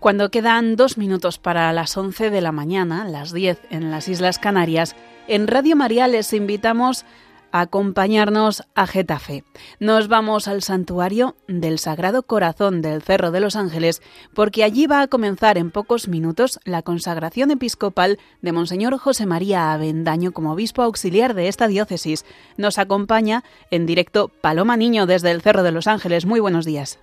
[0.00, 4.38] Cuando quedan dos minutos para las 11 de la mañana, las 10 en las Islas
[4.38, 4.94] Canarias,
[5.26, 7.04] en Radio María les invitamos
[7.50, 9.42] a acompañarnos a Getafe.
[9.80, 14.00] Nos vamos al santuario del Sagrado Corazón del Cerro de los Ángeles,
[14.34, 19.72] porque allí va a comenzar en pocos minutos la consagración episcopal de Monseñor José María
[19.72, 22.24] Avendaño como obispo auxiliar de esta diócesis.
[22.56, 26.24] Nos acompaña en directo Paloma Niño desde el Cerro de los Ángeles.
[26.24, 27.00] Muy buenos días.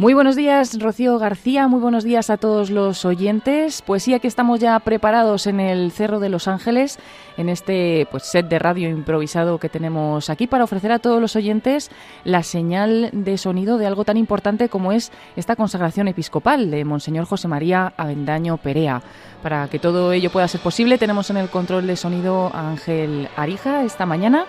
[0.00, 1.68] Muy buenos días, Rocío García.
[1.68, 3.82] Muy buenos días a todos los oyentes.
[3.82, 6.98] Pues sí, aquí estamos ya preparados en el Cerro de los Ángeles,
[7.36, 11.36] en este pues, set de radio improvisado que tenemos aquí para ofrecer a todos los
[11.36, 11.90] oyentes
[12.24, 17.26] la señal de sonido de algo tan importante como es esta consagración episcopal de Monseñor
[17.26, 19.02] José María Avendaño Perea.
[19.42, 23.28] Para que todo ello pueda ser posible, tenemos en el control de sonido a Ángel
[23.36, 24.46] Arija esta mañana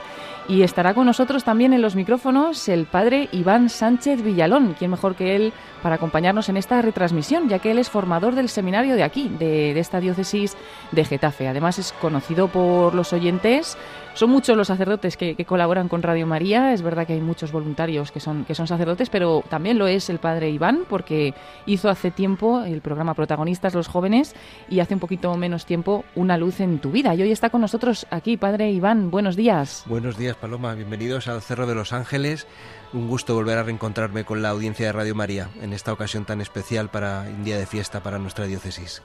[0.51, 5.15] y estará con nosotros también en los micrófonos el padre Iván Sánchez Villalón, quien mejor
[5.15, 9.03] que él para acompañarnos en esta retransmisión, ya que él es formador del seminario de
[9.03, 10.57] aquí, de, de esta diócesis
[10.91, 11.47] de Getafe.
[11.47, 13.77] Además es conocido por los oyentes
[14.13, 16.73] son muchos los sacerdotes que, colaboran con Radio María.
[16.73, 20.09] Es verdad que hay muchos voluntarios que son, que son sacerdotes, pero también lo es
[20.09, 21.33] el padre Iván, porque
[21.65, 24.35] hizo hace tiempo el programa Protagonistas los Jóvenes
[24.69, 27.15] y hace un poquito menos tiempo Una Luz en tu Vida.
[27.15, 29.11] Y hoy está con nosotros aquí, padre Iván.
[29.11, 29.83] Buenos días.
[29.87, 30.73] Buenos días, Paloma.
[30.75, 32.47] Bienvenidos al Cerro de los Ángeles.
[32.93, 36.41] Un gusto volver a reencontrarme con la audiencia de Radio María en esta ocasión tan
[36.41, 39.01] especial para un día de fiesta para nuestra diócesis.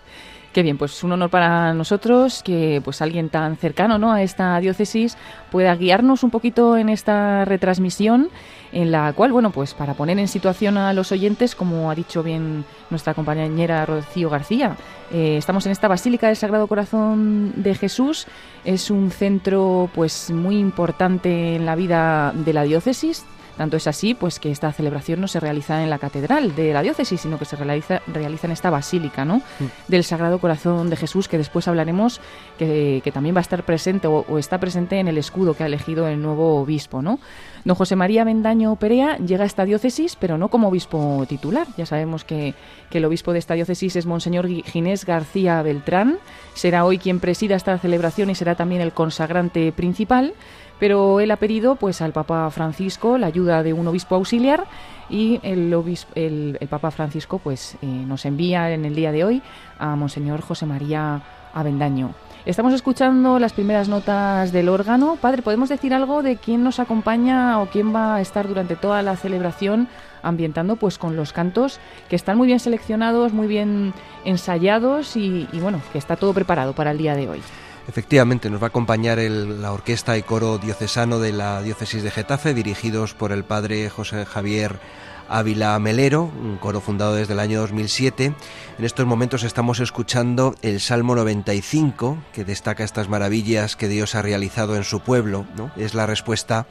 [0.57, 4.11] Qué bien, pues un honor para nosotros que pues alguien tan cercano ¿no?
[4.11, 5.19] a esta diócesis
[5.51, 8.31] pueda guiarnos un poquito en esta retransmisión
[8.73, 12.23] en la cual, bueno, pues para poner en situación a los oyentes, como ha dicho
[12.23, 14.79] bien nuestra compañera Rocío García,
[15.13, 18.27] eh, estamos en esta Basílica del Sagrado Corazón de Jesús,
[18.65, 23.27] es un centro pues muy importante en la vida de la diócesis,
[23.57, 26.83] tanto es así pues que esta celebración no se realiza en la catedral de la
[26.83, 29.39] diócesis, sino que se realiza, realiza en esta basílica ¿no?
[29.39, 29.65] Mm.
[29.89, 32.21] del Sagrado Corazón de Jesús, que después hablaremos
[32.59, 36.07] que, también va a estar presente o, está presente en el escudo que ha elegido
[36.09, 37.03] el nuevo obispo.
[37.03, 37.19] ¿no?
[37.65, 41.67] Don José María Mendaño Perea llega a esta diócesis, pero no como obispo titular.
[41.77, 42.55] Ya sabemos que,
[42.91, 46.19] que el obispo de esta diócesis es Monseñor Ginés García Beltrán.
[46.55, 50.35] Será hoy quien presida esta celebración y será también el consagrante principal
[50.79, 54.65] pero él ha pedido pues al Papa Francisco la ayuda de un obispo auxiliar
[55.09, 59.43] y el, obispo, el, Papa Francisco pues eh, nos envía en el día de hoy
[59.79, 61.23] a Monseñor José María
[61.55, 62.15] Avendaño.
[62.45, 65.17] Estamos escuchando las primeras notas del órgano.
[65.21, 69.03] Padre, ¿podemos decir algo de quién nos acompaña o quién va a estar durante toda
[69.03, 69.89] la celebración
[70.23, 73.95] ambientando pues con los cantos que están muy bien seleccionados, muy bien
[74.25, 77.43] ensayados y, y bueno, que está todo preparado para el día de hoy?
[77.89, 82.53] Efectivamente, nos va a acompañar la orquesta y coro diocesano de la diócesis de Getafe,
[82.53, 84.81] dirigidos por el padre José Javier
[85.29, 88.35] Ávila Melero, un coro fundado desde el año 2007.
[88.79, 94.23] En estos momentos estamos escuchando el Salmo 95, que destaca estas maravillas que Dios ha
[94.23, 95.47] realizado en su pueblo.
[95.57, 95.71] ¿no?
[95.77, 96.67] Es la respuesta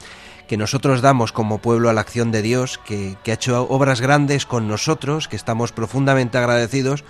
[0.47, 4.45] que nosotros damos como pueblo a la acción de Dios, que ha hecho obras grandes
[4.45, 7.03] con nosotros, que estamos profundamente agradecidos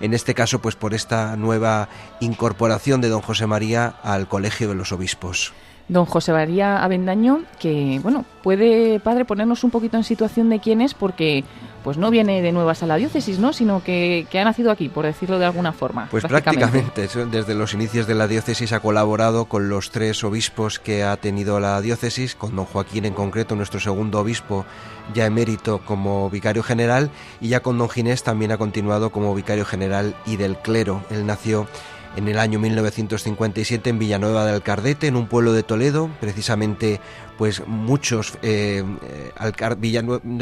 [0.00, 1.88] en este caso pues por esta nueva
[2.20, 5.52] incorporación de don José María al Colegio de los Obispos.
[5.90, 10.80] Don José María Avendaño, que bueno, puede, padre, ponernos un poquito en situación de quién
[10.80, 11.42] es, porque
[11.82, 13.52] pues no viene de nuevas a la diócesis, ¿no?
[13.52, 16.06] Sino que, ha nacido aquí, por decirlo de alguna forma.
[16.08, 21.02] Pues prácticamente, desde los inicios de la diócesis ha colaborado con los tres obispos que
[21.02, 24.66] ha tenido la diócesis, con don Joaquín en concreto, nuestro segundo obispo
[25.12, 29.64] ya emérito como vicario general, y ya con don Ginés también ha continuado como vicario
[29.64, 31.02] general y del clero.
[31.10, 31.66] Él nació
[32.16, 37.00] en el año 1957 en Villanueva del Cardete, en un pueblo de Toledo, precisamente
[37.38, 38.84] pues muchos eh,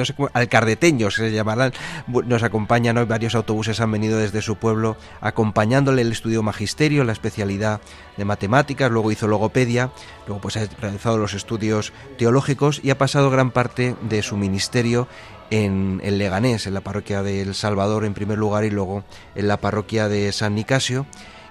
[0.05, 1.73] sé alcardeteños se llamarán,
[2.09, 6.03] nos acompañan hoy, varios autobuses han venido desde su pueblo acompañándole.
[6.03, 7.81] El estudio magisterio, la especialidad
[8.17, 9.91] de matemáticas, luego hizo logopedia,
[10.27, 15.06] luego pues ha realizado los estudios teológicos y ha pasado gran parte de su ministerio
[15.50, 19.05] en el Leganés, en la parroquia del Salvador en primer lugar y luego
[19.37, 21.06] en la parroquia de San Nicasio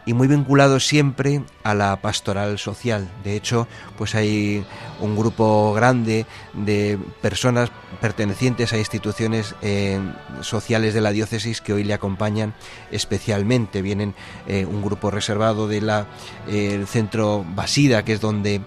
[0.07, 3.11] y muy vinculado siempre a la pastoral social.
[3.25, 3.67] De hecho,
[3.97, 4.65] pues hay
[5.01, 7.69] un grupo grande de personas
[7.99, 9.99] pertenecientes a instituciones eh,
[10.39, 12.53] sociales de la diócesis que hoy le acompañan
[12.89, 13.81] especialmente.
[13.81, 14.15] Vienen
[14.47, 15.91] eh, un grupo reservado del
[16.47, 18.61] eh, centro Basida, que es donde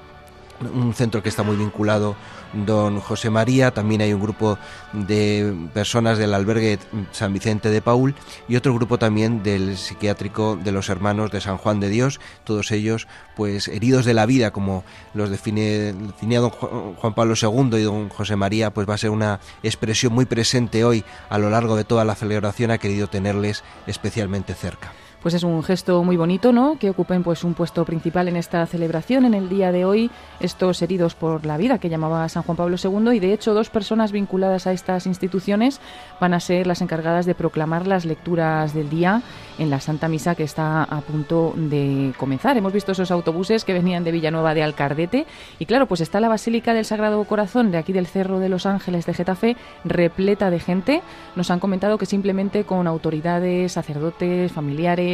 [0.60, 2.16] un centro que está muy vinculado
[2.52, 4.58] don José María, también hay un grupo
[4.92, 6.78] de personas del albergue
[7.12, 8.14] San Vicente de Paul
[8.48, 12.70] y otro grupo también del psiquiátrico de los hermanos de San Juan de Dios, todos
[12.72, 14.84] ellos pues heridos de la vida como
[15.14, 19.10] los define, definía don Juan Pablo II y don José María, pues va a ser
[19.10, 23.64] una expresión muy presente hoy a lo largo de toda la celebración, ha querido tenerles
[23.86, 26.78] especialmente cerca pues es un gesto muy bonito, ¿no?
[26.78, 30.80] Que ocupen pues un puesto principal en esta celebración en el día de hoy estos
[30.82, 34.12] heridos por la vida que llamaba San Juan Pablo II y de hecho dos personas
[34.12, 35.80] vinculadas a estas instituciones
[36.20, 39.22] van a ser las encargadas de proclamar las lecturas del día
[39.58, 42.56] en la Santa Misa que está a punto de comenzar.
[42.56, 45.26] Hemos visto esos autobuses que venían de Villanueva de Alcardete
[45.58, 48.64] y claro, pues está la Basílica del Sagrado Corazón de aquí del Cerro de los
[48.64, 51.02] Ángeles de Getafe repleta de gente.
[51.36, 55.09] Nos han comentado que simplemente con autoridades, sacerdotes, familiares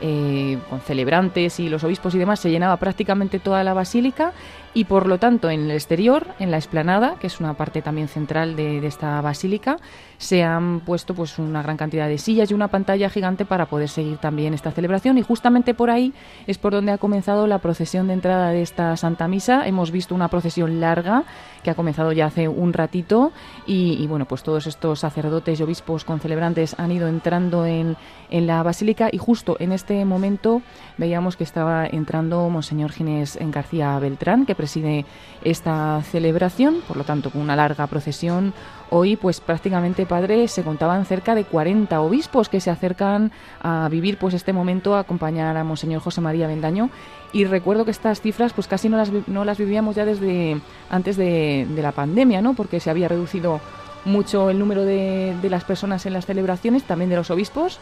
[0.00, 4.32] eh, con celebrantes y los obispos y demás, se llenaba prácticamente toda la basílica
[4.72, 8.06] y por lo tanto en el exterior, en la explanada, que es una parte también
[8.06, 9.78] central de, esta basílica,
[10.18, 13.88] se han puesto pues una gran cantidad de sillas y una pantalla gigante para poder
[13.88, 15.18] seguir también esta celebración.
[15.18, 16.12] Y justamente por ahí
[16.46, 19.66] es por donde ha comenzado la procesión de entrada de esta Santa Misa.
[19.66, 21.24] Hemos visto una procesión larga
[21.62, 23.32] que ha comenzado ya hace un ratito.
[23.66, 27.96] Y, bueno, pues todos estos sacerdotes y obispos con celebrantes han ido entrando en,
[28.30, 29.08] en la basílica.
[29.10, 30.62] Y justo en este momento
[30.96, 35.06] veíamos que estaba entrando Monseñor Ginés García Beltrán, que preside
[35.42, 38.52] esta celebración, por lo tanto, con una larga procesión.
[38.90, 44.18] Hoy, pues prácticamente, padre, se contaban cerca de 40 obispos que se acercan a vivir
[44.18, 46.90] pues este momento, a acompañar a Monseñor José María Bendaño.
[47.32, 50.60] Y recuerdo que estas cifras, pues casi no las, no las vivíamos ya desde
[50.90, 52.52] antes de, la pandemia, ¿no?
[52.52, 53.60] Porque se había reducido
[54.04, 57.80] mucho el número de, de las personas en las celebraciones, también de los obispos,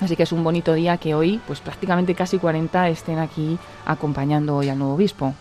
[0.00, 4.56] Así que es un bonito día que hoy, pues prácticamente casi 40 estén aquí acompañando
[4.56, 5.34] hoy al nuevo obispo.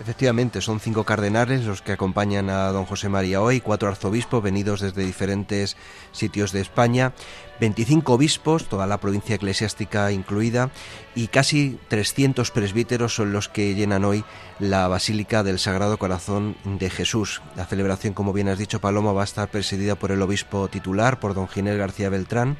[0.00, 4.80] Efectivamente, son cinco cardenales los que acompañan a don José María hoy, cuatro arzobispos venidos
[4.80, 5.76] desde diferentes
[6.10, 7.12] sitios de España,
[7.60, 10.70] 25 obispos, toda la provincia eclesiástica incluida,
[11.14, 14.24] y casi 300 presbíteros son los que llenan hoy
[14.58, 17.42] la Basílica del Sagrado Corazón de Jesús.
[17.54, 21.20] La celebración, como bien has dicho, Paloma, va a estar presidida por el obispo titular,
[21.20, 22.56] por don Ginés García Beltrán,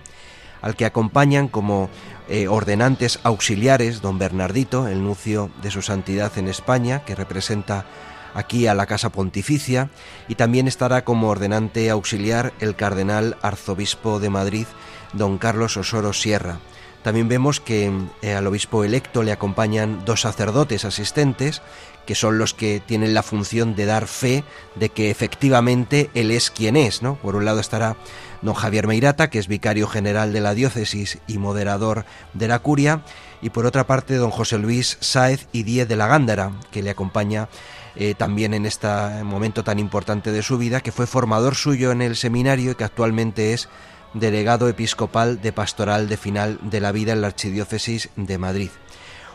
[0.62, 1.90] al que acompañan como
[2.28, 7.86] eh, ordenantes auxiliares don Bernardito, el nuncio de su santidad en España, que representa
[8.34, 9.90] aquí a la Casa Pontificia,
[10.28, 14.66] y también estará como ordenante auxiliar el cardenal arzobispo de Madrid,
[15.12, 16.60] don Carlos Osoro Sierra.
[17.02, 17.90] También vemos que
[18.20, 21.62] eh, al obispo electo le acompañan dos sacerdotes asistentes,
[22.06, 26.50] que son los que tienen la función de dar fe de que efectivamente él es
[26.50, 27.14] quien es, ¿no?
[27.16, 27.96] Por un lado estará
[28.42, 32.04] don Javier Meirata, que es vicario general de la diócesis y moderador
[32.34, 33.02] de la curia,
[33.42, 36.90] y por otra parte don José Luis Sáez y Diez de la Gándara, que le
[36.90, 37.48] acompaña
[37.96, 38.88] eh, también en este
[39.24, 42.84] momento tan importante de su vida, que fue formador suyo en el seminario y que
[42.84, 43.68] actualmente es
[44.14, 48.70] delegado episcopal de pastoral de final de la vida en la Archidiócesis de Madrid.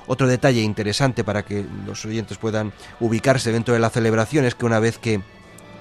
[0.08, 4.66] Otro detalle interesante para que los oyentes puedan ubicarse dentro de la celebración es que
[4.66, 5.22] una vez que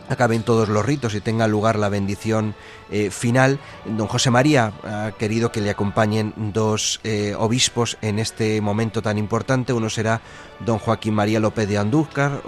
[0.09, 2.55] acaben todos los ritos y tenga lugar la bendición
[2.91, 3.59] eh, final.
[3.85, 9.19] Don José María ha querido que le acompañen dos eh, obispos en este momento tan
[9.19, 9.73] importante.
[9.73, 10.21] Uno será
[10.61, 12.43] don Joaquín María López de Andújar,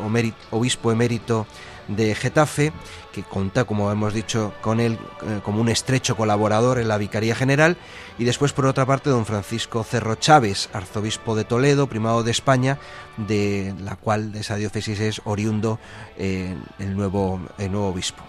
[0.50, 1.46] obispo emérito
[1.88, 2.72] de Getafe,
[3.16, 7.34] que cuenta, como hemos dicho, con él eh, como un estrecho colaborador en la Vicaría
[7.34, 7.78] General,
[8.18, 12.78] y después, por otra parte, don Francisco Cerro Chávez, arzobispo de Toledo, primado de España,
[13.16, 15.78] de la cual de esa diócesis es oriundo
[16.18, 18.22] eh, el, nuevo, el nuevo obispo.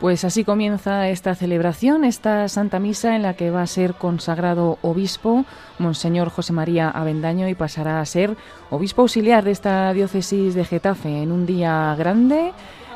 [0.00, 4.80] Pues así comienza esta celebración, esta Santa Misa en la que va a ser consagrado
[4.82, 5.44] obispo
[5.78, 8.36] Monseñor José María Avendaño y pasará a ser
[8.68, 12.52] obispo auxiliar de esta diócesis de Getafe en un día grande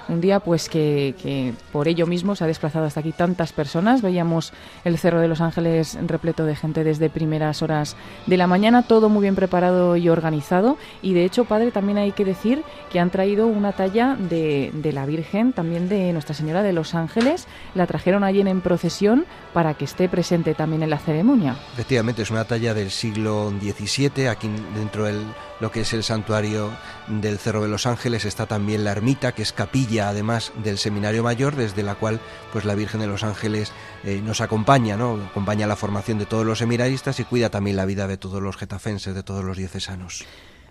[0.09, 4.03] un día pues que, por ello mismo se ha desplazado hasta aquí tantas personas.
[4.03, 4.53] Veíamos
[4.85, 7.97] el Cerro de los Ángeles repleto de gente desde primeras horas
[8.27, 10.77] de la mañana, todo muy bien preparado y organizado.
[11.03, 14.93] Y de hecho, padre, también hay que decir que han traído una talla de, de
[14.93, 17.47] la Virgen, también de Nuestra Señora de los Ángeles.
[17.75, 21.57] La trajeron allí en procesión para que esté presente también en la ceremonia.
[21.73, 25.25] Efectivamente, es una talla del siglo XVII, aquí dentro del
[25.61, 26.71] lo que es el santuario
[27.09, 31.23] del Cerro de los Ángeles está también la ermita, que es capilla además del Seminario
[31.23, 32.21] Mayor, desde la cual
[32.53, 33.73] pues la Virgen de los Ángeles
[34.05, 35.15] eh, nos acompaña, ¿no?
[35.31, 38.57] Acompaña la formación de todos los seminaristas y cuida también la vida de todos los
[38.57, 40.25] getafenses, de todos los diocesanos.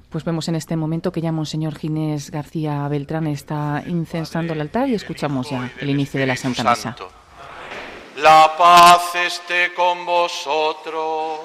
[0.09, 4.87] Pues vemos en este momento que ya Monseñor Ginés García Beltrán está incensando el altar
[4.87, 6.95] y escuchamos ya el inicio de la Santa Misa.
[8.17, 11.39] La paz esté con vosotros.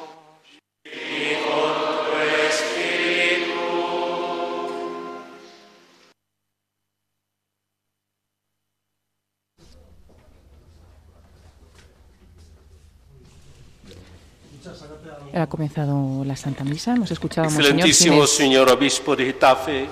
[15.32, 19.88] Ha comenzado la Santa Misa, hemos escuchado a Excelentísimo señor obispo de Getafe,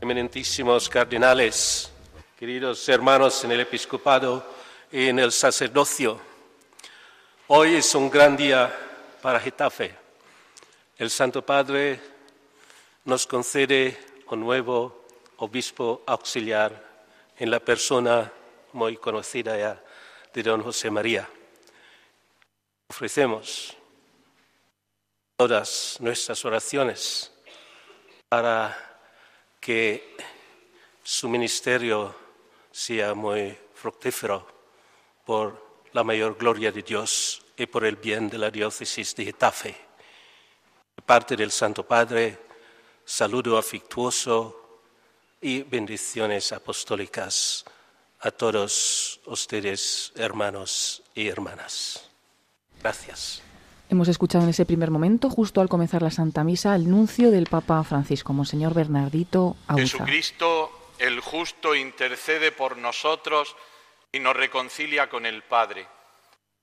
[0.00, 1.90] eminentísimos cardenales,
[2.38, 4.44] queridos hermanos en el episcopado
[4.92, 6.20] y en el sacerdocio.
[7.46, 8.70] Hoy es un gran día
[9.22, 9.94] para Getafe.
[10.98, 11.98] El Santo Padre
[13.06, 13.96] nos concede
[14.30, 15.06] un nuevo
[15.38, 16.84] obispo auxiliar
[17.38, 18.30] en la persona
[18.74, 19.82] muy conocida ya
[20.34, 21.26] de don José María.
[22.88, 23.76] Ofrecemos
[25.36, 27.30] todas nuestras oraciones
[28.28, 28.76] para
[29.60, 30.16] que
[31.02, 32.14] su ministerio
[32.72, 34.46] sea muy fructífero
[35.24, 39.76] por la mayor gloria de Dios y por el bien de la diócesis de Getafe.
[40.96, 42.38] De parte del Santo Padre,
[43.04, 44.80] saludo afectuoso
[45.40, 47.64] y bendiciones apostólicas
[48.20, 52.08] a todos ustedes, hermanos y hermanas.
[52.80, 53.45] Gracias.
[53.88, 57.46] Hemos escuchado en ese primer momento, justo al comenzar la Santa Misa, el nuncio del
[57.46, 59.82] Papa Francisco, Monseñor Bernardito Auza.
[59.82, 63.54] Jesucristo, el justo, intercede por nosotros
[64.10, 65.86] y nos reconcilia con el Padre.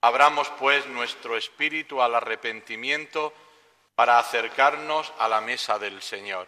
[0.01, 3.33] Abramos pues nuestro espíritu al arrepentimiento
[3.95, 6.47] para acercarnos a la mesa del Señor.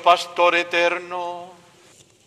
[0.00, 1.50] Pastor eterno,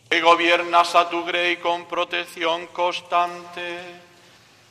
[0.10, 3.80] que gobiernas a tu grey con protección constante,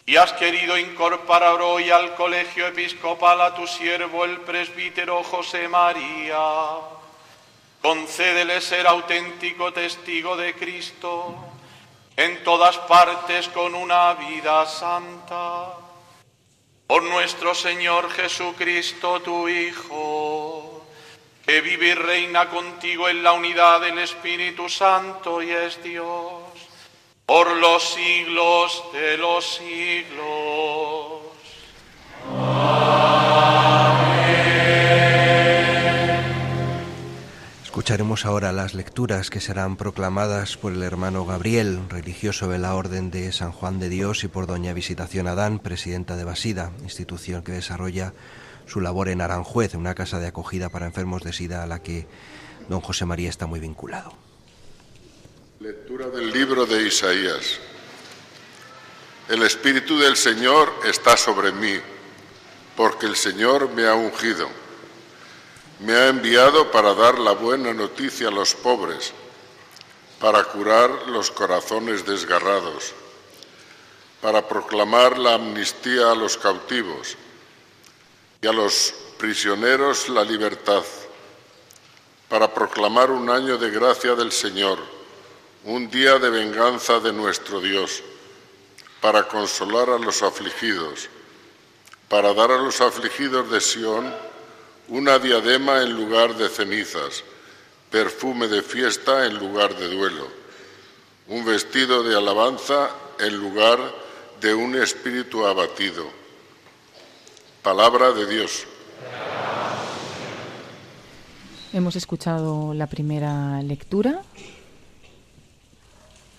[0.04, 6.38] y has querido incorporar hoy al colegio episcopal a tu siervo el presbítero José María.
[7.80, 11.34] Concédele ser auténtico testigo de Cristo
[12.16, 15.68] en todas partes con una vida santa.
[16.86, 20.71] Por nuestro Señor Jesucristo, tu Hijo
[21.46, 26.42] que vive y reina contigo en la unidad del Espíritu Santo y es Dios
[27.26, 31.22] por los siglos de los siglos.
[37.64, 43.10] Escucharemos ahora las lecturas que serán proclamadas por el hermano Gabriel, religioso de la Orden
[43.10, 47.52] de San Juan de Dios, y por doña Visitación Adán, presidenta de Basida, institución que
[47.52, 48.12] desarrolla
[48.72, 52.06] su labor en Aranjuez, una casa de acogida para enfermos de SIDA a la que
[52.70, 54.14] don José María está muy vinculado.
[55.60, 57.60] Lectura del libro de Isaías.
[59.28, 61.74] El Espíritu del Señor está sobre mí,
[62.74, 64.48] porque el Señor me ha ungido.
[65.80, 69.12] Me ha enviado para dar la buena noticia a los pobres,
[70.18, 72.94] para curar los corazones desgarrados,
[74.22, 77.18] para proclamar la amnistía a los cautivos
[78.42, 80.82] y a los prisioneros la libertad,
[82.28, 84.80] para proclamar un año de gracia del Señor,
[85.64, 88.02] un día de venganza de nuestro Dios,
[89.00, 91.08] para consolar a los afligidos,
[92.08, 94.12] para dar a los afligidos de Sión
[94.88, 97.22] una diadema en lugar de cenizas,
[97.92, 100.26] perfume de fiesta en lugar de duelo,
[101.28, 103.78] un vestido de alabanza en lugar
[104.40, 106.21] de un espíritu abatido
[107.62, 108.66] Palabra de Dios.
[111.72, 114.22] Hemos escuchado la primera lectura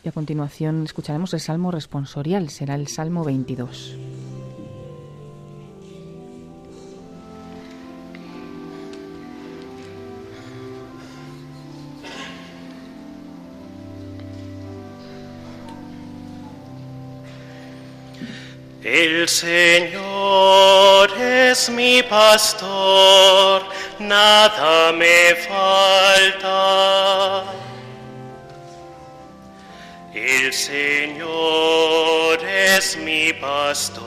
[0.03, 3.95] y a continuación escucharemos el Salmo responsorial, será el Salmo 22.
[18.83, 23.63] El Señor es mi pastor,
[23.97, 26.65] nada me falta.
[30.13, 34.03] El Señor es mi pastor.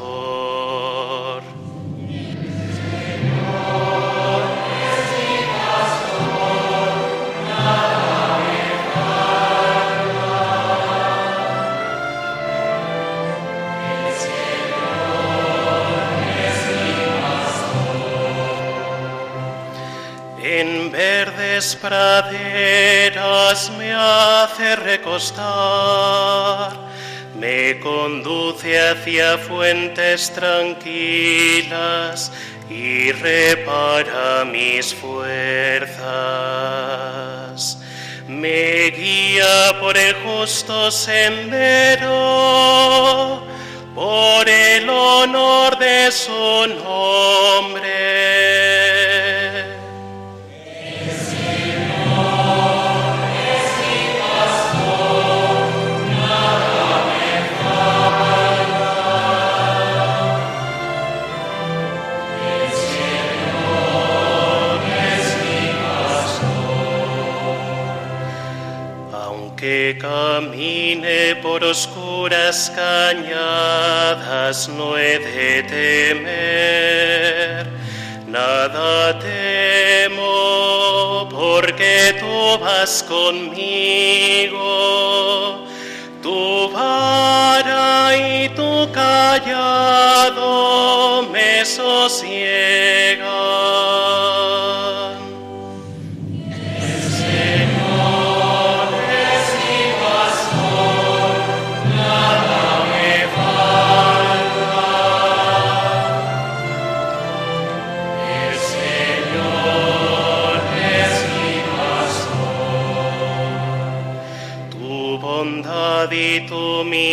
[21.07, 26.73] Verdes praderas me hace recostar,
[27.39, 32.33] me conduce hacia fuentes tranquilas
[32.69, 35.97] y repara mis fuerzas.
[38.27, 42.11] Me guía por el justo sendero,
[43.95, 48.96] por el honor de su nombre.
[70.17, 77.67] Camine por oscuras cañadas, no he de temer.
[78.27, 80.29] Nada temo,
[81.31, 84.67] porque tú vas conmigo.
[86.23, 90.49] Tu vara y tu callado
[91.33, 93.27] me sosiegan.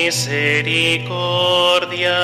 [0.06, 2.20] Misericordia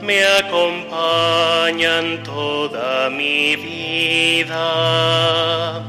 [0.00, 5.82] me acompañan toda mi vida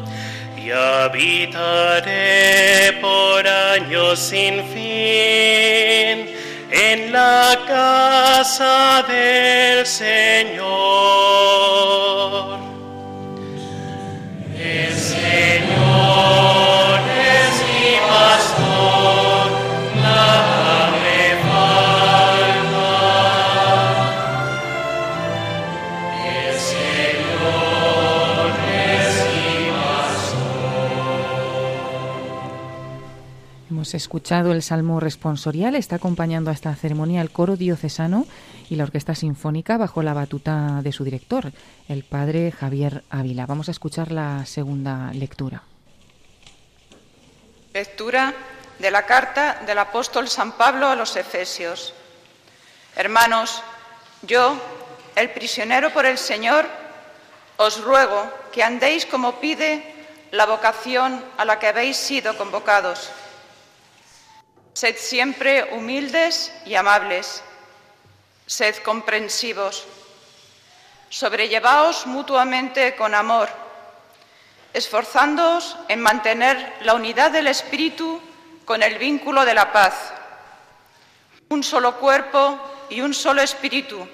[0.58, 2.14] y habitaré
[3.02, 6.32] por años sin fin
[6.72, 10.72] en la casa del Señor.
[33.94, 38.26] Escuchado el Salmo responsorial, está acompañando a esta ceremonia el coro diocesano
[38.70, 41.52] y la Orquesta Sinfónica bajo la batuta de su director,
[41.90, 43.46] el padre Javier Ávila.
[43.46, 45.64] Vamos a escuchar la segunda lectura.
[47.74, 48.34] Lectura
[48.80, 51.94] de la carta del apóstol San Pablo a los Efesios.
[52.96, 53.62] Hermanos,
[54.22, 54.56] yo,
[55.16, 56.66] el prisionero por el Señor,
[57.58, 59.84] os ruego que andéis como pide
[60.32, 63.12] la vocación a la que habéis sido convocados.
[64.74, 67.44] Sed siempre humildes y amables.
[68.46, 69.86] Sed comprensivos.
[71.10, 73.50] Sobrellevaos mutuamente con amor,
[74.74, 78.22] esforzándoos en mantener la unidad del Espíritu
[78.64, 80.14] con el vínculo de la paz.
[81.50, 82.58] Un solo cuerpo
[82.90, 84.08] y un solo Espíritu,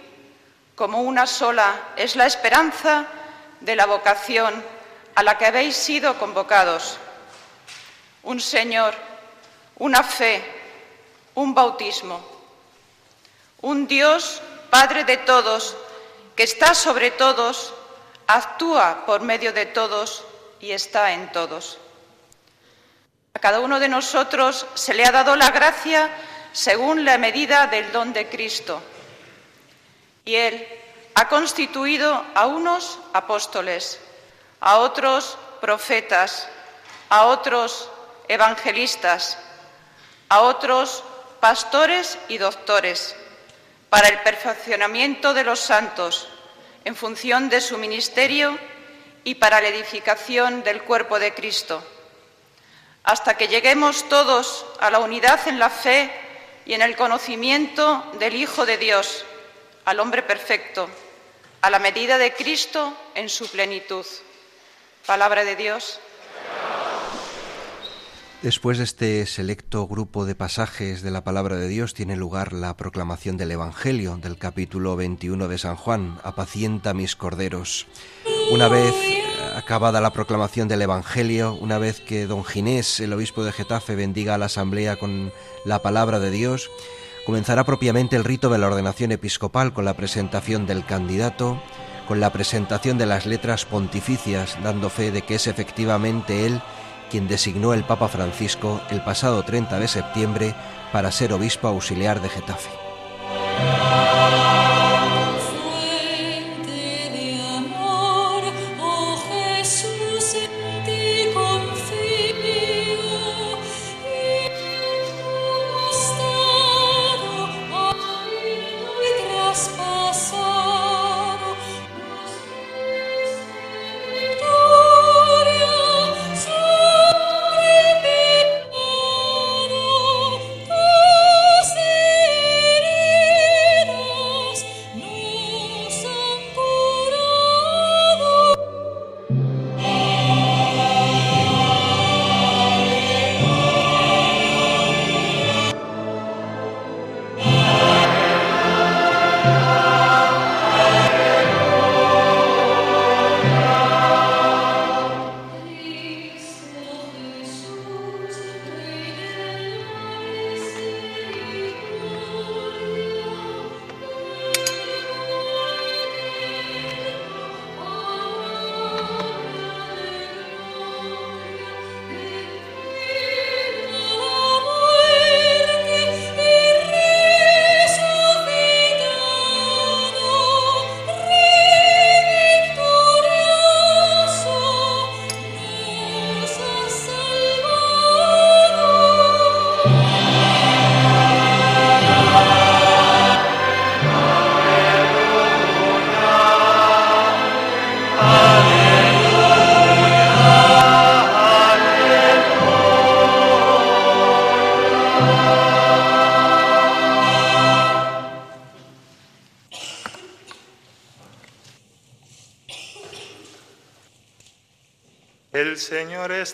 [0.76, 3.06] como una sola, es la esperanza
[3.60, 4.64] de la vocación
[5.14, 6.98] a la que habéis sido convocados.
[8.24, 8.96] Un Señor,
[9.80, 10.44] una fe,
[11.36, 12.20] un bautismo.
[13.62, 15.76] Un Dios, Padre de todos,
[16.36, 17.74] que está sobre todos,
[18.28, 20.24] actúa por medio de todos
[20.60, 21.78] y está en todos.
[23.34, 26.10] A cada uno de nosotros se le ha dado la gracia
[26.54, 28.82] según la medida del don de Cristo.
[30.26, 30.68] Y Él
[31.14, 34.00] ha constituido a unos apóstoles,
[34.60, 36.48] a otros profetas,
[37.10, 37.90] a otros
[38.28, 39.38] evangelistas,
[40.30, 41.04] a otros
[41.40, 43.16] pastores y doctores,
[43.90, 46.28] para el perfeccionamiento de los santos,
[46.84, 48.58] en función de su ministerio
[49.24, 51.84] y para la edificación del cuerpo de Cristo,
[53.04, 56.12] hasta que lleguemos todos a la unidad en la fe
[56.66, 59.24] y en el conocimiento del Hijo de Dios,
[59.86, 60.90] al hombre perfecto,
[61.62, 64.06] a la medida de Cristo en su plenitud.
[65.06, 66.02] Palabra de Dios.
[68.44, 72.78] Después de este selecto grupo de pasajes de la palabra de Dios tiene lugar la
[72.78, 77.88] proclamación del Evangelio del capítulo 21 de San Juan, apacienta mis corderos.
[78.52, 78.94] Una vez
[79.56, 84.36] acabada la proclamación del Evangelio, una vez que don Ginés, el obispo de Getafe, bendiga
[84.36, 85.34] a la asamblea con
[85.66, 86.70] la palabra de Dios,
[87.26, 91.60] comenzará propiamente el rito de la ordenación episcopal con la presentación del candidato,
[92.08, 96.62] con la presentación de las letras pontificias, dando fe de que es efectivamente él
[97.10, 100.56] quien designó el Papa Francisco el pasado 30 de septiembre
[100.92, 102.70] para ser obispo auxiliar de Getafe.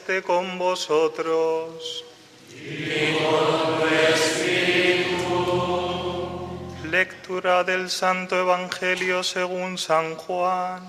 [0.03, 2.03] Esté con vosotros.
[2.51, 5.29] Y con tu espíritu.
[6.91, 10.83] Lectura del Santo Evangelio según San Juan.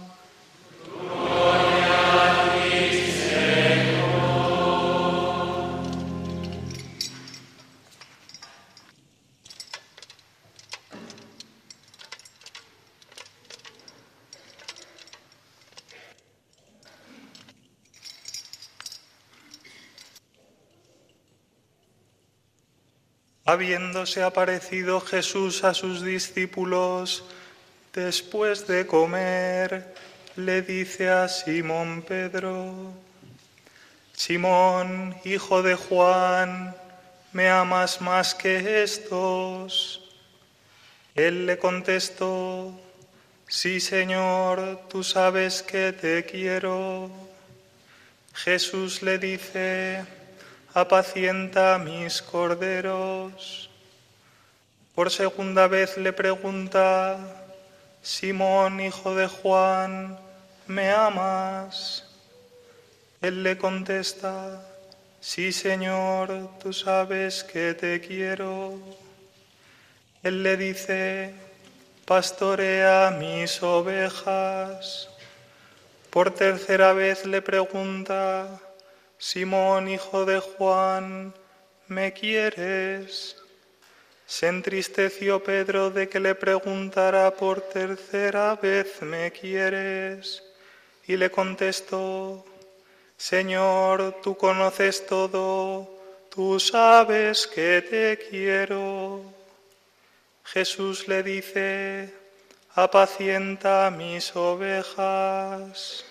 [23.45, 27.25] Habiéndose aparecido Jesús a sus discípulos,
[27.93, 29.95] después de comer,
[30.37, 32.93] le dice a Simón Pedro,
[34.15, 36.75] Simón, hijo de Juan,
[37.33, 40.01] ¿me amas más que estos?
[41.15, 42.81] Él le contestó,
[43.47, 47.11] Sí, Señor, tú sabes que te quiero.
[48.33, 50.05] Jesús le dice,
[50.75, 53.71] apacienta mis corderos.
[54.97, 57.17] Por segunda vez le pregunta,
[58.03, 60.19] Simón, hijo de Juan,
[60.67, 62.05] ¿me amas?
[63.23, 64.63] Él le contesta,
[65.21, 68.75] sí, Señor, tú sabes que te quiero.
[70.25, 71.35] Él le dice,
[72.05, 75.09] pastorea mis ovejas.
[76.11, 78.61] Por tercera vez le pregunta,
[79.19, 81.35] Simón, hijo de Juan,
[81.89, 83.37] ¿me quieres?
[84.27, 90.43] Se entristeció Pedro de que le preguntara por tercera vez, ¿me quieres?
[91.07, 92.45] Y le contestó,
[93.17, 95.89] Señor, tú conoces todo,
[96.31, 99.23] tú sabes que te quiero.
[100.45, 102.13] Jesús le dice,
[102.75, 106.05] apacienta mis ovejas.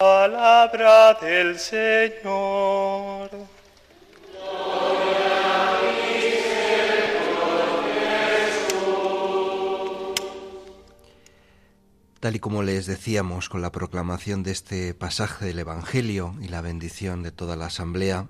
[0.00, 3.28] Palabra del Señor.
[12.18, 16.62] Tal y como les decíamos con la proclamación de este pasaje del Evangelio y la
[16.62, 18.28] bendición de toda la asamblea,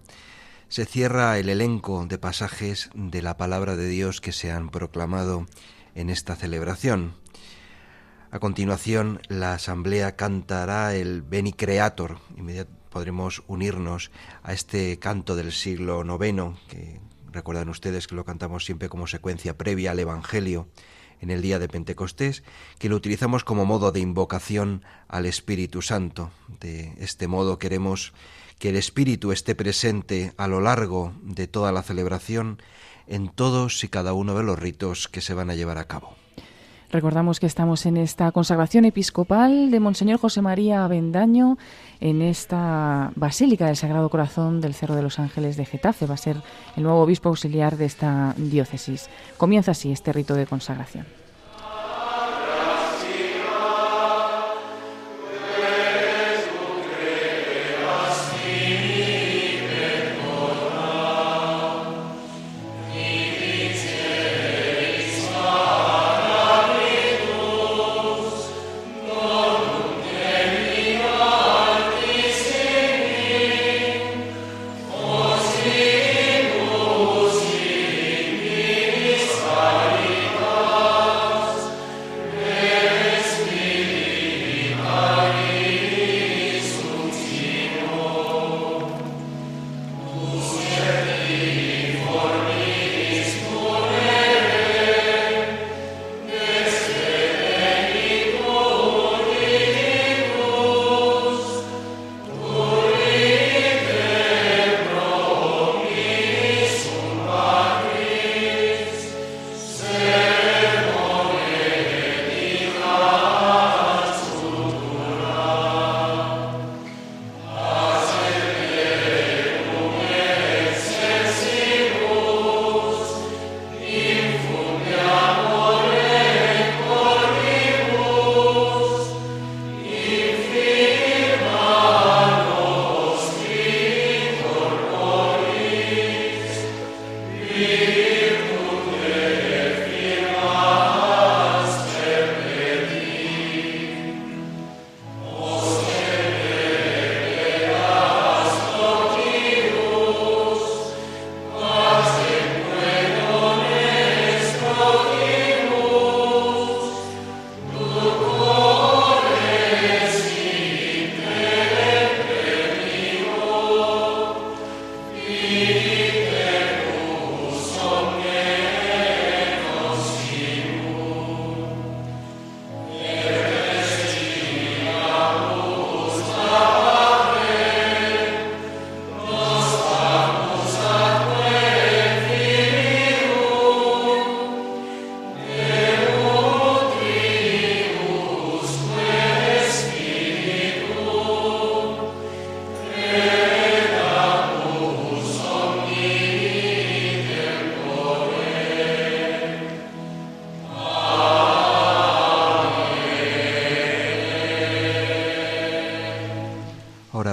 [0.68, 5.46] se cierra el elenco de pasajes de la palabra de Dios que se han proclamado
[5.94, 7.14] en esta celebración.
[8.32, 12.18] A continuación, la asamblea cantará el Beni Creator,
[12.88, 14.12] podremos unirnos
[14.44, 17.00] a este canto del siglo IX, que
[17.32, 20.68] recuerdan ustedes que lo cantamos siempre como secuencia previa al Evangelio
[21.20, 22.44] en el día de Pentecostés,
[22.78, 26.30] que lo utilizamos como modo de invocación al Espíritu Santo.
[26.60, 28.12] De este modo queremos
[28.60, 32.62] que el Espíritu esté presente a lo largo de toda la celebración
[33.08, 36.19] en todos y cada uno de los ritos que se van a llevar a cabo.
[36.92, 41.56] Recordamos que estamos en esta consagración episcopal de Monseñor José María Avendaño
[42.00, 46.06] en esta Basílica del Sagrado Corazón del Cerro de los Ángeles de Getafe.
[46.06, 46.38] Va a ser
[46.76, 49.08] el nuevo obispo auxiliar de esta diócesis.
[49.36, 51.19] Comienza así este rito de consagración.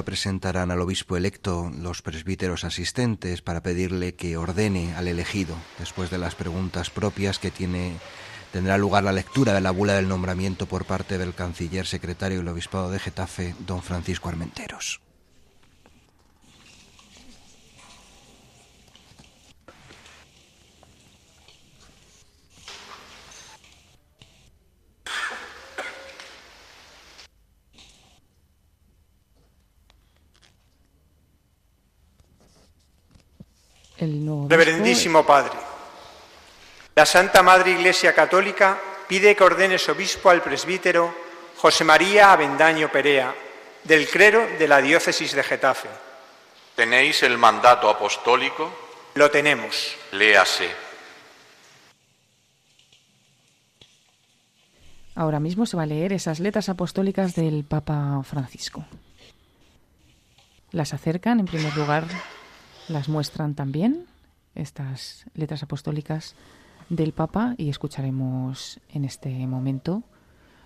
[0.07, 6.17] Presentarán al obispo electo los presbíteros asistentes para pedirle que ordene al elegido, después de
[6.17, 7.97] las preguntas propias que tiene
[8.53, 12.47] tendrá lugar la lectura de la bula del nombramiento por parte del canciller secretario del
[12.47, 14.66] obispado de Getafe, don Francisco Armenteros.
[35.25, 35.57] Padre,
[36.95, 38.77] la Santa Madre Iglesia Católica
[39.07, 41.13] pide que ordenes obispo al presbítero
[41.57, 43.33] José María Avendaño Perea,
[43.83, 45.89] del clero de la diócesis de Getafe.
[46.75, 48.71] ¿Tenéis el mandato apostólico?
[49.15, 49.95] Lo tenemos.
[50.11, 50.69] Léase.
[55.15, 58.85] Ahora mismo se va a leer esas letras apostólicas del Papa Francisco.
[60.71, 62.05] Las acercan, en primer lugar,
[62.87, 64.06] las muestran también
[64.57, 66.35] estas letras apostólicas
[66.89, 70.03] del Papa y escucharemos en este momento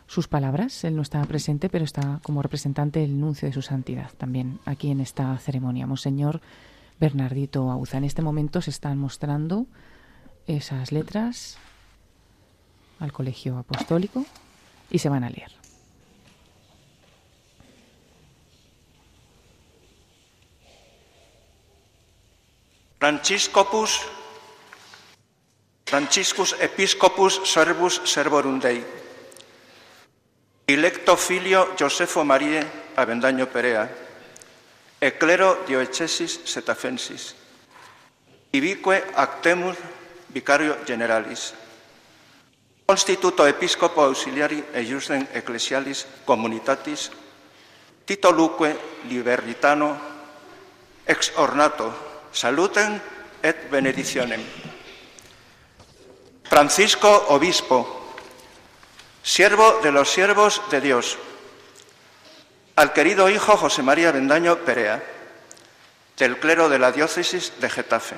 [0.08, 0.84] sus palabras.
[0.84, 4.92] Él no está presente, pero está como representante del nuncio de su santidad también aquí
[4.92, 5.88] en esta ceremonia.
[5.88, 6.42] Monseñor
[7.00, 7.98] Bernardito Auza.
[7.98, 9.66] En este momento se están mostrando
[10.48, 11.58] esas letras
[13.00, 14.26] al colegio apostólico
[14.89, 15.61] y se van a leer.
[23.02, 24.06] Franciscopus
[25.89, 28.86] Franciscus Episcopus Servus Servorum Dei
[30.70, 32.62] Electo filio Josefo Marie
[32.93, 33.89] Avendaño Perea
[35.02, 37.34] Eclero Dioecesis Setafensis
[38.54, 39.82] Ibique Actemus
[40.30, 41.58] Vicario Generalis
[42.86, 47.10] Constituto Episcopo Auxiliari e Jusden Ecclesialis Communitatis
[48.06, 48.78] Titoluque
[49.10, 49.97] Liberitano
[51.02, 53.02] Ex Ornato saluten
[53.44, 54.42] et benedicionem.
[56.44, 58.14] Francisco Obispo,
[59.24, 61.18] siervo de los siervos de Dios,
[62.76, 65.02] al querido hijo José María Bendaño Perea,
[66.18, 68.16] del clero de la diócesis de Getafe,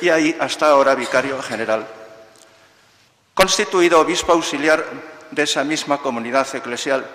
[0.00, 1.86] y ahí hasta ahora vicario general,
[3.34, 4.84] constituido obispo auxiliar
[5.30, 7.06] de esa misma comunidad eclesial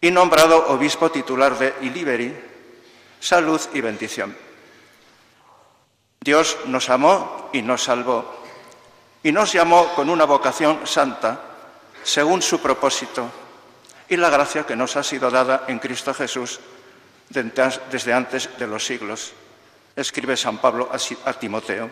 [0.00, 2.34] y nombrado obispo titular de Iliberi,
[3.20, 4.36] salud y bendición.
[6.24, 8.24] Dios nos amó y nos salvó,
[9.22, 11.38] y nos llamó con una vocación santa,
[12.02, 13.30] según su propósito
[14.08, 16.60] y la gracia que nos ha sido dada en Cristo Jesús
[17.28, 19.34] desde antes de los siglos,
[19.94, 21.90] escribe San Pablo a Timoteo.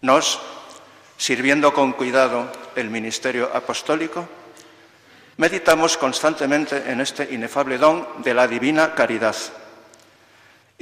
[0.00, 0.40] Nos,
[1.16, 4.28] sirviendo con cuidado el ministerio apostólico,
[5.36, 9.36] meditamos constantemente en este inefable don de la divina caridad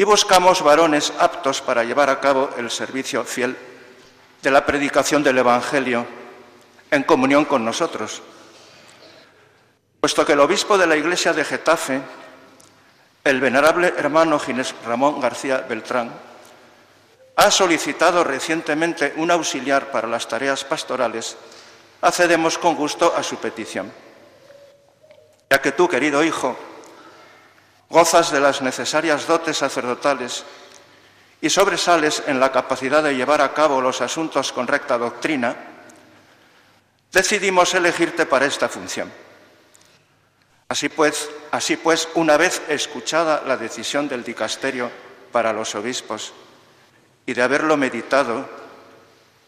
[0.01, 3.55] y buscamos varones aptos para llevar a cabo el servicio fiel
[4.41, 6.07] de la predicación del Evangelio
[6.91, 8.23] en comunión con nosotros
[10.01, 12.01] puesto que el obispo de la iglesia de Getafe,
[13.25, 16.11] el venerable hermano Ginés Ramón García Beltrán,
[17.37, 21.37] ha solicitado recientemente un auxiliar para las tareas pastorales,
[22.01, 23.93] accedemos con gusto a su petición.
[25.51, 26.57] Ya que tú, querido hijo,
[27.91, 30.45] gozas de las necesarias dotes sacerdotales
[31.41, 35.57] y sobresales en la capacidad de llevar a cabo los asuntos con recta doctrina,
[37.13, 39.11] decidimos elegirte para esta función.
[40.69, 44.89] Así pues, así pues, una vez escuchada la decisión del dicasterio
[45.33, 46.33] para los obispos
[47.27, 48.49] y de haberlo meditado,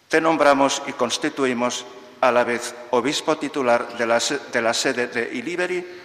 [0.08, 1.86] te nombramos y constituimos
[2.20, 6.02] a la vez obispo titular de la, de la sede de Iliberi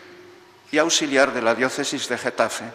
[0.71, 2.65] y auxiliar de la diócesis de Getafe,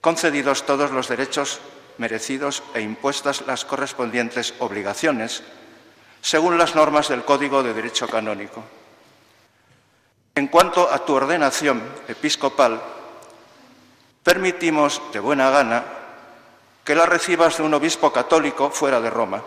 [0.00, 1.60] concedidos todos los derechos
[1.98, 5.42] merecidos e impuestas las correspondientes obligaciones,
[6.20, 8.62] según las normas del Código de Derecho Canónico.
[10.34, 12.80] En cuanto a tu ordenación episcopal,
[14.22, 15.84] permitimos de buena gana
[16.84, 19.42] que la recibas de un obispo católico fuera de Roma,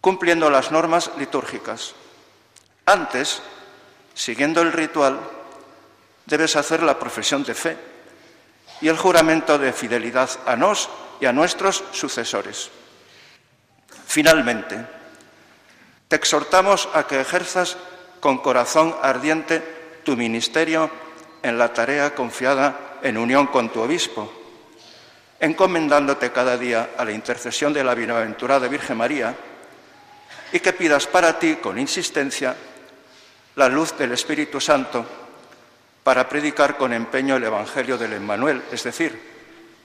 [0.00, 1.94] cumpliendo las normas litúrgicas.
[2.86, 3.42] Antes,
[4.14, 5.20] siguiendo el ritual,
[6.28, 7.76] debes hacer la profesión de fe
[8.82, 12.70] y el juramento de fidelidad a nos y a nuestros sucesores.
[14.06, 14.78] Finalmente,
[16.06, 17.78] te exhortamos a que ejerzas
[18.20, 19.62] con corazón ardiente
[20.04, 20.90] tu ministerio
[21.42, 24.30] en la tarea confiada en unión con tu obispo,
[25.40, 29.34] encomendándote cada día a la intercesión de la bienaventurada Virgen María
[30.52, 32.54] y que pidas para ti con insistencia
[33.56, 35.27] la luz del Espíritu Santo
[36.08, 39.12] para predicar con empeño el Evangelio del Emmanuel, es decir,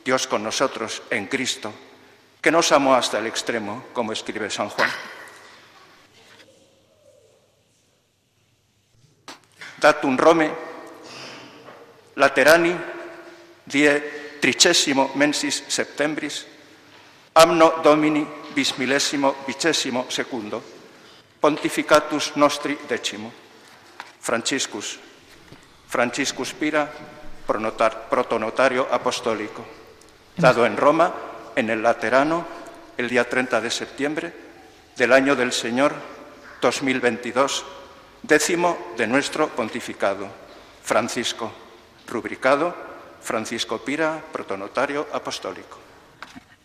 [0.05, 1.73] Dios con nosotros en Cristo,
[2.39, 4.89] que nos amó hasta el extremo, como escribe San Juan.
[9.81, 10.49] datum Rome,
[12.15, 12.73] laterani,
[13.65, 16.45] die tricesimo mensis septembris,
[17.33, 20.63] amno domini bismillesimo vicesimo secundo,
[21.41, 23.29] pontificatus nostri decimo,
[24.21, 25.11] Franciscus,
[25.93, 26.89] Franciscus Pira,
[28.09, 29.63] protonotario apostólico,
[30.35, 31.13] dado en Roma,
[31.55, 32.47] en el Laterano,
[32.97, 34.33] el día 30 de septiembre
[34.97, 35.93] del año del Señor
[36.61, 37.63] 2022,
[38.23, 40.25] décimo de nuestro pontificado,
[40.81, 41.53] Francisco,
[42.07, 42.73] rubricado
[43.21, 45.82] Francisco Pira, protonotario apostólico.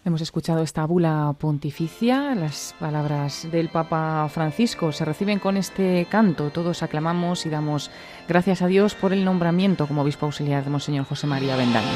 [0.09, 6.48] Hemos escuchado esta bula pontificia, las palabras del Papa Francisco se reciben con este canto.
[6.48, 7.90] Todos aclamamos y damos
[8.26, 11.92] gracias a Dios por el nombramiento como obispo auxiliar de Monseñor José María Bendaño.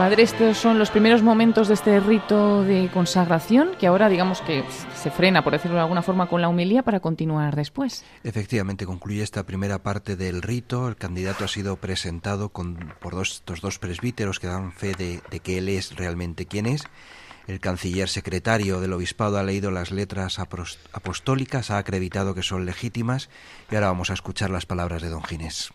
[0.00, 4.64] Padre, estos son los primeros momentos de este rito de consagración que ahora digamos que
[4.96, 8.02] se frena, por decirlo de alguna forma, con la humilía para continuar después.
[8.24, 10.88] Efectivamente, concluye esta primera parte del rito.
[10.88, 15.58] El candidato ha sido presentado con, por estos dos presbíteros que dan fe de, que
[15.58, 16.84] él es realmente quien es.
[17.46, 23.28] El canciller secretario del obispado ha leído las letras apostólicas, ha acreditado que son legítimas
[23.70, 25.74] y ahora vamos a escuchar las palabras de don Ginés.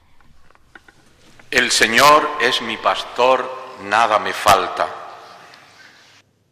[1.51, 4.87] El Señor es mi pastor nada me falta.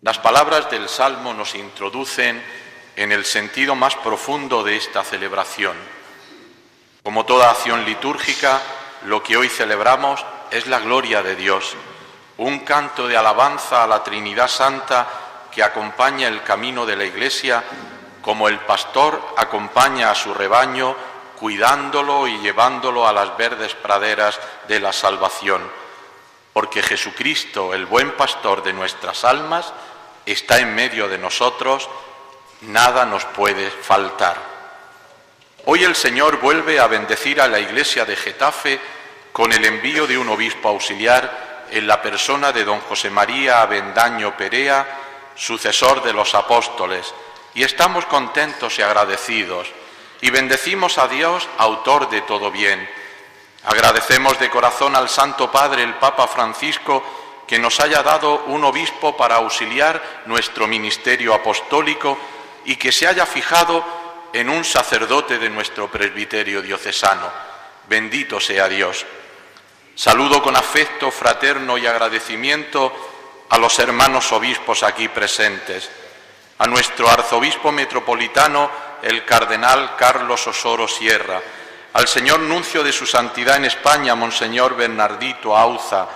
[0.02, 2.44] Las palabras del Salmo nos introducen
[2.96, 5.76] en el sentido más profundo de esta celebración.
[7.04, 8.62] Como toda acción litúrgica,
[9.06, 11.76] lo que hoy celebramos es la gloria de Dios,
[12.38, 15.08] un canto de alabanza a la Trinidad Santa
[15.52, 17.64] que acompaña el camino de la Iglesia
[18.22, 20.96] como el pastor acompaña a su rebaño
[21.40, 25.83] cuidándolo y llevándolo a las verdes praderas de la salvación
[26.54, 29.74] porque Jesucristo, el buen pastor de nuestras almas,
[30.26, 31.90] está en medio de nosotros,
[32.62, 34.38] nada nos puede faltar.
[35.66, 38.80] Hoy el Señor vuelve a bendecir a la iglesia de Getafe
[39.32, 44.38] con el envío de un obispo auxiliar en la persona de don José María Avendaño
[44.38, 44.86] Perea,
[45.36, 47.14] sucesor de los apóstoles,
[47.56, 49.68] y estamos contentos y agradecidos,
[50.22, 52.88] y bendecimos a Dios, autor de todo bien,
[53.66, 57.04] Agradecemos de corazón al Santo Padre, el Papa Francisco,
[57.48, 62.18] que nos haya dado un obispo para auxiliar nuestro ministerio apostólico
[62.66, 63.84] y que se haya fijado
[64.34, 67.30] en un sacerdote de nuestro presbiterio diocesano.
[67.88, 69.06] Bendito sea Dios.
[69.96, 72.92] Saludo con afecto fraterno y agradecimiento
[73.50, 75.90] a los hermanos obispos aquí presentes,
[76.58, 78.70] a nuestro arzobispo metropolitano,
[79.04, 81.40] el cardenal Carlos Osoro Sierra,
[81.94, 86.08] al señor nuncio de su santidad en España, Monseñor Bernardito Auza,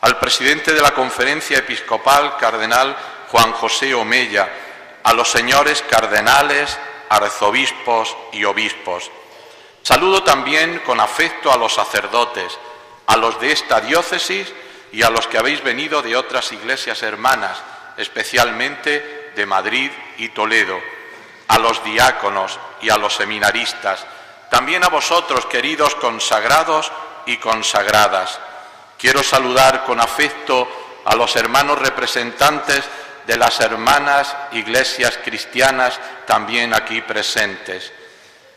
[0.00, 2.96] al presidente de la conferencia episcopal, cardenal
[3.28, 4.48] Juan José Omella,
[5.04, 6.76] a los señores cardenales,
[7.08, 9.10] arzobispos y obispos.
[9.82, 12.58] Saludo también con afecto a los sacerdotes,
[13.06, 14.52] a los de esta diócesis
[14.92, 17.62] y a los que habéis venido de otras iglesias hermanas,
[17.96, 20.78] especialmente de Madrid y Toledo,
[21.48, 24.04] a los diáconos y a los seminaristas,
[24.50, 26.92] también a vosotros, queridos consagrados
[27.24, 28.38] y consagradas.
[28.98, 30.68] Quiero saludar con afecto
[31.06, 32.84] a los hermanos representantes
[33.26, 37.92] de las hermanas iglesias cristianas también aquí presentes.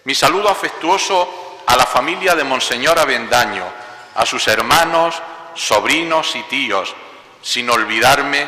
[0.03, 3.65] Mi saludo afectuoso a la familia de Monseñor Avendaño,
[4.15, 5.21] a sus hermanos,
[5.55, 6.93] sobrinos y tíos,
[7.41, 8.47] sin olvidarme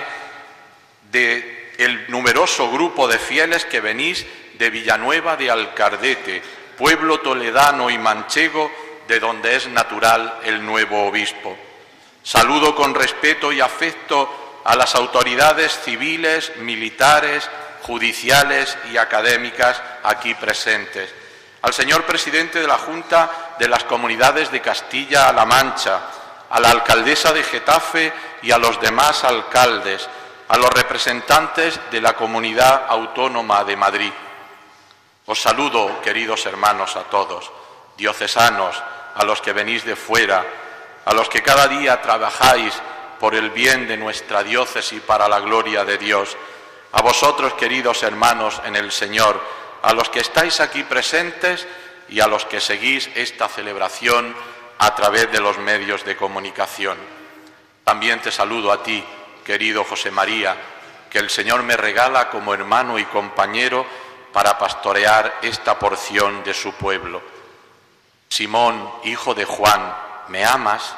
[1.12, 4.26] de el numeroso grupo de fieles que venís
[4.58, 6.42] de Villanueva de Alcardete,
[6.78, 8.72] pueblo toledano y manchego
[9.08, 11.58] de donde es natural el nuevo obispo.
[12.24, 17.48] Saludo con respeto y afecto a las autoridades civiles, militares,
[17.84, 21.14] judiciales y académicas aquí presentes,
[21.62, 26.02] al señor presidente de la Junta de las Comunidades de Castilla-La Mancha,
[26.50, 28.12] a la alcaldesa de Getafe
[28.42, 30.08] y a los demás alcaldes,
[30.48, 34.12] a los representantes de la Comunidad Autónoma de Madrid.
[35.28, 37.52] Os saludo, queridos hermanos, a todos,
[37.98, 38.76] diocesanos,
[39.16, 40.46] a los que venís de fuera,
[41.04, 42.74] a los que cada día trabajáis
[43.20, 46.38] por el bien de nuestra diócesis para la gloria de Dios,
[46.92, 49.42] a vosotros, queridos hermanos en el Señor,
[49.82, 51.68] a los que estáis aquí presentes
[52.08, 54.36] y a los que seguís esta celebración
[54.78, 56.98] a través de los medios de comunicación.
[57.84, 59.04] También te saludo a ti,
[59.44, 60.56] querido José María,
[61.10, 63.88] que el Señor me regala como hermano y compañero
[64.36, 67.22] para pastorear esta porción de su pueblo.
[68.28, 69.96] Simón, hijo de Juan,
[70.28, 70.94] ¿me amas?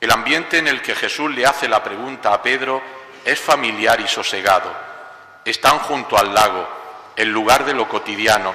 [0.00, 2.80] El ambiente en el que Jesús le hace la pregunta a Pedro
[3.24, 4.72] es familiar y sosegado.
[5.44, 6.68] Están junto al lago,
[7.16, 8.54] el lugar de lo cotidiano,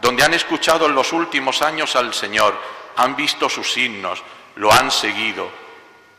[0.00, 2.56] donde han escuchado en los últimos años al Señor,
[2.94, 4.22] han visto sus signos,
[4.54, 5.50] lo han seguido.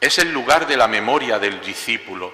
[0.01, 2.33] Es el lugar de la memoria del discípulo.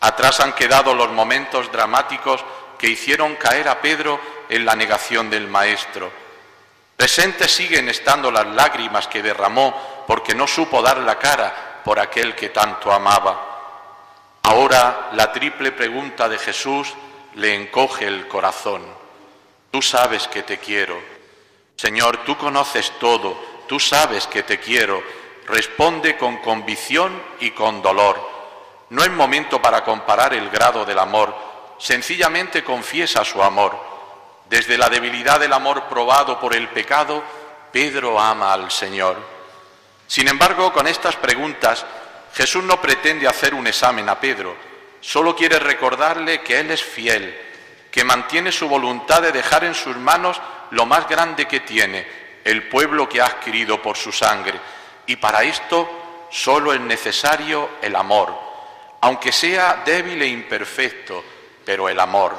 [0.00, 2.42] Atrás han quedado los momentos dramáticos
[2.84, 6.12] que hicieron caer a Pedro en la negación del Maestro.
[6.94, 12.34] Presentes siguen estando las lágrimas que derramó porque no supo dar la cara por aquel
[12.34, 14.36] que tanto amaba.
[14.42, 16.92] Ahora la triple pregunta de Jesús
[17.36, 18.82] le encoge el corazón.
[19.70, 21.00] Tú sabes que te quiero.
[21.76, 25.02] Señor, tú conoces todo, tú sabes que te quiero.
[25.46, 28.20] Responde con convicción y con dolor.
[28.90, 33.76] No es momento para comparar el grado del amor, sencillamente confiesa su amor.
[34.48, 37.22] Desde la debilidad del amor probado por el pecado,
[37.72, 39.16] Pedro ama al Señor.
[40.06, 41.84] Sin embargo, con estas preguntas,
[42.34, 44.56] Jesús no pretende hacer un examen a Pedro,
[45.00, 47.36] solo quiere recordarle que Él es fiel,
[47.90, 52.06] que mantiene su voluntad de dejar en sus manos lo más grande que tiene,
[52.44, 54.58] el pueblo que ha adquirido por su sangre.
[55.06, 58.36] Y para esto solo es necesario el amor,
[59.00, 61.24] aunque sea débil e imperfecto,
[61.64, 62.34] pero el amor.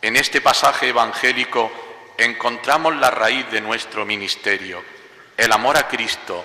[0.00, 1.70] En este pasaje evangélico
[2.16, 4.82] encontramos la raíz de nuestro ministerio,
[5.36, 6.44] el amor a Cristo,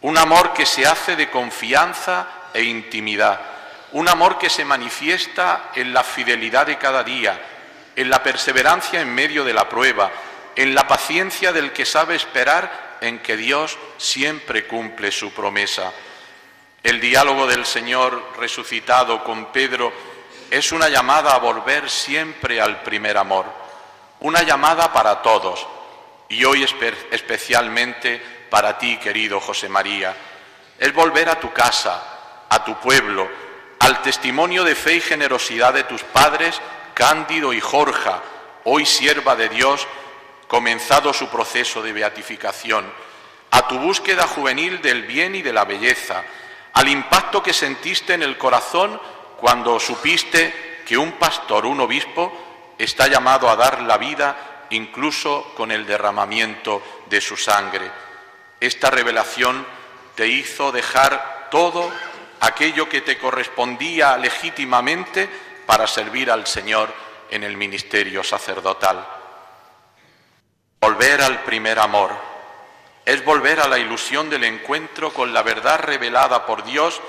[0.00, 3.40] un amor que se hace de confianza e intimidad,
[3.92, 7.40] un amor que se manifiesta en la fidelidad de cada día,
[7.96, 10.10] en la perseverancia en medio de la prueba,
[10.54, 15.92] en la paciencia del que sabe esperar en que Dios siempre cumple su promesa.
[16.82, 19.92] El diálogo del Señor resucitado con Pedro
[20.50, 23.46] es una llamada a volver siempre al primer amor,
[24.20, 25.66] una llamada para todos
[26.28, 26.66] y hoy
[27.10, 30.14] especialmente para ti, querido José María.
[30.78, 33.28] Es volver a tu casa, a tu pueblo,
[33.80, 36.60] al testimonio de fe y generosidad de tus padres,
[36.94, 38.20] Cándido y Jorja,
[38.64, 39.86] hoy sierva de Dios,
[40.48, 42.90] comenzado su proceso de beatificación,
[43.50, 46.22] a tu búsqueda juvenil del bien y de la belleza,
[46.72, 49.00] al impacto que sentiste en el corazón
[49.38, 55.70] cuando supiste que un pastor, un obispo, está llamado a dar la vida incluso con
[55.70, 57.90] el derramamiento de su sangre.
[58.60, 59.64] Esta revelación
[60.16, 61.90] te hizo dejar todo
[62.40, 65.28] aquello que te correspondía legítimamente
[65.66, 66.92] para servir al Señor
[67.30, 69.06] en el ministerio sacerdotal.
[70.80, 72.10] Volver al primer amor
[73.04, 77.00] es volver a la ilusión del encuentro con la verdad revelada por Dios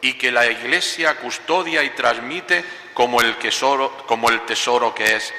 [0.00, 5.32] y que la Iglesia custodia y transmite como el, tesoro, como el tesoro que es.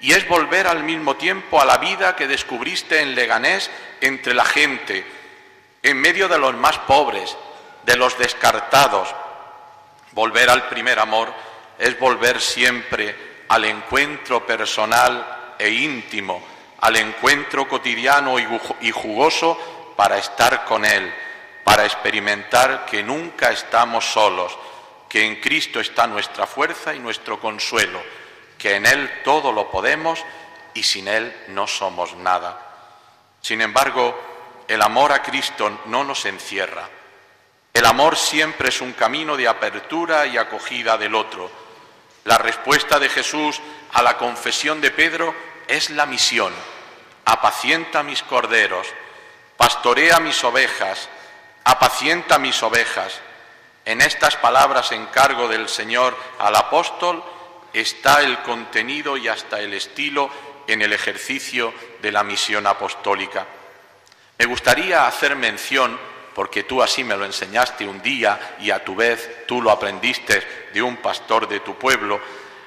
[0.00, 3.70] Y es volver al mismo tiempo a la vida que descubriste en Leganés
[4.00, 5.04] entre la gente,
[5.82, 7.36] en medio de los más pobres,
[7.84, 9.14] de los descartados.
[10.12, 11.32] Volver al primer amor
[11.78, 16.42] es volver siempre al encuentro personal e íntimo,
[16.80, 21.12] al encuentro cotidiano y jugoso para estar con Él
[21.68, 24.56] para experimentar que nunca estamos solos,
[25.06, 28.02] que en Cristo está nuestra fuerza y nuestro consuelo,
[28.56, 30.24] que en Él todo lo podemos
[30.72, 32.58] y sin Él no somos nada.
[33.42, 34.18] Sin embargo,
[34.66, 36.88] el amor a Cristo no nos encierra.
[37.74, 41.50] El amor siempre es un camino de apertura y acogida del otro.
[42.24, 43.60] La respuesta de Jesús
[43.92, 45.34] a la confesión de Pedro
[45.66, 46.54] es la misión.
[47.26, 48.86] Apacienta mis corderos,
[49.58, 51.10] pastorea mis ovejas,
[51.68, 53.20] apacienta mis ovejas.
[53.84, 57.22] En estas palabras en cargo del Señor al apóstol
[57.74, 60.30] está el contenido y hasta el estilo
[60.66, 63.46] en el ejercicio de la misión apostólica.
[64.38, 66.00] Me gustaría hacer mención,
[66.34, 70.70] porque tú así me lo enseñaste un día y a tu vez tú lo aprendiste
[70.72, 72.18] de un pastor de tu pueblo,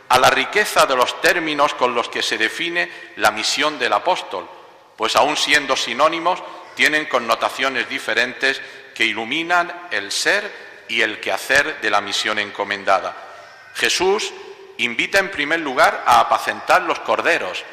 [0.10, 4.48] a la riqueza de los términos con los que se define la misión del apóstol,
[4.96, 6.44] pues aun siendo sinónimos,
[6.76, 8.62] tienen connotaciones diferentes
[9.02, 13.16] que iluminan el ser y el quehacer de la misión encomendada.
[13.74, 14.32] Jesús
[14.78, 17.64] invita en primer lugar a apacentar los corderos,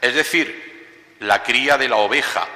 [0.00, 2.48] es decir, la cría de la oveja,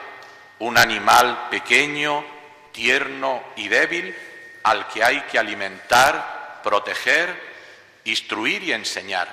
[0.60, 2.24] un animal pequeño,
[2.72, 4.16] tierno y débil
[4.62, 7.38] al que hay que alimentar, proteger,
[8.04, 9.28] instruir y enseñar.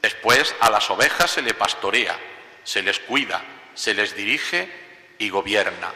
[0.00, 2.16] Después a las ovejas se le pastorea,
[2.64, 3.42] se les cuida,
[3.74, 4.70] se les dirige
[5.18, 5.92] y gobierna.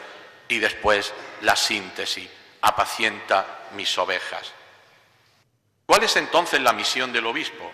[0.47, 2.29] Y después la síntesis,
[2.61, 4.51] apacienta mis ovejas.
[5.85, 7.71] ¿Cuál es entonces la misión del obispo?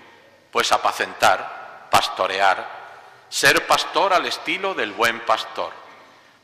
[0.52, 2.82] Pues apacentar, pastorear,
[3.30, 5.72] ser pastor al estilo del buen pastor,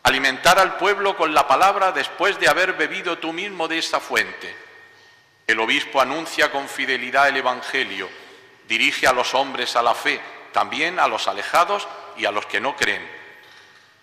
[0.03, 4.55] alimentar al pueblo con la palabra después de haber bebido tú mismo de esa fuente.
[5.45, 8.09] El obispo anuncia con fidelidad el Evangelio,
[8.67, 10.21] dirige a los hombres a la fe,
[10.53, 13.05] también a los alejados y a los que no creen.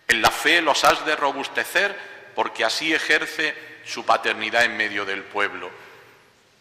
[0.07, 3.55] En la fe los has de robustecer porque así ejerce
[3.85, 5.71] su paternidad en medio del pueblo.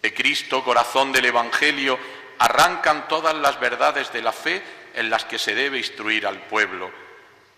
[0.02, 1.98] De Cristo, corazón del Evangelio,
[2.40, 4.62] arrancan todas las verdades de la fe
[4.94, 6.92] en las que se debe instruir al pueblo.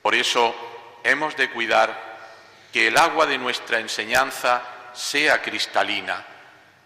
[0.01, 0.55] Por eso
[1.03, 2.16] hemos de cuidar
[2.72, 4.61] que el agua de nuestra enseñanza
[4.93, 6.26] sea cristalina,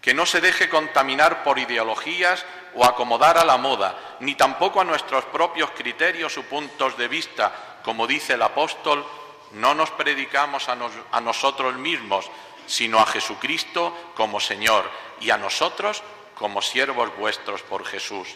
[0.00, 4.84] que no se deje contaminar por ideologías o acomodar a la moda, ni tampoco a
[4.84, 7.52] nuestros propios criterios o puntos de vista,
[7.82, 9.04] como dice el apóstol,
[9.52, 12.30] no nos predicamos a, nosotros mismos,
[12.66, 14.90] sino a Jesucristo como Señor
[15.20, 16.02] y a nosotros
[16.34, 18.28] como siervos vuestros por Jesús.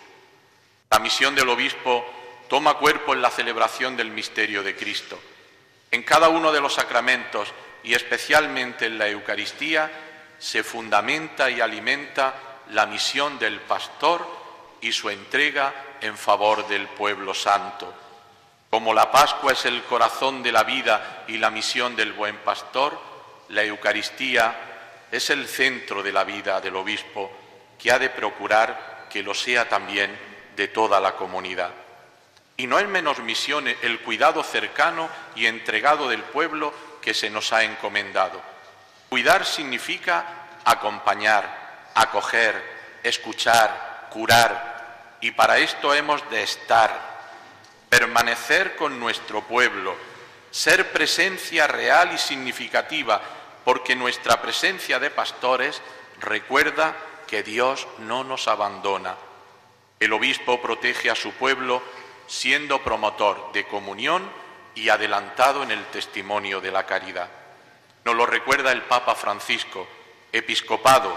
[0.91, 2.05] La misión del obispo
[2.49, 5.19] toma cuerpo en la celebración del misterio de Cristo.
[5.91, 7.53] En cada uno de los sacramentos
[7.83, 9.91] y especialmente en la Eucaristía
[10.39, 12.35] se fundamenta y alimenta
[12.71, 14.27] la misión del pastor
[14.81, 18.04] y su entrega en favor del pueblo santo.
[18.75, 23.01] Como la Pascua es el corazón de la vida y la misión del buen pastor,
[23.51, 24.53] la Eucaristía
[25.13, 27.31] es el centro de la vida del obispo
[27.79, 30.19] que ha de procurar que lo sea también
[30.57, 31.71] de toda la comunidad.
[32.57, 37.53] Y no es menos misión el cuidado cercano y entregado del pueblo que se nos
[37.53, 38.43] ha encomendado.
[39.09, 42.61] Cuidar significa acompañar, acoger,
[43.05, 47.14] escuchar, curar, y para esto hemos de estar,
[47.99, 49.95] permanecer con nuestro pueblo,
[50.51, 53.23] ser presencia real y significativa,
[53.65, 55.81] porque nuestra presencia de pastores
[56.21, 56.97] recuerda
[57.29, 59.15] que Dios no nos abandona.
[60.01, 61.81] El obispo protege a su pueblo
[62.27, 64.29] siendo promotor de comunión
[64.75, 67.29] y adelantado en el testimonio de la caridad.
[68.05, 69.87] Nos lo recuerda el Papa Francisco,
[70.33, 71.17] episcopado.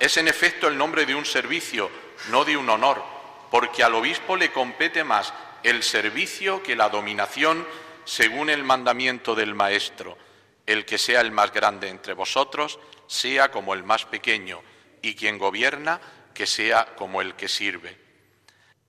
[0.00, 1.88] Es en efecto el nombre de un servicio,
[2.30, 3.00] no de un honor,
[3.48, 5.32] porque al obispo le compete más
[5.66, 7.66] el servicio que la dominación
[8.04, 10.16] según el mandamiento del Maestro.
[10.64, 14.62] El que sea el más grande entre vosotros, sea como el más pequeño,
[15.02, 16.00] y quien gobierna,
[16.32, 17.98] que sea como el que sirve.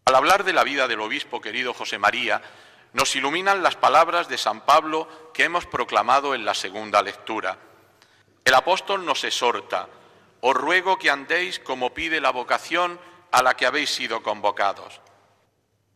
[0.06, 2.44] Al hablar de la vida del obispo querido José María,
[2.94, 7.58] nos iluminan las palabras de San Pablo que hemos proclamado en la segunda lectura.
[8.46, 9.90] El apóstol nos exhorta,
[10.42, 13.00] os ruego que andéis como pide la vocación
[13.32, 15.02] a la que habéis sido convocados.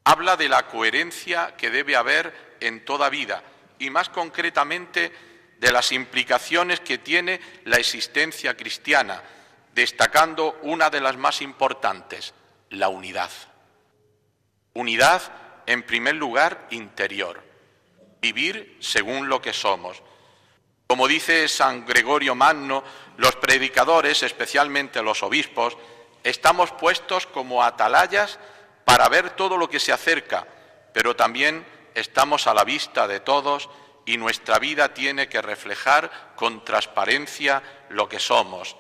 [0.04, 3.44] Habla de la coherencia que debe haber en toda vida
[3.80, 5.12] y más concretamente
[5.60, 9.22] de las implicaciones que tiene la existencia cristiana,
[9.74, 12.34] destacando una de las más importantes,
[12.70, 13.30] la unidad.
[14.74, 15.22] Unidad,
[15.68, 17.44] en primer lugar, interior.
[18.22, 20.02] Vivir según lo que somos.
[20.88, 22.84] Como dice San Gregorio Magno,
[23.18, 25.78] los predicadores, especialmente los obispos,
[26.24, 28.40] estamos puestos como atalayas
[28.86, 30.48] para ver todo lo que se acerca,
[30.94, 33.70] pero también estamos a la vista de todos
[34.06, 38.76] y nuestra vida tiene que reflejar con transparencia lo que somos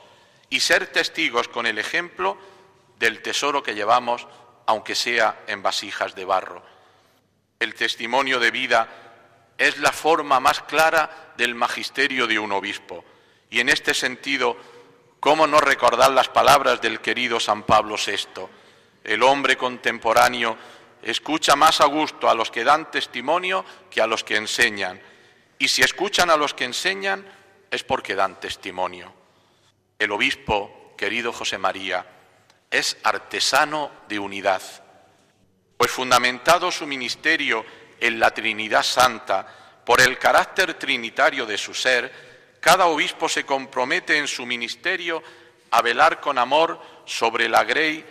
[0.49, 2.37] y ser testigos con el ejemplo
[2.97, 4.27] del tesoro que llevamos
[4.65, 6.63] aunque sea en vasijas de barro.
[7.59, 8.87] El testimonio de vida
[9.57, 13.03] es la forma más clara del magisterio de un obispo.
[13.49, 14.57] Y en este sentido,
[15.19, 18.47] ¿cómo no recordar las palabras del querido San Pablo VI?
[19.03, 20.57] El hombre contemporáneo
[21.01, 25.01] escucha más a gusto a los que dan testimonio que a los que enseñan.
[25.57, 27.25] Y si escuchan a los que enseñan,
[27.69, 29.13] es porque dan testimonio.
[29.97, 32.05] El obispo, querido José María,
[32.69, 34.61] es artesano de unidad,
[35.77, 37.65] pues fundamentado su ministerio
[37.99, 39.45] en la Trinidad Santa
[39.85, 42.11] por el carácter trinitario de su ser,
[42.59, 45.21] cada obispo se compromete en su ministerio
[45.71, 48.05] a velar con amor sobre la grey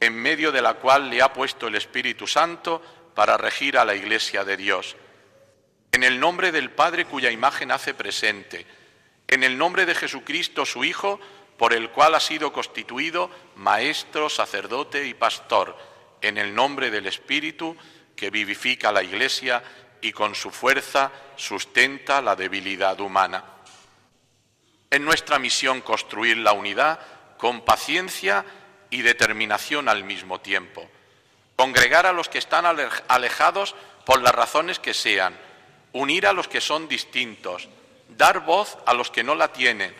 [0.00, 2.82] en medio de la cual le ha puesto el Espíritu Santo
[3.14, 4.96] para regir a la Iglesia de Dios.
[5.92, 8.66] En el nombre del Padre cuya imagen hace presente,
[9.26, 11.18] en el nombre de Jesucristo su Hijo,
[11.56, 15.76] por el cual ha sido constituido maestro, sacerdote y pastor,
[16.20, 17.76] en el nombre del Espíritu
[18.14, 19.62] que vivifica la Iglesia
[20.00, 23.44] y con su fuerza sustenta la debilidad humana.
[24.90, 26.98] Es nuestra misión construir la unidad
[27.36, 28.44] con paciencia
[28.90, 30.88] y determinación al mismo tiempo.
[31.56, 32.64] Congregar a los que están
[33.08, 33.74] alejados
[34.04, 35.36] por las razones que sean,
[35.92, 37.68] unir a los que son distintos,
[38.08, 39.94] dar voz a los que no la tienen,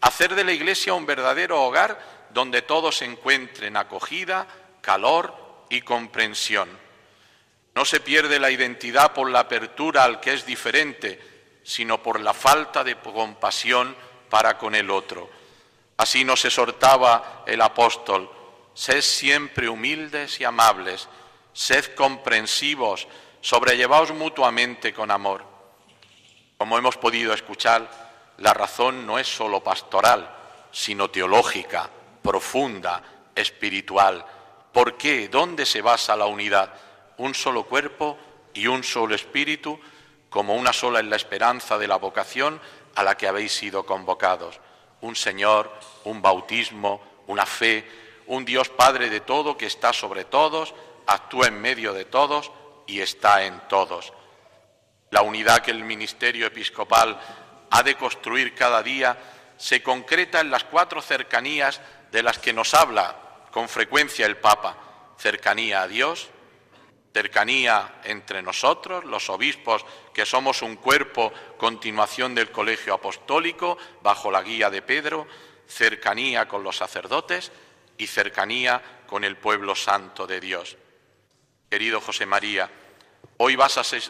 [0.00, 4.46] hacer de la Iglesia un verdadero hogar donde todos encuentren acogida,
[4.80, 6.68] calor y comprensión.
[7.74, 11.20] No se pierde la identidad por la apertura al que es diferente,
[11.62, 13.96] sino por la falta de compasión
[14.28, 15.30] para con el otro.
[16.00, 18.30] Así nos exhortaba el apóstol,
[18.72, 21.06] sed siempre humildes y amables,
[21.52, 23.06] sed comprensivos,
[23.42, 25.44] sobrellevaos mutuamente con amor.
[26.56, 27.86] Como hemos podido escuchar,
[28.38, 30.34] la razón no es sólo pastoral,
[30.72, 31.90] sino teológica,
[32.22, 33.02] profunda,
[33.34, 34.24] espiritual.
[34.72, 35.28] ¿Por qué?
[35.28, 36.72] ¿Dónde se basa la unidad?
[37.18, 38.16] Un solo cuerpo
[38.54, 39.78] y un solo espíritu,
[40.30, 42.58] como una sola en la esperanza de la vocación
[42.94, 44.60] a la que habéis sido convocados.
[45.02, 45.70] Un Señor,
[46.04, 47.84] un bautismo, una fe,
[48.26, 50.74] un Dios Padre de todo que está sobre todos,
[51.06, 52.50] actúa en medio de todos
[52.86, 54.12] y está en todos.
[55.10, 57.18] La unidad que el ministerio episcopal
[57.70, 59.18] ha de construir cada día
[59.56, 61.80] se concreta en las cuatro cercanías
[62.10, 63.14] de las que nos habla
[63.50, 64.76] con frecuencia el Papa.
[65.18, 66.30] Cercanía a Dios,
[67.12, 69.84] cercanía entre nosotros, los obispos,
[70.14, 75.26] que somos un cuerpo, continuación del colegio apostólico, bajo la guía de Pedro,
[75.70, 77.52] cercanía con los sacerdotes
[77.96, 80.76] y cercanía con el pueblo santo de Dios.
[81.70, 82.68] Querido José María,
[83.38, 84.02] hoy vas a ser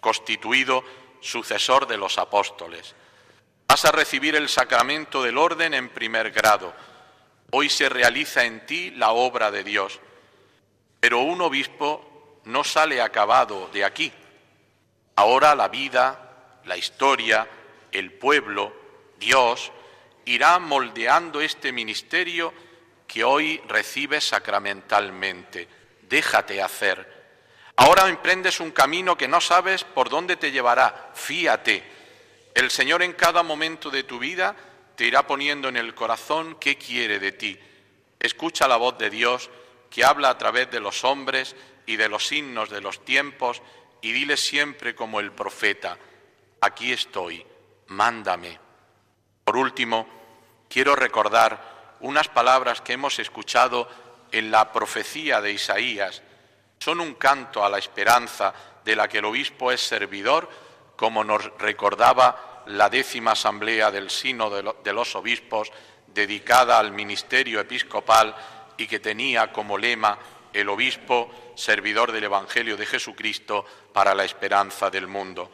[0.00, 0.82] constituido
[1.20, 2.94] sucesor de los apóstoles.
[3.68, 6.72] Vas a recibir el sacramento del orden en primer grado.
[7.50, 10.00] Hoy se realiza en ti la obra de Dios.
[11.00, 14.12] Pero un obispo no sale acabado de aquí.
[15.16, 17.48] Ahora la vida, la historia,
[17.92, 18.72] el pueblo,
[19.18, 19.72] Dios,
[20.26, 22.52] irá moldeando este ministerio
[23.06, 25.68] que hoy recibes sacramentalmente.
[26.02, 27.16] Déjate hacer.
[27.76, 31.10] Ahora emprendes un camino que no sabes por dónde te llevará.
[31.14, 31.82] Fíate.
[32.54, 34.54] El Señor en cada momento de tu vida
[34.96, 37.58] te irá poniendo en el corazón qué quiere de ti.
[38.18, 39.50] Escucha la voz de Dios
[39.90, 41.54] que habla a través de los hombres
[41.86, 43.62] y de los signos de los tiempos
[44.00, 45.98] y dile siempre como el profeta,
[46.60, 47.44] aquí estoy,
[47.88, 48.58] mándame.
[49.44, 50.15] Por último,
[50.68, 53.88] quiero recordar unas palabras que hemos escuchado
[54.32, 56.22] en la profecía de Isaías.
[56.78, 58.52] Son un canto a la esperanza
[58.84, 60.48] de la que el obispo es servidor,
[60.94, 65.72] como nos recordaba la décima asamblea del Sino de los Obispos,
[66.06, 68.34] dedicada al ministerio episcopal
[68.76, 70.18] y que tenía como lema
[70.52, 75.50] el obispo, servidor del Evangelio de Jesucristo para la esperanza del mundo.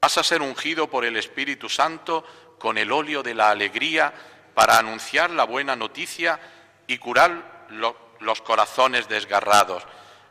[0.00, 2.24] Vas a ser ungido por el Espíritu Santo
[2.58, 4.12] con el óleo de la alegría
[4.56, 6.40] para anunciar la buena noticia
[6.86, 7.66] y curar
[8.20, 9.82] los corazones desgarrados,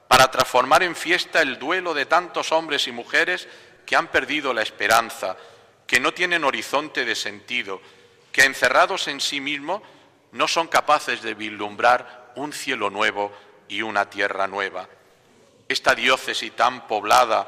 [0.08, 3.48] para transformar en fiesta el duelo de tantos hombres y mujeres
[3.86, 5.38] que han perdido la esperanza,
[5.86, 7.80] que no tienen horizonte de sentido,
[8.32, 9.84] que encerrados en sí mismos
[10.32, 13.32] no son capaces de vislumbrar un cielo nuevo
[13.68, 14.90] y una tierra nueva.
[15.70, 17.46] Esta diócesis tan poblada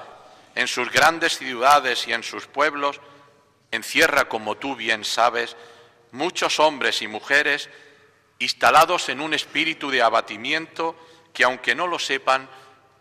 [0.54, 3.02] en sus grandes ciudades y en sus pueblos
[3.72, 5.56] encierra, como tú bien sabes,
[6.12, 7.70] muchos hombres y mujeres
[8.40, 10.96] instalados en un espíritu de abatimiento
[11.34, 12.50] que, aunque no lo sepan,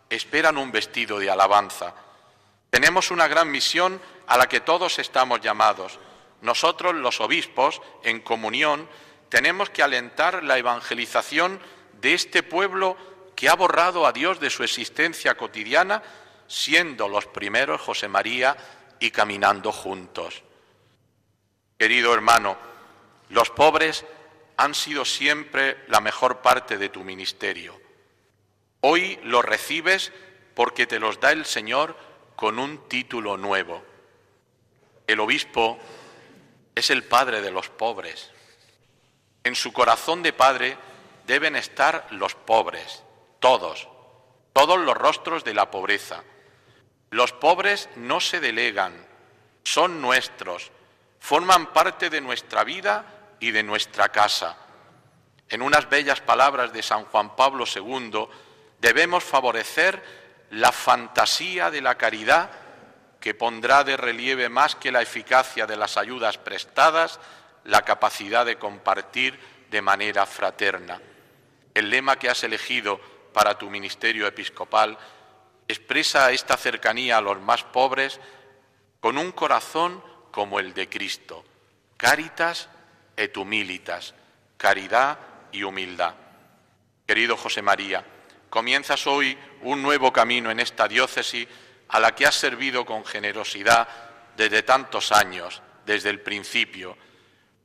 [0.09, 1.93] esperan un vestido de alabanza.
[2.69, 5.99] Tenemos una gran misión a la que todos estamos llamados.
[6.41, 8.87] Nosotros, los obispos, en comunión,
[9.29, 11.59] tenemos que alentar la evangelización
[12.01, 12.97] de este pueblo
[13.35, 16.01] que ha borrado a Dios de su existencia cotidiana,
[16.47, 18.55] siendo los primeros José María
[18.99, 20.43] y caminando juntos.
[21.77, 22.57] Querido hermano,
[23.29, 24.05] los pobres
[24.57, 27.79] han sido siempre la mejor parte de tu ministerio.
[28.81, 30.11] Hoy los recibes
[30.55, 31.95] porque te los da el Señor
[32.35, 33.83] con un título nuevo.
[35.05, 35.77] El obispo
[36.73, 38.31] es el padre de los pobres.
[39.43, 40.77] En su corazón de padre
[41.25, 43.03] deben estar los pobres,
[43.39, 43.87] todos,
[44.53, 46.23] todos los rostros de la pobreza.
[47.09, 48.93] Los pobres no se delegan,
[49.63, 50.71] son nuestros,
[51.19, 54.57] forman parte de nuestra vida y de nuestra casa.
[55.49, 58.27] En unas bellas palabras de San Juan Pablo II,
[58.79, 60.03] debemos favorecer
[60.51, 62.49] la fantasía de la caridad
[63.19, 67.19] que pondrá de relieve más que la eficacia de las ayudas prestadas,
[67.63, 71.01] la capacidad de compartir de manera fraterna.
[71.73, 72.99] El lema que has elegido
[73.33, 74.97] para tu ministerio episcopal
[75.67, 78.19] expresa esta cercanía a los más pobres
[78.99, 81.43] con un corazón como el de Cristo,
[81.97, 82.69] caritas
[83.17, 84.13] et humilitas,
[84.55, 85.17] caridad
[85.51, 86.13] y humildad.
[87.05, 88.05] Querido José María,
[88.49, 91.47] comienzas hoy un nuevo camino en esta diócesis
[91.89, 93.87] a la que has servido con generosidad
[94.37, 96.97] desde tantos años, desde el principio.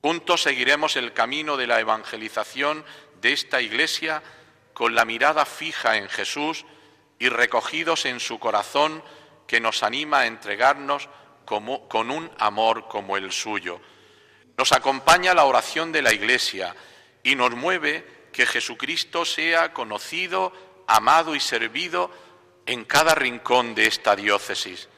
[0.00, 2.84] Juntos seguiremos el camino de la evangelización
[3.20, 4.22] de esta Iglesia
[4.72, 6.64] con la mirada fija en Jesús
[7.18, 9.02] y recogidos en su corazón
[9.46, 11.08] que nos anima a entregarnos
[11.44, 13.80] con un amor como el suyo.
[14.56, 16.74] Nos acompaña la oración de la Iglesia
[17.22, 20.52] y nos mueve que Jesucristo sea conocido,
[20.86, 22.10] amado y servido
[22.66, 24.88] en cada rincón de esta diócesis.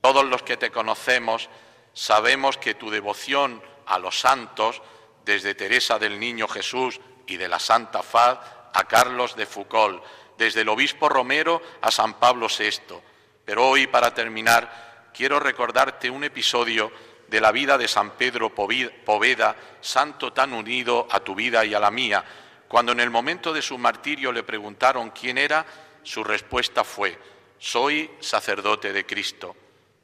[0.00, 1.48] Todos los que te conocemos
[1.92, 4.82] sabemos que tu devoción a los santos,
[5.24, 8.38] desde Teresa del Niño Jesús y de la Santa Faz
[8.72, 10.02] a Carlos de Foucault,
[10.38, 12.96] desde el obispo Romero a San Pablo VI.
[13.44, 16.92] Pero hoy, para terminar, quiero recordarte un episodio
[17.28, 21.80] de la vida de San Pedro Poveda, santo tan unido a tu vida y a
[21.80, 22.24] la mía.
[22.68, 25.66] Cuando en el momento de su martirio le preguntaron quién era,
[26.02, 27.18] su respuesta fue,
[27.58, 29.56] soy sacerdote de Cristo,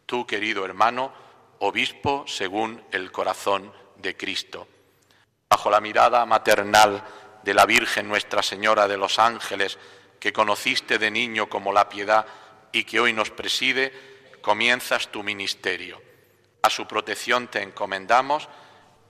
[0.07, 1.13] tú querido hermano,
[1.61, 4.67] obispo según el corazón de Cristo.
[5.49, 7.05] Bajo la mirada maternal
[7.43, 9.79] de la Virgen Nuestra Señora de los Ángeles,
[10.19, 12.27] que conociste de niño como la piedad
[12.73, 13.93] y que hoy nos preside,
[14.41, 16.01] comienzas tu ministerio.
[16.63, 18.49] A su protección te encomendamos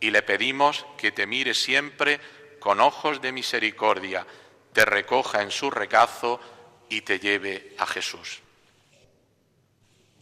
[0.01, 2.19] y le pedimos que te mire siempre
[2.59, 4.27] con ojos de misericordia,
[4.73, 6.41] te recoja en su regazo
[6.89, 8.41] y te lleve a Jesús.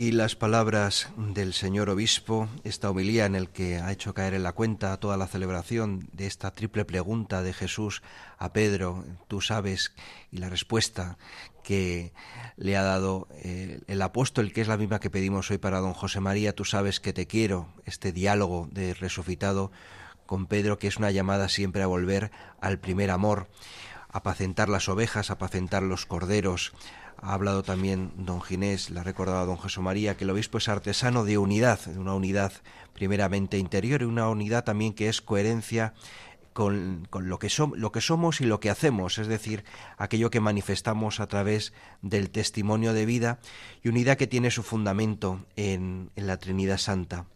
[0.00, 4.42] Y las palabras del señor obispo, esta homilía en el que ha hecho caer en
[4.42, 8.00] la cuenta toda la celebración de esta triple pregunta de Jesús
[8.38, 9.92] a Pedro, tú sabes,
[10.32, 11.18] y la respuesta
[11.62, 12.14] que
[12.56, 15.92] le ha dado eh, el apóstol, que es la misma que pedimos hoy para don
[15.92, 19.70] José María, tú sabes que te quiero, este diálogo de resucitado
[20.24, 22.30] con Pedro, que es una llamada siempre a volver
[22.62, 23.48] al primer amor,
[24.12, 26.72] apacentar las ovejas, apacentar los corderos,
[27.22, 30.68] ha hablado también don Ginés, le ha recordado don José María, que el obispo es
[30.68, 32.52] artesano de unidad, de una unidad
[32.94, 35.92] primeramente interior y una unidad también que es coherencia
[36.52, 39.64] con, lo, que lo, que somos y lo que hacemos, es decir,
[39.98, 43.38] aquello que manifestamos a través del testimonio de vida
[43.82, 47.26] y unidad que tiene su fundamento en, en la Trinidad Santa.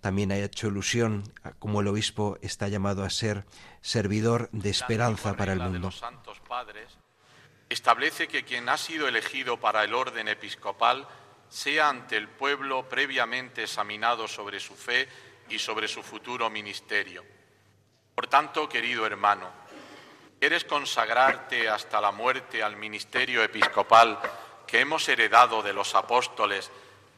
[0.00, 1.24] También ha hecho ilusión
[1.58, 3.44] como el obispo está llamado a ser
[3.80, 5.90] servidor de esperanza para el mundo
[7.68, 11.06] establece que quien ha sido elegido para el orden episcopal
[11.48, 15.08] sea ante el pueblo previamente examinado sobre su fe
[15.48, 17.24] y sobre su futuro ministerio.
[18.14, 19.50] Por tanto, querido hermano,
[20.38, 24.18] ¿quieres consagrarte hasta la muerte al ministerio episcopal
[24.66, 26.70] que hemos heredado de los apóstoles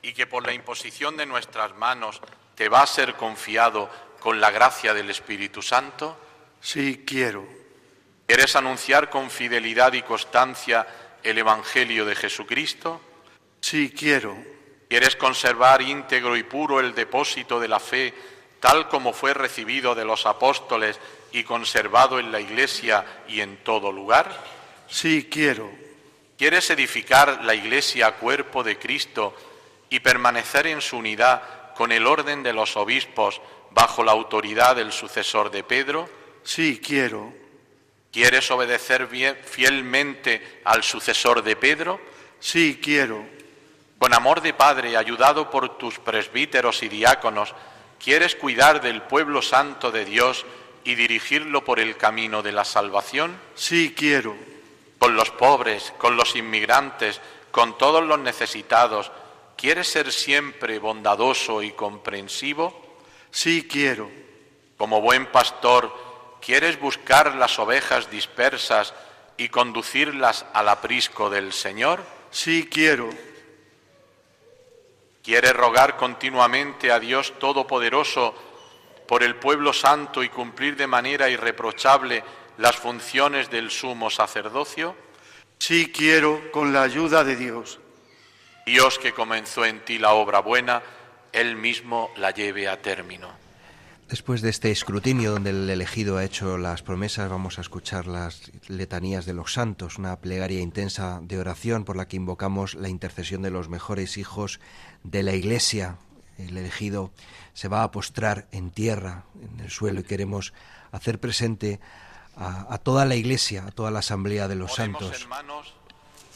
[0.02, 2.20] y que por la imposición de nuestras manos
[2.58, 3.88] te va a ser confiado
[4.18, 6.18] con la gracia del Espíritu Santo?
[6.60, 7.46] Sí, quiero.
[8.26, 10.84] ¿Quieres anunciar con fidelidad y constancia
[11.22, 13.00] el Evangelio de Jesucristo?
[13.60, 14.36] Sí, quiero.
[14.88, 18.12] ¿Quieres conservar íntegro y puro el depósito de la fe
[18.58, 20.98] tal como fue recibido de los apóstoles
[21.30, 24.36] y conservado en la Iglesia y en todo lugar?
[24.88, 25.70] Sí, quiero.
[26.36, 29.36] ¿Quieres edificar la Iglesia cuerpo de Cristo
[29.90, 34.90] y permanecer en su unidad con el orden de los obispos bajo la autoridad del
[34.90, 36.08] sucesor de Pedro?
[36.42, 37.32] Sí, quiero.
[38.10, 39.06] ¿Quieres obedecer
[39.44, 42.00] fielmente al sucesor de Pedro?
[42.40, 43.24] Sí, quiero.
[43.96, 47.54] Con amor de Padre, ayudado por tus presbíteros y diáconos,
[48.02, 50.46] ¿quieres cuidar del pueblo santo de Dios
[50.82, 53.38] y dirigirlo por el camino de la salvación?
[53.54, 54.34] Sí, quiero.
[54.98, 57.20] Con los pobres, con los inmigrantes,
[57.52, 59.12] con todos los necesitados,
[59.58, 62.96] ¿quieres ser siempre bondadoso y comprensivo?
[63.30, 64.10] Sí, quiero.
[64.78, 65.92] Como buen pastor,
[66.40, 68.94] ¿Quieres buscar las ovejas dispersas
[69.36, 72.02] y conducirlas al aprisco del Señor?
[72.30, 73.10] Sí, quiero.
[75.22, 78.34] ¿Quieres rogar continuamente a Dios Todopoderoso
[79.06, 82.22] por el pueblo santo y cumplir de manera irreprochable
[82.56, 84.96] las funciones del sumo sacerdocio?
[85.58, 87.78] Sí, quiero, con la ayuda de Dios.
[88.68, 90.82] Dios que comenzó en ti la obra buena,
[91.32, 93.28] Él mismo la lleve a término.
[94.10, 98.52] Después de este escrutinio donde el elegido ha hecho las promesas, vamos a escuchar las
[98.68, 103.40] letanías de los santos, una plegaria intensa de oración por la que invocamos la intercesión
[103.40, 104.60] de los mejores hijos
[105.02, 105.96] de la Iglesia.
[106.36, 107.10] El elegido
[107.54, 110.52] se va a postrar en tierra, en el suelo, y queremos
[110.92, 111.80] hacer presente
[112.36, 115.22] a, toda la Iglesia, a toda la asamblea de los santos.
[115.22, 115.74] Hermanos,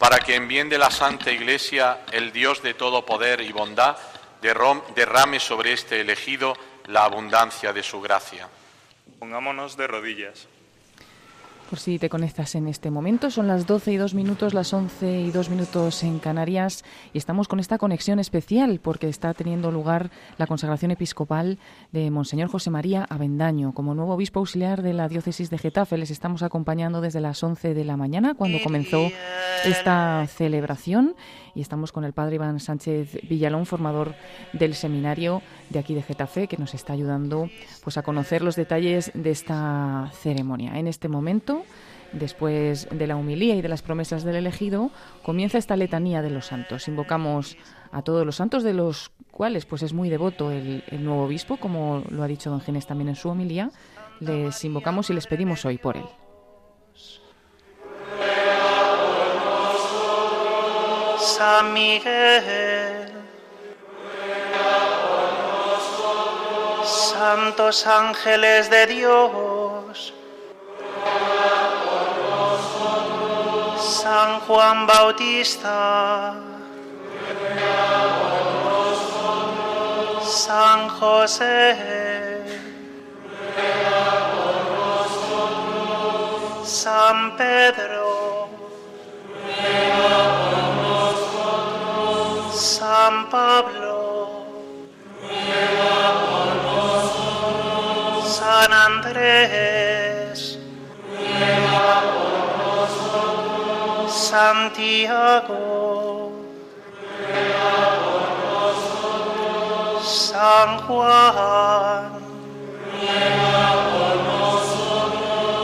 [0.02, 3.96] para que en bien de la Santa Iglesia el Dios de todo poder y bondad
[4.40, 6.56] derrame sobre este elegido
[6.88, 8.48] la abundancia de su gracia.
[9.20, 10.48] Pongámonos de rodillas.
[11.70, 15.20] Por si te conectas en este momento, son las 12 y 2 minutos, las 11
[15.22, 16.84] y 2 minutos en Canarias.
[17.14, 21.58] Y estamos con esta conexión especial porque está teniendo lugar la consagración episcopal
[21.90, 23.72] de Monseñor José María Avendaño.
[23.72, 27.72] Como nuevo obispo auxiliar de la diócesis de Getafe, les estamos acompañando desde las 11
[27.72, 29.08] de la mañana cuando comenzó
[29.64, 31.14] esta celebración
[31.54, 34.14] y estamos con el padre Iván Sánchez Villalón, formador
[34.52, 37.48] del seminario de aquí de Getafe, que nos está ayudando
[37.82, 40.78] pues a conocer los detalles de esta ceremonia.
[40.78, 41.64] En este momento,
[42.12, 44.90] después de la humilía y de las promesas del elegido,
[45.22, 46.88] comienza esta letanía de los santos.
[46.88, 47.56] Invocamos
[47.90, 52.02] a todos los santos de los cuales pues es muy devoto el, nuevo obispo, como
[52.08, 53.70] lo ha dicho don Ginés también en su homilía.
[54.20, 56.04] Les invocamos y les pedimos hoy por él.
[61.22, 63.12] San Miguel.
[66.84, 70.12] Santos ángeles de Dios.
[73.78, 76.34] San Juan Bautista.
[80.24, 81.76] San José.
[86.64, 88.11] San Pedro.
[93.12, 94.46] San Pablo,
[98.24, 100.58] San Andrés,
[104.08, 105.60] Santiago,
[110.00, 112.12] San Juan,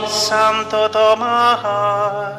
[0.07, 2.38] Santo Tomás,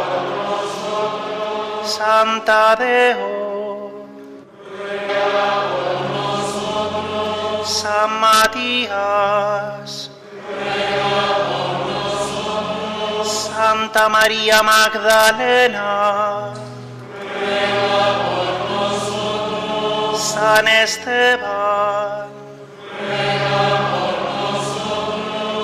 [2.03, 3.91] Santa Deo,
[7.63, 10.09] San Matías,
[13.23, 16.53] Santa María Magdalena,
[20.17, 22.29] San Esteban,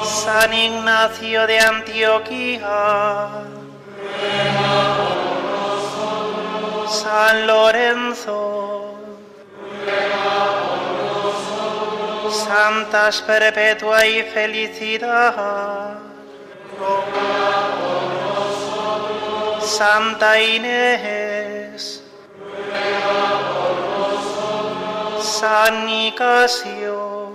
[0.03, 3.27] San Ignacio de Antioquía,
[7.07, 8.95] San Lorenzo,
[12.29, 15.99] Santas perpetua y felicidad.
[19.61, 22.03] Santa Inés,
[25.21, 27.31] San Nicasio,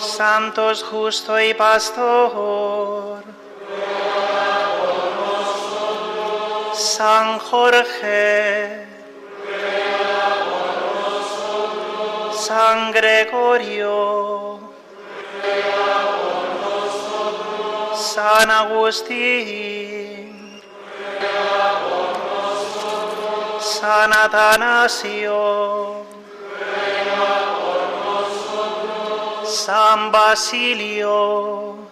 [0.00, 2.97] Santos Justo y Pastor,
[6.78, 8.86] San Jorge,
[12.30, 14.60] San Gregorio,
[17.96, 20.30] San Agustín,
[23.58, 26.06] San Atanasio,
[29.44, 31.87] San Basilio,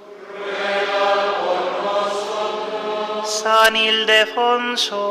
[3.47, 5.05] San Ildefonso,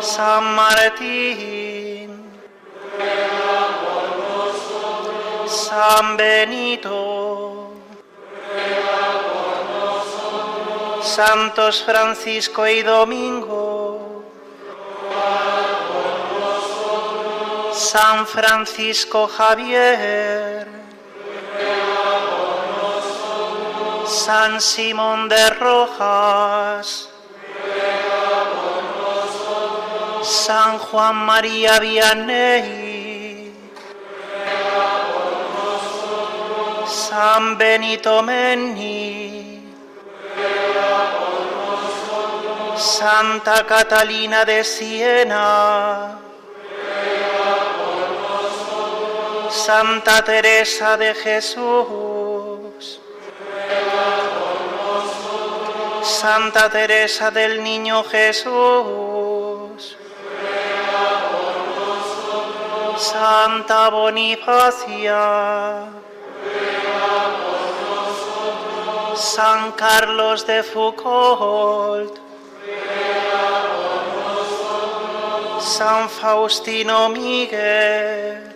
[0.00, 2.08] San Martín,
[5.46, 7.74] San Benito,
[11.02, 14.24] Santos Francisco y Domingo,
[17.74, 20.77] San Francisco Javier,
[24.08, 27.10] San Simón de Rojas,
[30.22, 33.52] San Juan María Vianney,
[36.86, 39.74] San Benito Menni,
[42.76, 46.18] Santa Catalina de Siena,
[49.50, 52.17] Santa Teresa de Jesús,
[56.08, 59.96] Santa Teresa del Niño Jesús,
[62.96, 65.20] Santa Bonifacia,
[69.14, 72.18] San Carlos de Foucault,
[75.60, 78.54] San Faustino Miguel,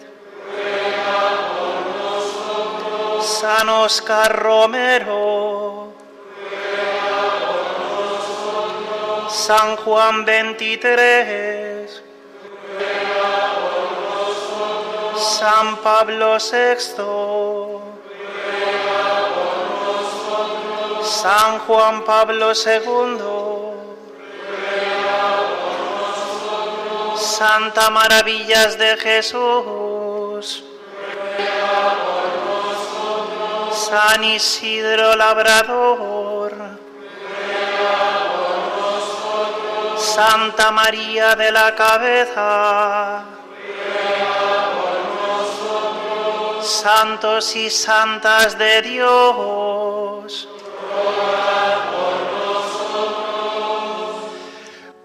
[3.20, 5.61] San Oscar Romero,
[9.47, 12.01] San Juan 23,
[15.16, 16.78] San Pablo VI,
[21.02, 23.19] San Juan Pablo II,
[27.16, 30.62] Santa Maravillas de Jesús,
[33.73, 36.41] San Isidro Labrador,
[40.14, 43.24] Santa María de la Cabeza,
[46.60, 50.48] Santos y Santas de Dios,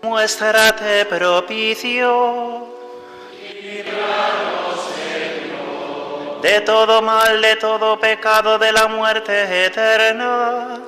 [0.02, 2.68] muéstrate propicio.
[6.42, 10.82] De todo mal, de todo pecado, de la muerte eterna.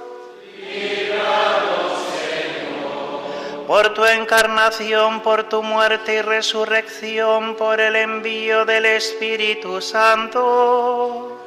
[3.70, 11.40] Por tu encarnación, por tu muerte y resurrección, por el envío del Espíritu Santo.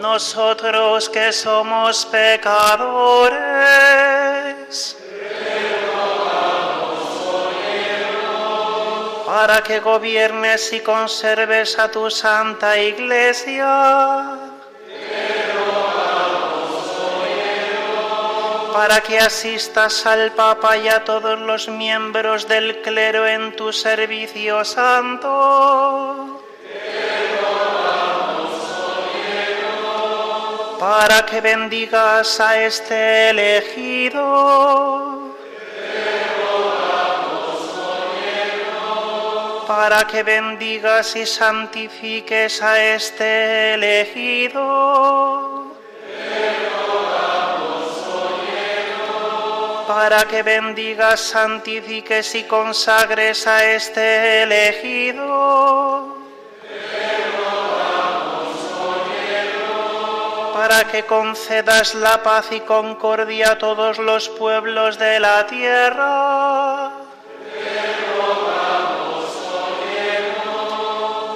[0.00, 3.36] Nosotros que somos pecadores,
[9.26, 14.41] para que gobiernes y conserves a tu santa iglesia
[18.72, 24.64] para que asistas al Papa y a todos los miembros del clero en tu servicio
[24.64, 26.40] santo.
[30.78, 34.20] Para que bendigas a este elegido.
[39.66, 45.51] Para que bendigas y santifiques a este elegido
[49.94, 56.16] para que bendigas, santifiques y consagres a este elegido.
[60.54, 66.90] Para que concedas la paz y concordia a todos los pueblos de la tierra.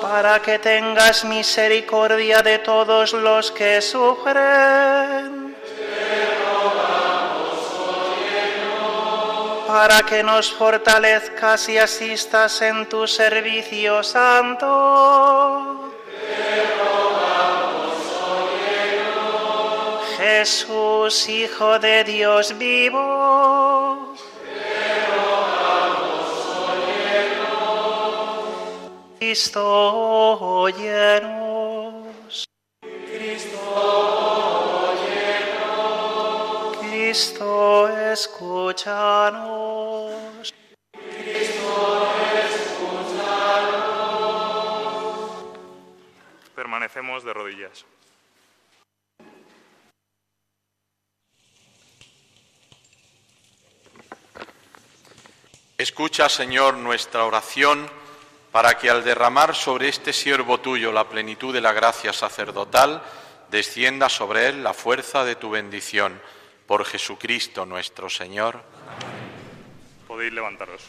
[0.00, 5.45] Para que tengas misericordia de todos los que sufren
[9.66, 15.92] para que nos fortalezcas y asistas en tu servicio santo.
[20.18, 24.14] Jesús, Hijo de Dios vivo.
[29.18, 31.65] Cristo llenos.
[37.16, 38.92] Cristo escúchanos.
[40.92, 42.12] Cristo
[42.44, 43.56] escúchanos.
[46.54, 47.86] Permanecemos de rodillas.
[55.78, 57.88] Escucha, Señor, nuestra oración
[58.52, 63.02] para que al derramar sobre este siervo tuyo la plenitud de la gracia sacerdotal,
[63.50, 66.20] descienda sobre él la fuerza de tu bendición.
[66.66, 68.62] Por Jesucristo nuestro Señor.
[70.08, 70.82] Podéis levantaros.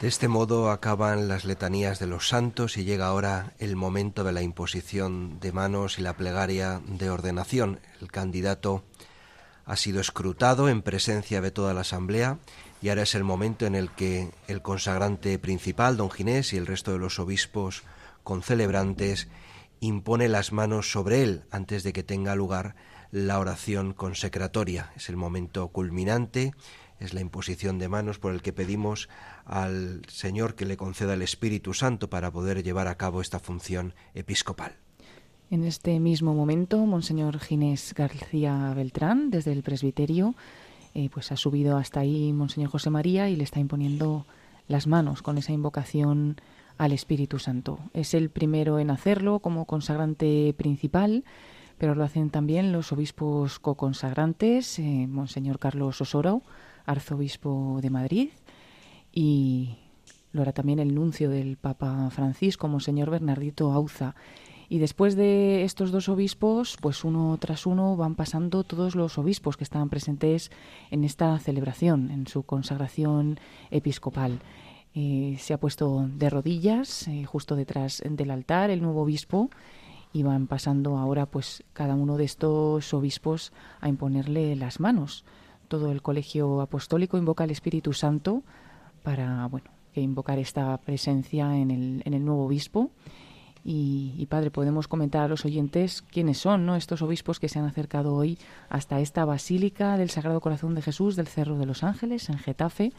[0.00, 4.32] De este modo acaban las letanías de los santos y llega ahora el momento de
[4.32, 7.80] la imposición de manos y la plegaria de ordenación.
[8.00, 8.82] El candidato
[9.66, 12.38] ha sido escrutado en presencia de toda la asamblea
[12.80, 16.66] y ahora es el momento en el que el consagrante principal, don Ginés, y el
[16.66, 17.82] resto de los obispos
[18.24, 19.28] concelebrantes
[19.80, 22.74] impone las manos sobre él antes de que tenga lugar
[23.10, 24.92] la oración consecratoria.
[24.96, 26.52] Es el momento culminante,
[26.98, 29.08] es la imposición de manos por el que pedimos
[29.44, 33.94] al Señor que le conceda el Espíritu Santo para poder llevar a cabo esta función
[34.14, 34.76] episcopal.
[35.50, 40.36] En este mismo momento, Monseñor Ginés García Beltrán, desde el presbiterio,
[40.94, 44.26] eh, pues ha subido hasta ahí Monseñor José María y le está imponiendo
[44.68, 46.40] las manos con esa invocación
[46.78, 47.80] al Espíritu Santo.
[47.92, 51.24] Es el primero en hacerlo como consagrante principal,
[51.80, 56.42] pero lo hacen también los obispos co-consagrantes, eh, Monseñor Carlos Osoro,
[56.84, 58.28] arzobispo de Madrid,
[59.14, 59.78] y
[60.30, 64.14] lo hará también el nuncio del Papa Francisco, Monseñor Bernardito Auza.
[64.68, 69.56] Y después de estos dos obispos, pues uno tras uno van pasando todos los obispos
[69.56, 70.50] que estaban presentes
[70.90, 73.40] en esta celebración, en su consagración
[73.70, 74.40] episcopal.
[74.94, 79.48] Eh, se ha puesto de rodillas eh, justo detrás del altar el nuevo obispo
[80.12, 85.24] y van pasando ahora pues cada uno de estos obispos a imponerle las manos.
[85.68, 88.42] Todo el colegio apostólico invoca al Espíritu Santo
[89.02, 92.90] para bueno que invocar esta presencia en el, en el nuevo obispo
[93.62, 96.76] y, Padre, podemos comentar a los oyentes quiénes son ¿no?
[96.76, 98.38] estos obispos que se han acercado hoy
[98.70, 102.92] hasta esta Basílica del Sagrado Corazón de Jesús del Cerro de los Ángeles, en Getafe,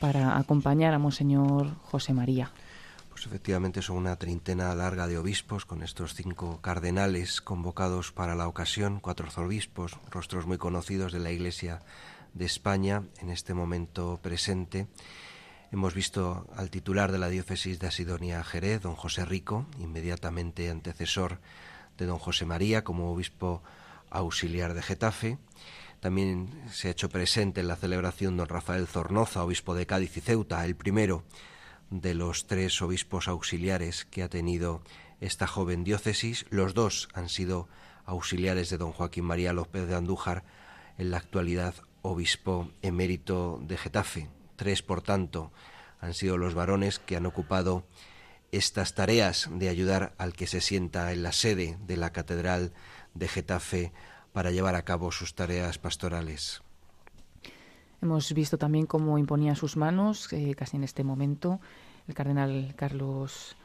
[0.00, 2.50] para acompañar a Monseñor José María.
[3.14, 8.48] Pues efectivamente son una treintena larga de obispos con estos cinco cardenales convocados para la
[8.48, 11.78] ocasión, cuatro obispos, rostros muy conocidos de la Iglesia
[12.34, 14.88] de España en este momento presente
[15.70, 21.40] Hemos visto al titular de la diócesis de Asidonia Jerez, don José Rico, inmediatamente antecesor
[21.98, 23.60] de don José María como obispo
[24.10, 25.38] auxiliar de Getafe.
[25.98, 30.20] También se ha hecho presente en la celebración don Rafael Zornoza, obispo de Cádiz y
[30.20, 31.24] Ceuta, el primero
[31.90, 34.82] de los tres obispos auxiliares que ha tenido
[35.20, 36.46] esta joven diócesis.
[36.50, 37.68] Los dos han sido
[38.04, 40.44] auxiliares de don Joaquín María López de Andújar,
[40.98, 44.28] en la actualidad obispo emérito de Getafe.
[44.56, 45.52] Tres, por tanto,
[46.00, 47.86] han sido los varones que han ocupado
[48.52, 52.72] estas tareas de ayudar al que se sienta en la sede de la Catedral
[53.14, 53.92] de Getafe
[54.32, 56.63] para llevar a cabo sus tareas pastorales.
[58.04, 61.58] Hemos visto también cómo imponía sus manos, eh, casi en este momento,
[62.06, 63.56] el cardenal Carlos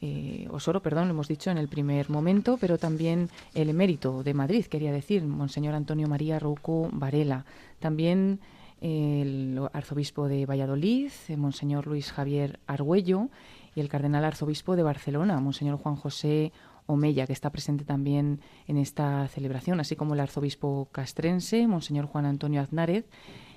[0.00, 4.32] eh, Osoro, perdón, lo hemos dicho en el primer momento, pero también el emérito de
[4.32, 7.44] Madrid, quería decir, Monseñor Antonio María Rouco Varela.
[7.80, 8.40] También
[8.80, 13.28] el arzobispo de Valladolid, Monseñor Luis Javier Argüello,
[13.74, 16.50] y el cardenal arzobispo de Barcelona, Monseñor Juan José
[16.86, 22.24] Omeya, que está presente también en esta celebración, así como el arzobispo castrense, Monseñor Juan
[22.24, 23.04] Antonio Aznárez,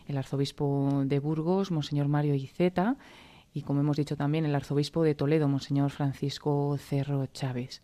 [0.07, 2.97] el arzobispo de Burgos, Monseñor Mario Iceta,
[3.53, 7.81] y como hemos dicho también, el arzobispo de Toledo, Monseñor Francisco Cerro Chávez.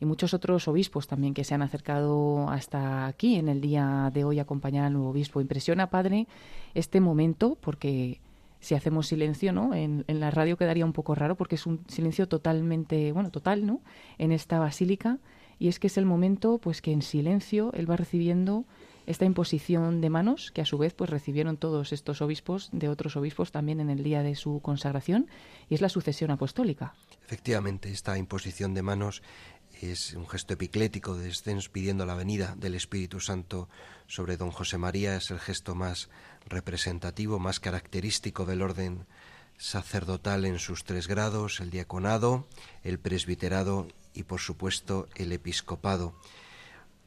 [0.00, 4.24] Y muchos otros obispos también que se han acercado hasta aquí en el día de
[4.24, 5.42] hoy a acompañar al nuevo obispo.
[5.42, 6.26] Impresiona, padre,
[6.72, 8.20] este momento, porque
[8.60, 9.74] si hacemos silencio, ¿no?
[9.74, 13.66] En, en, la radio quedaría un poco raro porque es un silencio totalmente, bueno, total,
[13.66, 13.82] ¿no?
[14.16, 15.18] En esta basílica
[15.60, 18.64] y es que es el momento, pues, que en silencio él va recibiendo
[19.06, 23.16] esta imposición de manos que a su vez, pues, recibieron todos estos obispos de otros
[23.16, 25.28] obispos también en el día de su consagración
[25.68, 26.94] y es la sucesión apostólica.
[27.24, 29.22] Efectivamente, esta imposición de manos
[29.80, 33.68] es un gesto epiclético de descenso pidiendo la venida del Espíritu Santo
[34.06, 36.10] sobre don José María, es el gesto más
[36.46, 39.06] representativo, más característico del orden
[39.56, 42.46] sacerdotal en sus tres grados, el diaconado,
[42.82, 46.14] el presbiterado y por supuesto el episcopado.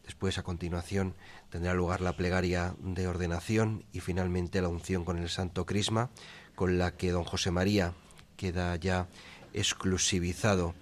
[0.03, 1.15] Después, a continuación,
[1.49, 6.09] tendrá lugar la plegaria de ordenación y finalmente la unción con el Santo Crisma,
[6.55, 7.93] con la que don José María
[8.35, 9.07] queda ya
[9.53, 10.73] exclusivizado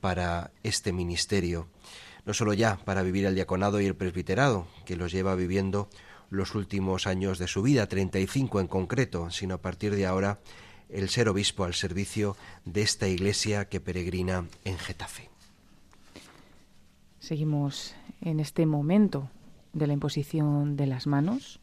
[0.00, 1.66] para este ministerio,
[2.24, 5.88] no solo ya para vivir el diaconado y el presbiterado, que los lleva viviendo
[6.30, 10.38] los últimos años de su vida, 35 en concreto, sino a partir de ahora
[10.88, 15.30] el ser obispo al servicio de esta iglesia que peregrina en Getafe.
[17.18, 19.30] Seguimos en este momento
[19.72, 21.60] de la imposición de las manos.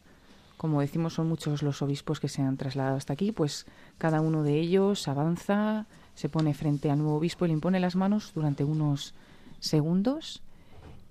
[0.58, 3.66] Como decimos, son muchos los obispos que se han trasladado hasta aquí, pues
[3.98, 7.96] cada uno de ellos avanza, se pone frente al nuevo obispo y le impone las
[7.96, 9.14] manos durante unos
[9.60, 10.42] segundos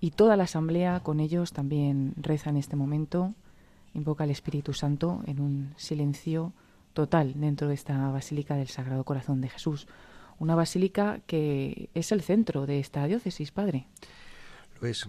[0.00, 3.32] y toda la asamblea con ellos también reza en este momento,
[3.94, 6.52] invoca al Espíritu Santo en un silencio
[6.92, 9.86] total dentro de esta Basílica del Sagrado Corazón de Jesús,
[10.38, 13.86] una basílica que es el centro de esta diócesis, Padre.
[14.84, 15.08] Lo es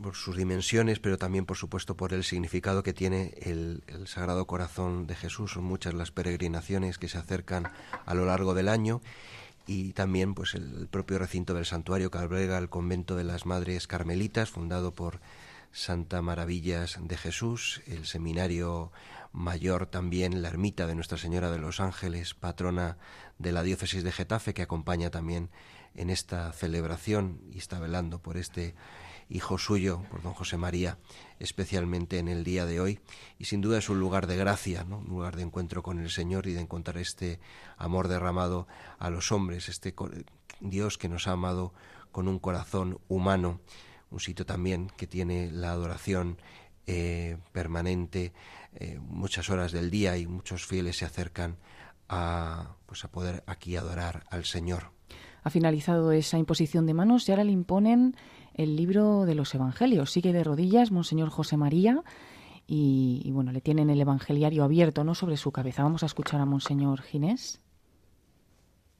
[0.00, 4.46] por sus dimensiones, pero también, por supuesto, por el significado que tiene el, el Sagrado
[4.46, 5.54] Corazón de Jesús.
[5.54, 7.72] Son muchas las peregrinaciones que se acercan
[8.04, 9.00] a lo largo del año
[9.66, 13.88] y también pues el propio recinto del santuario que alberga el convento de las Madres
[13.88, 15.18] Carmelitas, fundado por
[15.72, 18.92] Santa Maravillas de Jesús, el seminario
[19.32, 22.96] mayor también, la ermita de Nuestra Señora de los Ángeles, patrona
[23.38, 25.50] de la diócesis de Getafe, que acompaña también
[25.96, 28.76] en esta celebración y está velando por este
[29.28, 30.98] hijo suyo, por don José María,
[31.38, 33.00] especialmente en el día de hoy.
[33.38, 34.98] Y sin duda es un lugar de gracia, ¿no?
[34.98, 37.40] un lugar de encuentro con el Señor y de encontrar este
[37.76, 38.66] amor derramado
[38.98, 39.94] a los hombres, este
[40.60, 41.74] Dios que nos ha amado
[42.12, 43.60] con un corazón humano,
[44.10, 46.38] un sitio también que tiene la adoración
[46.86, 48.32] eh, permanente,
[48.74, 51.56] eh, muchas horas del día y muchos fieles se acercan
[52.08, 54.92] a, pues a poder aquí adorar al Señor.
[55.42, 58.16] Ha finalizado esa imposición de manos y ahora le imponen
[58.56, 60.10] el libro de los Evangelios.
[60.10, 62.02] Sigue de rodillas Monseñor José María
[62.66, 65.14] y, bueno, le tienen el Evangeliario abierto ¿no?
[65.14, 65.82] sobre su cabeza.
[65.82, 67.60] Vamos a escuchar a Monseñor Ginés.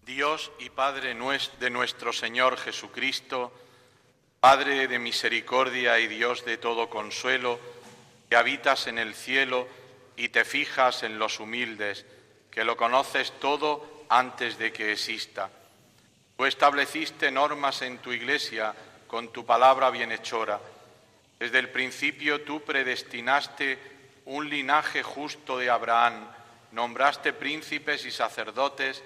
[0.05, 1.17] Dios y Padre
[1.59, 3.53] de nuestro Señor Jesucristo,
[4.39, 7.59] Padre de misericordia y Dios de todo consuelo,
[8.29, 9.67] que habitas en el cielo
[10.17, 12.05] y te fijas en los humildes,
[12.51, 15.51] que lo conoces todo antes de que exista.
[16.37, 18.75] Tú estableciste normas en tu iglesia
[19.07, 20.61] con tu palabra bienhechora.
[21.39, 23.79] Desde el principio tú predestinaste
[24.25, 26.29] un linaje justo de Abraham,
[26.73, 29.03] nombraste príncipes y sacerdotes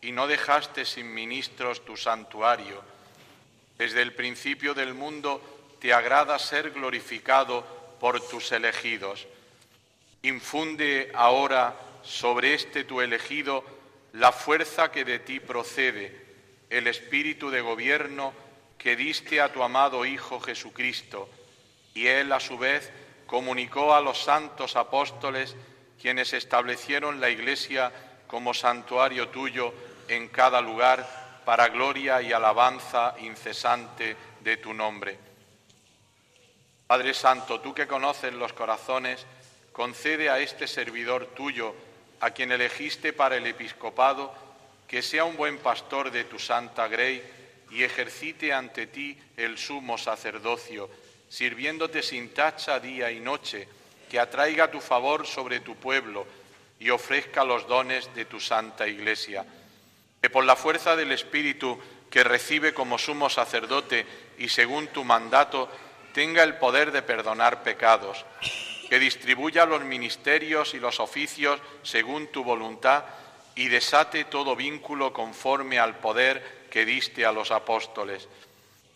[0.00, 2.82] y no dejaste sin ministros tu santuario.
[3.78, 5.42] Desde el principio del mundo
[5.80, 7.64] te agrada ser glorificado
[8.00, 9.26] por tus elegidos.
[10.22, 13.64] Infunde ahora sobre este tu elegido
[14.14, 16.24] la fuerza que de ti procede,
[16.70, 18.32] el espíritu de gobierno
[18.78, 21.28] que diste a tu amado Hijo Jesucristo,
[21.94, 22.90] y él a su vez
[23.26, 25.56] comunicó a los santos apóstoles
[26.00, 27.92] quienes establecieron la Iglesia
[28.26, 29.72] como santuario tuyo
[30.08, 35.18] en cada lugar para gloria y alabanza incesante de tu nombre.
[36.86, 39.24] Padre Santo, tú que conoces los corazones,
[39.72, 41.74] concede a este servidor tuyo,
[42.20, 44.34] a quien elegiste para el episcopado,
[44.86, 47.22] que sea un buen pastor de tu santa grey
[47.74, 50.88] y ejercite ante ti el sumo sacerdocio,
[51.28, 53.66] sirviéndote sin tacha día y noche,
[54.08, 56.24] que atraiga tu favor sobre tu pueblo
[56.78, 59.44] y ofrezca los dones de tu santa iglesia.
[60.22, 61.76] Que por la fuerza del Espíritu
[62.10, 64.06] que recibe como sumo sacerdote
[64.38, 65.68] y según tu mandato
[66.12, 68.24] tenga el poder de perdonar pecados,
[68.88, 73.04] que distribuya los ministerios y los oficios según tu voluntad
[73.56, 78.28] y desate todo vínculo conforme al poder que diste a los apóstoles.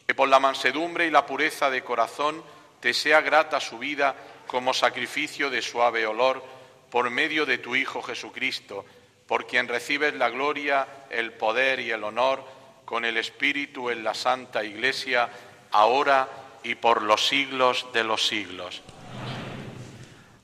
[0.05, 2.43] Que por la mansedumbre y la pureza de corazón
[2.81, 4.17] te sea grata su vida
[4.49, 6.43] como sacrificio de suave olor
[6.91, 8.85] por medio de tu Hijo Jesucristo,
[9.29, 12.45] por quien recibes la gloria, el poder y el honor
[12.85, 15.31] con el Espíritu en la Santa Iglesia,
[15.71, 16.29] ahora
[16.65, 18.83] y por los siglos de los siglos.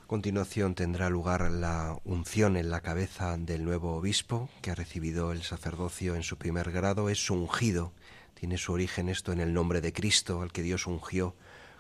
[0.05, 5.33] A continuación tendrá lugar la unción en la cabeza del nuevo obispo que ha recibido
[5.33, 7.09] el sacerdocio en su primer grado.
[7.09, 7.91] Es ungido.
[8.35, 11.35] Tiene su origen esto en el nombre de Cristo, al que Dios ungió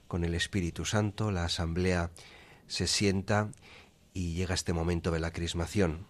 [0.08, 1.30] con el Espíritu Santo.
[1.30, 2.12] La asamblea
[2.66, 3.50] se sienta
[4.14, 6.06] y llega este momento de la crismación.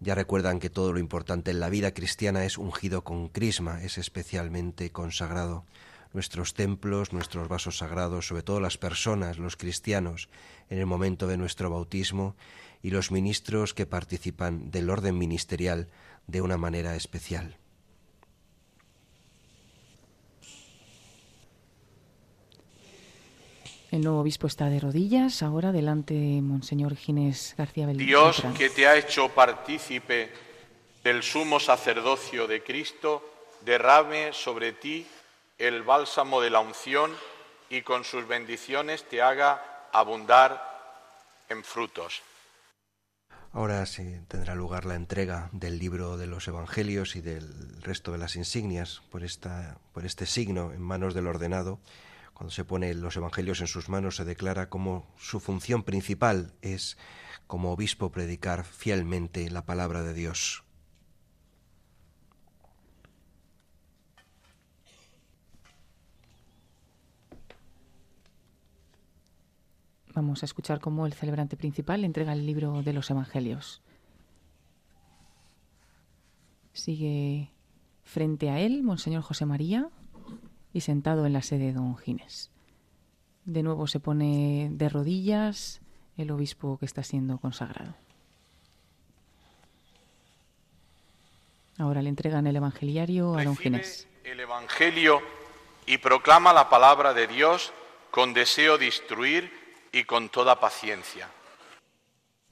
[0.00, 3.98] Ya recuerdan que todo lo importante en la vida cristiana es ungido con crisma, es
[3.98, 5.64] especialmente consagrado
[6.16, 10.30] nuestros templos, nuestros vasos sagrados, sobre todo las personas, los cristianos,
[10.70, 12.34] en el momento de nuestro bautismo
[12.82, 15.88] y los ministros que participan del orden ministerial
[16.26, 17.58] de una manera especial.
[23.90, 28.06] El nuevo obispo está de rodillas, ahora delante de Monseñor Ginés García Beltrán.
[28.06, 30.30] Dios que te ha hecho partícipe
[31.04, 33.22] del sumo sacerdocio de Cristo,
[33.66, 35.06] derrame sobre ti
[35.58, 37.12] el bálsamo de la unción
[37.70, 40.62] y con sus bendiciones te haga abundar
[41.48, 42.22] en frutos.
[43.52, 48.18] Ahora sí tendrá lugar la entrega del libro de los Evangelios y del resto de
[48.18, 49.22] las insignias por,
[49.92, 51.80] por este signo en manos del ordenado.
[52.34, 56.98] Cuando se pone los Evangelios en sus manos se declara como su función principal es
[57.46, 60.65] como obispo predicar fielmente la palabra de Dios.
[70.16, 73.82] Vamos a escuchar cómo el celebrante principal entrega el libro de los Evangelios.
[76.72, 77.50] Sigue
[78.02, 79.90] frente a él Monseñor José María
[80.72, 82.50] y sentado en la sede de Don Ginés.
[83.44, 85.82] De nuevo se pone de rodillas
[86.16, 87.94] el obispo que está siendo consagrado.
[91.76, 94.08] Ahora le entregan el evangeliario a Don Ginés.
[94.24, 95.20] El evangelio
[95.84, 97.74] y proclama la palabra de Dios
[98.10, 101.28] con deseo de instruir y con toda paciencia.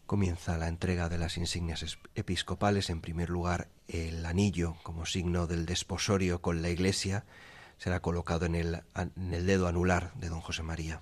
[0.07, 2.91] Comienza la entrega de las insignias episcopales.
[2.91, 7.25] En primer lugar, el anillo como signo del desposorio con la Iglesia
[7.79, 11.01] será colocado en el, en el dedo anular de don José María.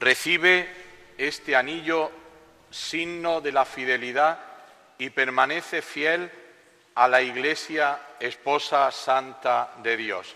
[0.00, 0.68] Recibe
[1.18, 2.10] este anillo
[2.70, 4.38] signo de la fidelidad
[4.98, 6.30] y permanece fiel
[6.94, 10.34] a la Iglesia, esposa santa de Dios.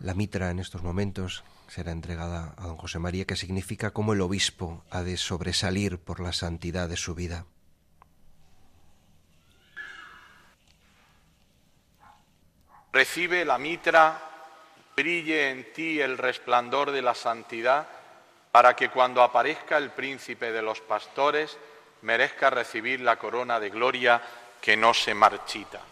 [0.00, 4.22] La mitra en estos momentos será entregada a don José María, que significa cómo el
[4.22, 7.44] obispo ha de sobresalir por la santidad de su vida.
[12.94, 14.20] Recibe la mitra,
[14.96, 17.86] brille en ti el resplandor de la santidad,
[18.50, 21.58] para que cuando aparezca el príncipe de los pastores
[22.00, 24.22] merezca recibir la corona de gloria
[24.62, 25.89] que no se marchita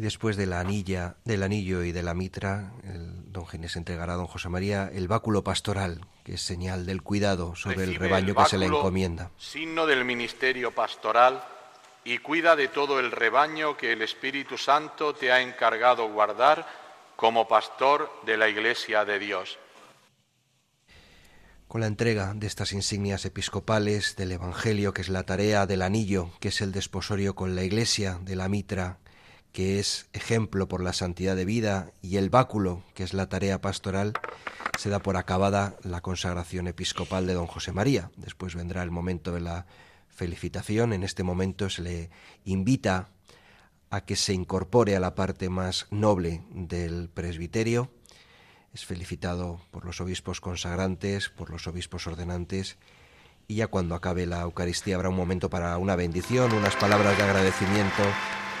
[0.00, 4.14] y después de la anilla, del anillo y de la mitra, el don Ginés entregará
[4.14, 8.34] a don José María el báculo pastoral, que es señal del cuidado sobre el rebaño
[8.34, 9.30] que se le encomienda.
[9.36, 11.44] Signo del ministerio pastoral
[12.02, 16.66] y cuida de todo el rebaño que el Espíritu Santo te ha encargado guardar
[17.14, 19.58] como pastor de la Iglesia de Dios.
[21.68, 26.30] Con la entrega de estas insignias episcopales del Evangelio, que es la tarea del anillo,
[26.40, 28.96] que es el desposorio con la Iglesia, de la mitra,
[29.52, 33.60] que es ejemplo por la santidad de vida, y el báculo, que es la tarea
[33.60, 34.12] pastoral,
[34.78, 38.10] se da por acabada la consagración episcopal de don José María.
[38.16, 39.66] Después vendrá el momento de la
[40.08, 40.92] felicitación.
[40.92, 42.10] En este momento se le
[42.44, 43.08] invita
[43.90, 47.90] a que se incorpore a la parte más noble del presbiterio.
[48.72, 52.78] Es felicitado por los obispos consagrantes, por los obispos ordenantes,
[53.48, 57.24] y ya cuando acabe la Eucaristía habrá un momento para una bendición, unas palabras de
[57.24, 58.04] agradecimiento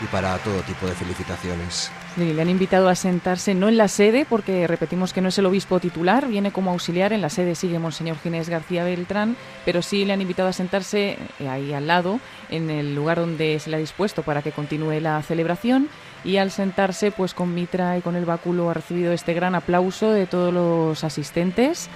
[0.00, 1.90] y para todo tipo de felicitaciones.
[2.16, 5.46] le han invitado a sentarse no en la sede, porque repetimos que no es el
[5.46, 10.04] obispo titular, viene como auxiliar, en la sede sigue Monseñor Ginés García Beltrán, pero sí
[10.04, 13.76] le han invitado a sentarse eh, ahí al lado, en el lugar donde se le
[13.76, 15.88] ha dispuesto para que continúe la celebración,
[16.24, 20.10] y al sentarse, pues con mitra y con el báculo ha recibido este gran aplauso
[20.10, 21.88] de todos los asistentes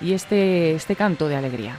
[0.00, 1.78] y este, este canto de alegría.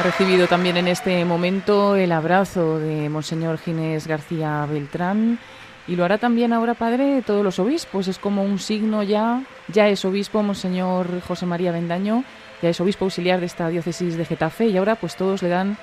[0.00, 5.38] Ha recibido también en este momento el abrazo de Monseñor Ginés García Beltrán
[5.86, 8.08] y lo hará también ahora, Padre, todos los obispos.
[8.08, 12.24] Es como un signo ya, ya es obispo Monseñor José María Bendaño,
[12.62, 15.76] ya es obispo auxiliar de esta diócesis de Getafe y ahora pues todos le dan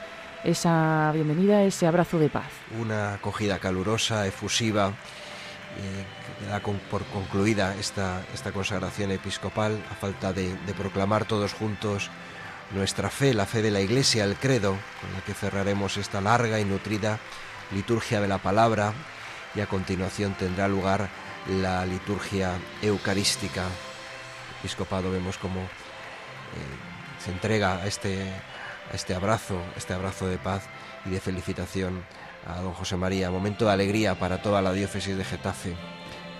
[0.44, 2.49] esa bienvenida, ese abrazo de paz.
[2.81, 4.94] Una acogida calurosa, efusiva,
[6.49, 12.10] da por concluida esta, esta consagración episcopal a falta de proclamar todos juntos
[12.72, 16.60] nuestra fe, la fe de la Iglesia, el credo, con la que cerraremos esta larga
[16.60, 17.19] y nutrida
[17.72, 18.94] liturgia de la palabra
[19.56, 21.10] y a continuación tendrá lugar
[21.48, 23.64] la liturgia eucarística.
[24.60, 28.31] Episcopado vemos cómo eh, se entrega a este,
[28.94, 30.68] este abrazo, este abrazo de paz
[31.06, 32.03] y de felicitación
[32.45, 33.31] a don José María.
[33.31, 35.76] Momento de alegría para toda la diócesis de Getafe.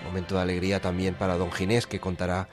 [0.04, 2.48] Momento de alegría también para don Ginés, que contará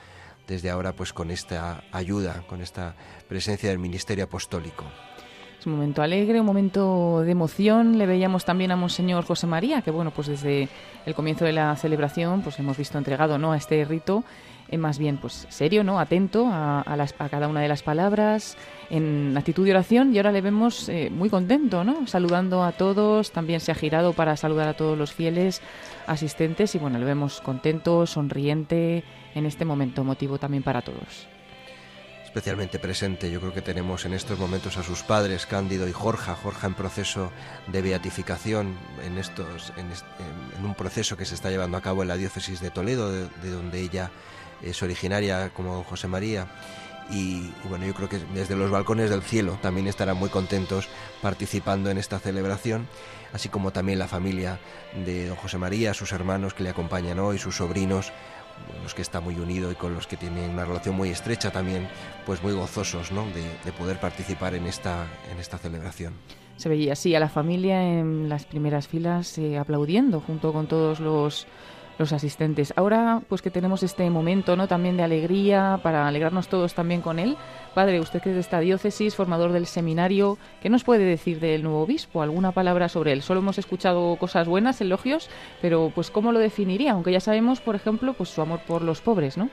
[0.48, 2.96] desde ahora pues con esta ayuda, con esta
[3.28, 4.86] presencia del ministerio apostólico.
[5.60, 7.98] Es un momento alegre, un momento de emoción.
[7.98, 10.70] Le veíamos también a Monseñor José María, que bueno, pues desde
[11.06, 13.52] el comienzo de la celebración pues hemos visto entregado ¿no?
[13.52, 14.24] a este rito
[14.70, 16.00] eh, más bien pues serio, ¿no?
[16.00, 16.84] atento a,
[17.30, 18.58] cada una de las palabras,
[18.90, 22.08] en actitud de oración y ahora le vemos eh, muy contento, ¿no?
[22.08, 25.62] saludando a todos, también se ha girado para saludar a todos los fieles
[26.08, 31.28] asistentes y bueno, le vemos contento, sonriente en este momento, motivo también para todos
[32.36, 33.32] especialmente presente.
[33.32, 36.74] Yo creo que tenemos en estos momentos a sus padres, Cándido y Jorja, Jorja en
[36.74, 37.32] proceso
[37.68, 38.76] de beatificación,
[39.06, 42.72] en, estos, en, un proceso que se está llevando a cabo en la diócesis de
[42.72, 44.12] Toledo, de, donde ella
[44.66, 46.48] es originaria como José María.
[47.10, 50.88] Y, bueno, yo creo que desde los balcones del cielo también estarán muy contentos
[51.22, 52.88] participando en esta celebración,
[53.32, 54.60] así como también la familia
[55.06, 58.12] de don José María, sus hermanos que le acompañan hoy, sus sobrinos,
[58.82, 61.88] los que está muy unido y con los que tiene una relación muy estrecha también,
[62.26, 63.26] pues muy gozosos ¿no?
[63.28, 66.14] de, poder participar en esta, en esta celebración.
[66.58, 71.02] Se veía así a la familia en las primeras filas eh, aplaudiendo junto con todos
[71.02, 71.46] los
[71.98, 72.74] los asistentes.
[72.76, 74.68] Ahora, pues que tenemos este momento, ¿no?
[74.68, 77.38] También de alegría, para alegrarnos todos también con él.
[77.74, 81.64] Padre, usted que es de esta diócesis, formador del seminario, ¿qué nos puede decir del
[81.64, 82.22] nuevo obispo?
[82.22, 83.22] ¿Alguna palabra sobre él?
[83.22, 85.30] Solo hemos escuchado cosas buenas, elogios,
[85.62, 86.94] pero pues ¿cómo lo definiría?
[86.94, 89.50] Aunque ya sabemos, por ejemplo, pues su amor por los pobres, ¿no?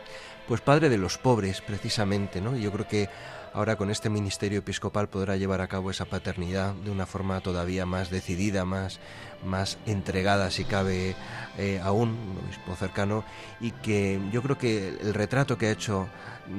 [0.47, 2.57] Pues padre de los pobres, precisamente, ¿no?
[2.57, 3.09] Yo creo que
[3.55, 7.87] ahora con este ministerio episcopal podrá llevar a cabo esa paternidad de una forma todavía
[7.87, 9.01] más decidida, más,
[9.45, 11.15] más entregada, si cabe,
[11.59, 13.25] eh, aún, un obispo cercano,
[13.61, 16.09] y que yo creo que el retrato que ha hecho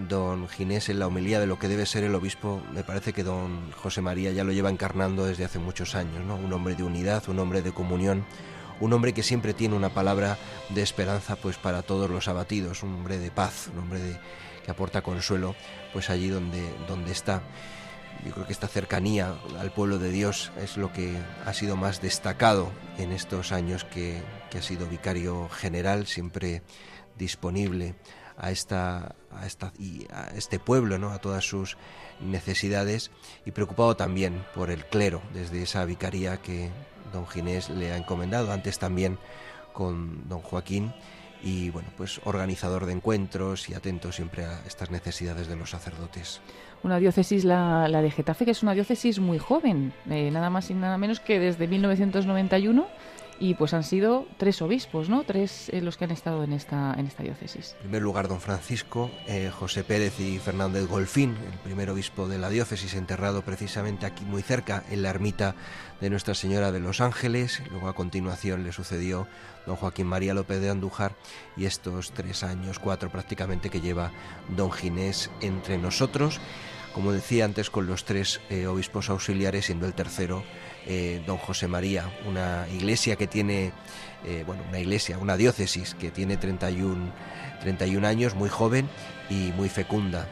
[0.08, 3.24] don Ginés en la homilía de lo que debe ser el obispo, me parece que
[3.24, 6.36] don José María ya lo lleva encarnando desde hace muchos años, ¿no?
[6.36, 8.26] Un hombre de unidad, un hombre de comunión,
[8.80, 10.38] un hombre que siempre tiene una palabra
[10.70, 14.18] de esperanza pues para todos los abatidos, un hombre de paz, un hombre de,
[14.64, 15.56] que aporta consuelo
[15.92, 17.42] pues allí donde, donde está.
[18.26, 22.02] Yo creo que esta cercanía al pueblo de Dios es lo que ha sido más
[22.02, 24.22] destacado en estos años que,
[24.58, 26.62] ha sido vicario general, siempre
[27.18, 27.96] disponible
[28.38, 31.10] a esta, a esta y a este pueblo, ¿no?
[31.10, 31.76] a todas sus
[32.22, 33.10] necesidades
[33.46, 36.70] y preocupado también por el clero desde esa vicaría que
[37.12, 39.18] don Ginés le ha encomendado, antes también
[39.74, 40.94] con don Joaquín
[41.44, 46.40] y bueno, pues organizador de encuentros y atento siempre a estas necesidades de los sacerdotes.
[46.84, 50.74] Una diócesis, la, de Getafe, que es una diócesis muy joven, eh, nada más y
[50.74, 52.88] nada menos que desde 1991
[53.40, 55.24] y pues han sido tres obispos, ¿no?
[55.24, 57.74] Tres eh, los que han estado en esta, en esta diócesis.
[57.76, 62.38] En primer lugar, don Francisco, eh, José Pérez y Fernández Golfín, el primer obispo de
[62.38, 65.56] la diócesis, enterrado precisamente aquí muy cerca, en la ermita
[66.02, 67.62] de Nuestra Señora de los Ángeles.
[67.72, 69.28] Luego a continuación le sucedió
[69.66, 71.16] don Joaquín María López de Andújar
[71.56, 74.12] y estos tres años, cuatro prácticamente, que lleva
[74.56, 76.40] don Ginés entre nosotros.
[76.94, 80.44] Como decía antes, con los tres eh, obispos auxiliares, siendo el tercero
[80.88, 83.72] eh, don José María, una iglesia que tiene,
[84.26, 87.12] eh, bueno, una iglesia, una diócesis que tiene 31,
[87.62, 88.90] 31 años, muy joven
[89.30, 90.28] y muy fecunda.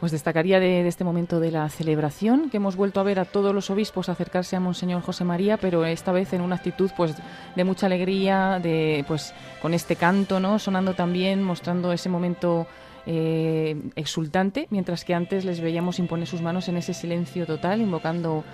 [0.00, 3.54] Pues destacaría de, este momento de la celebración que hemos vuelto a ver a todos
[3.54, 7.14] los obispos acercarse a Monseñor José María, pero esta vez en una actitud pues
[7.54, 9.32] de mucha alegría, de pues
[9.62, 10.58] con este canto, ¿no?
[10.58, 12.66] Sonando también, mostrando ese momento
[13.06, 18.44] eh, exultante, mientras que antes les veíamos imponer sus manos en ese silencio total, invocando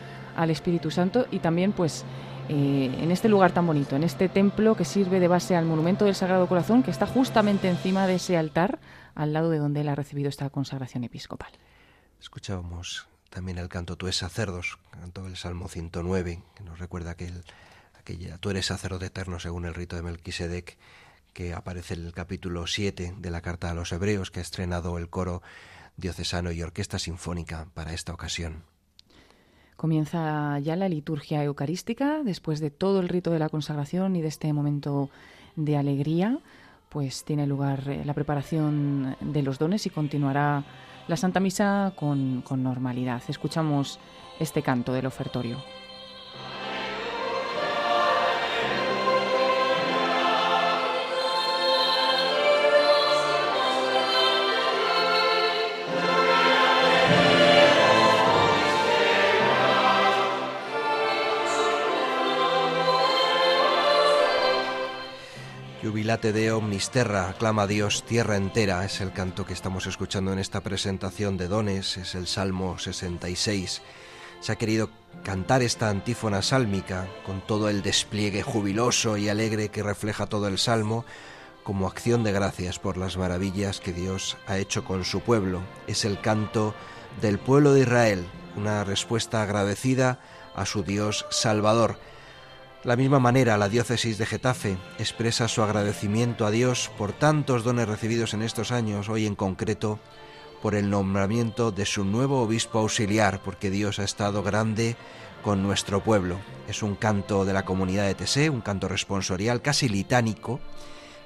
[0.40, 2.04] al Espíritu Santo y también pues
[2.48, 6.06] eh, en este lugar tan bonito, en este templo que sirve de base al monumento
[6.06, 8.80] del Sagrado Corazón, que está justamente encima de ese altar
[9.14, 11.52] al lado de donde él ha recibido esta consagración episcopal.
[12.18, 17.30] Escuchábamos también el canto Tú eres sacerdos, canto el Salmo 109, que nos recuerda que
[17.98, 20.78] aquella Tú eres sacerdote eterno según el rito de Melquisedec,
[21.34, 24.96] que aparece en el capítulo 7 de la Carta a los Hebreos, que ha estrenado
[24.96, 25.42] el coro
[25.98, 28.64] diocesano y orquesta sinfónica para esta ocasión.
[29.80, 34.28] Comienza ya la liturgia eucarística, después de todo el rito de la consagración y de
[34.28, 35.08] este momento
[35.56, 36.38] de alegría
[36.90, 40.64] pues tiene lugar eh, la preparación de los dones y continuará
[41.08, 43.22] la Santa Misa con, con normalidad.
[43.26, 43.98] Escuchamos
[44.38, 45.56] este canto del ofertorio.
[66.10, 70.60] De omnis terra, aclama Dios tierra entera, es el canto que estamos escuchando en esta
[70.60, 73.80] presentación de dones, es el Salmo 66.
[74.40, 74.90] Se ha querido
[75.22, 80.58] cantar esta antífona sálmica con todo el despliegue jubiloso y alegre que refleja todo el
[80.58, 81.04] Salmo,
[81.62, 85.62] como acción de gracias por las maravillas que Dios ha hecho con su pueblo.
[85.86, 86.74] Es el canto
[87.20, 88.26] del pueblo de Israel,
[88.56, 90.18] una respuesta agradecida
[90.56, 91.98] a su Dios Salvador
[92.82, 97.86] la misma manera, la diócesis de Getafe expresa su agradecimiento a Dios por tantos dones
[97.86, 99.98] recibidos en estos años, hoy en concreto
[100.62, 104.96] por el nombramiento de su nuevo obispo auxiliar, porque Dios ha estado grande
[105.42, 106.38] con nuestro pueblo.
[106.68, 110.58] Es un canto de la comunidad de Tessé, un canto responsorial casi litánico,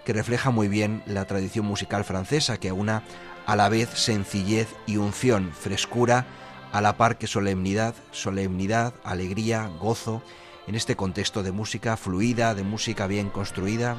[0.04, 3.04] que refleja muy bien la tradición musical francesa, que aúna
[3.46, 6.26] a la vez sencillez y unción, frescura,
[6.72, 10.22] a la par que solemnidad, solemnidad, alegría, gozo,
[10.66, 13.96] en este contexto de música fluida, de música bien construida.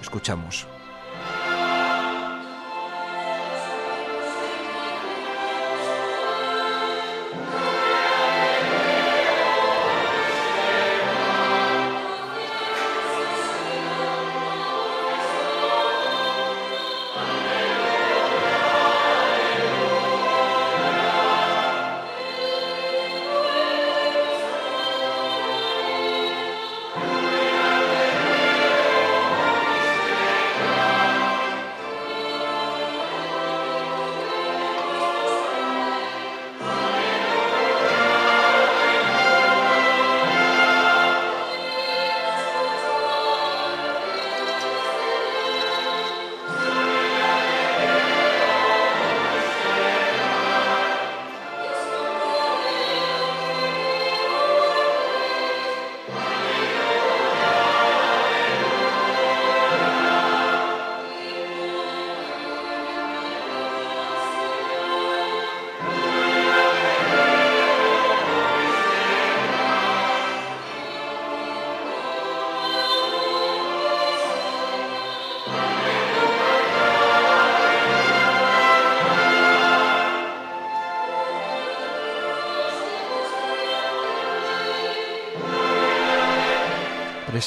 [0.00, 0.66] Escuchamos.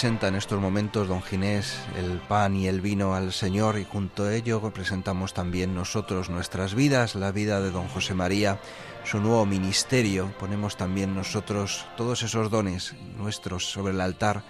[0.02, 4.24] Presenta en estos momentos don Ginés el pan y el vino al Señor y junto
[4.24, 8.60] a ello presentamos también nosotros nuestras vidas, la vida de don José María,
[9.04, 10.34] su nuevo ministerio.
[10.40, 14.42] Ponemos también nosotros todos esos dones nuestros sobre el altar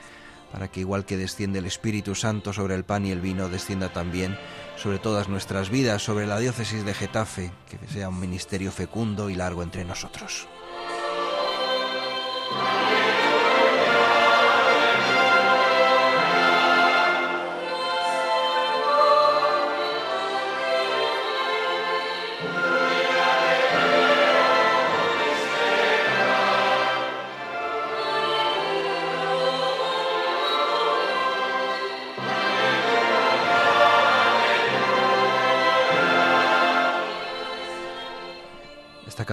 [0.53, 3.91] para que igual que desciende el Espíritu Santo sobre el pan y el vino, descienda
[3.91, 4.37] también
[4.77, 9.35] sobre todas nuestras vidas, sobre la diócesis de Getafe, que sea un ministerio fecundo y
[9.35, 10.47] largo entre nosotros.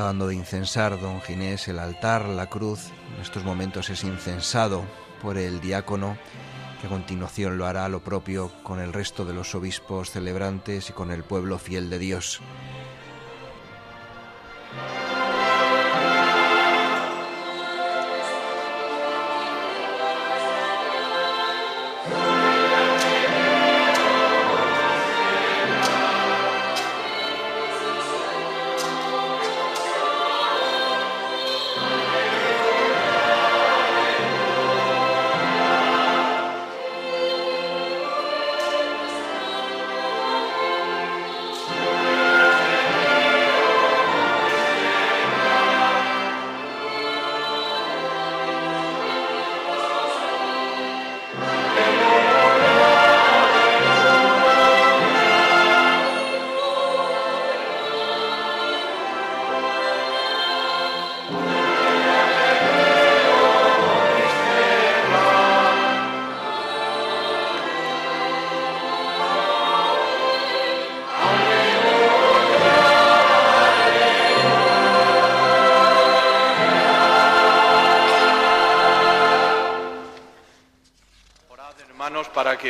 [0.09, 2.86] De incensar don Ginés el altar, la cruz.
[3.14, 4.82] En estos momentos es incensado
[5.20, 6.16] por el diácono,
[6.80, 10.93] que a continuación lo hará lo propio con el resto de los obispos celebrantes y
[10.94, 12.40] con el pueblo fiel de Dios.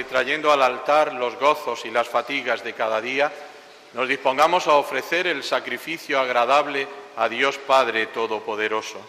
[0.09, 3.30] Trayendo al altar los gozos y las fatigas de cada día,
[3.94, 6.86] nos dispongamos a ofrecer el sacrificio agradable
[7.16, 9.01] a Dios Padre Todopoderoso.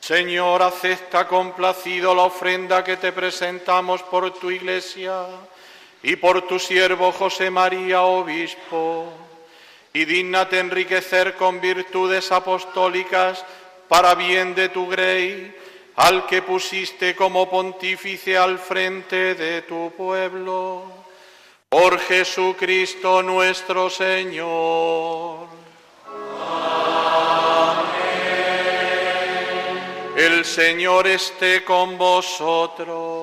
[0.00, 5.24] Señor, acepta complacido la ofrenda que te presentamos por tu iglesia
[6.02, 8.99] y por tu siervo José María, obispo,
[9.92, 13.44] y dígnate enriquecer con virtudes apostólicas
[13.88, 15.54] para bien de tu grey,
[15.96, 20.84] al que pusiste como pontífice al frente de tu pueblo.
[21.68, 25.48] Por Jesucristo nuestro Señor.
[30.16, 33.19] El Señor esté con vosotros.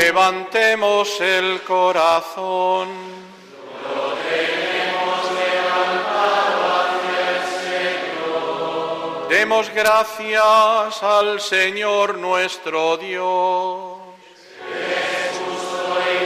[0.00, 2.88] Levantemos el corazón.
[3.84, 9.28] Lo tenemos levantado hacia el Señor.
[9.28, 13.98] Demos gracias al Señor nuestro Dios.
[14.72, 16.18] Es justo y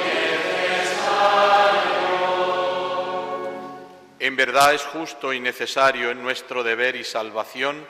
[0.79, 1.83] necesario.
[4.21, 7.85] En verdad es justo y necesario en nuestro deber y salvación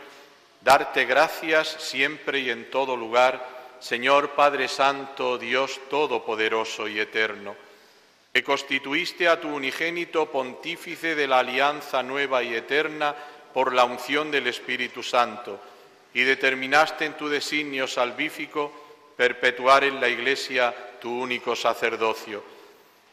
[0.63, 3.54] darte gracias siempre y en todo lugar
[3.85, 7.55] Señor Padre Santo, Dios Todopoderoso y Eterno,
[8.33, 13.15] que constituiste a tu unigénito pontífice de la alianza nueva y eterna
[13.53, 15.61] por la unción del Espíritu Santo,
[16.15, 18.73] y determinaste en tu designio salvífico
[19.19, 22.43] perpetuar en la Iglesia tu único sacerdocio.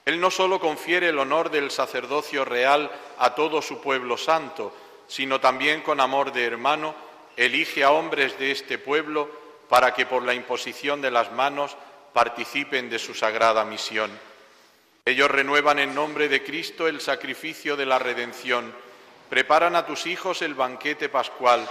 [0.06, 4.74] Él no sólo confiere el honor del sacerdocio real a todo su pueblo santo,
[5.10, 6.96] sino también con amor de hermano,
[7.36, 9.41] elige a hombres de este pueblo
[9.72, 11.78] para que por la imposición de las manos
[12.12, 14.12] participen de su sagrada misión.
[15.06, 18.76] Ellos renuevan en nombre de Cristo el sacrificio de la redención,
[19.30, 21.66] preparan a tus hijos el banquete pascual,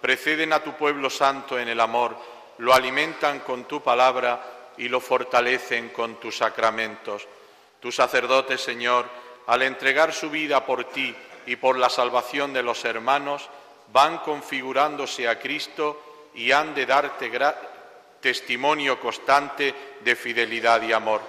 [0.00, 2.16] preceden a tu pueblo santo en el amor,
[2.58, 7.26] lo alimentan con tu palabra y lo fortalecen con tus sacramentos.
[7.80, 9.06] Tus sacerdotes, Señor,
[9.48, 11.12] al entregar su vida por ti
[11.46, 13.48] y por la salvación de los hermanos,
[13.92, 17.30] van configurándose a Cristo y han de darte
[18.20, 21.20] testimonio constante de fidelidad y amor.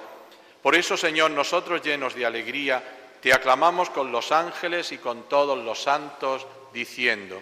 [0.61, 2.83] Por eso, Señor, nosotros llenos de alegría,
[3.21, 7.41] te aclamamos con los ángeles y con todos los santos, diciendo,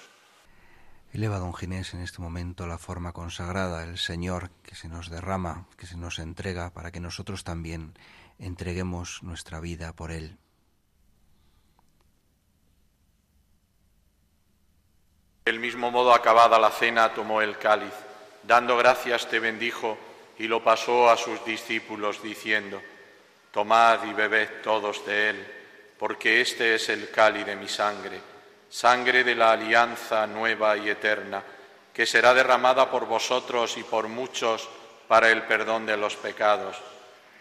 [1.13, 5.67] Eleva don Ginés en este momento la forma consagrada, el Señor que se nos derrama,
[5.75, 7.93] que se nos entrega, para que nosotros también
[8.39, 10.37] entreguemos nuestra vida por Él.
[15.43, 17.93] Del mismo modo, acabada la cena, tomó el cáliz,
[18.43, 19.97] dando gracias te bendijo
[20.39, 22.81] y lo pasó a sus discípulos diciendo,
[23.51, 25.47] Tomad y bebed todos de él,
[25.99, 28.30] porque este es el cáliz de mi sangre
[28.71, 31.43] sangre de la alianza nueva y eterna,
[31.93, 34.67] que será derramada por vosotros y por muchos
[35.07, 36.77] para el perdón de los pecados.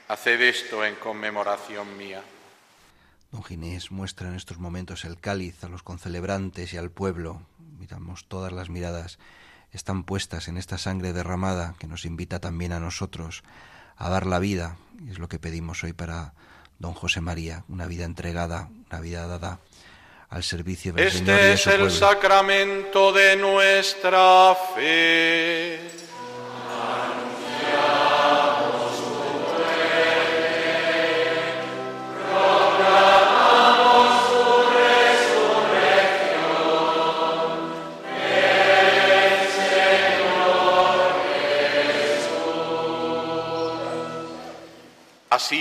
[0.09, 2.21] Haced esto en conmemoración mía.
[3.31, 7.41] Don Ginés muestra en estos momentos el cáliz a los concelebrantes y al pueblo.
[7.79, 9.19] Miramos todas las miradas
[9.73, 13.45] están puestas en esta sangre derramada que nos invita también a nosotros
[13.97, 14.77] a dar la vida.
[15.01, 16.35] Y es lo que pedimos hoy para
[16.79, 19.61] don José María, una vida entregada, una vida dada
[20.31, 21.91] al servicio del este Señor de es el pueblo.
[21.91, 25.81] sacramento de nuestra fe.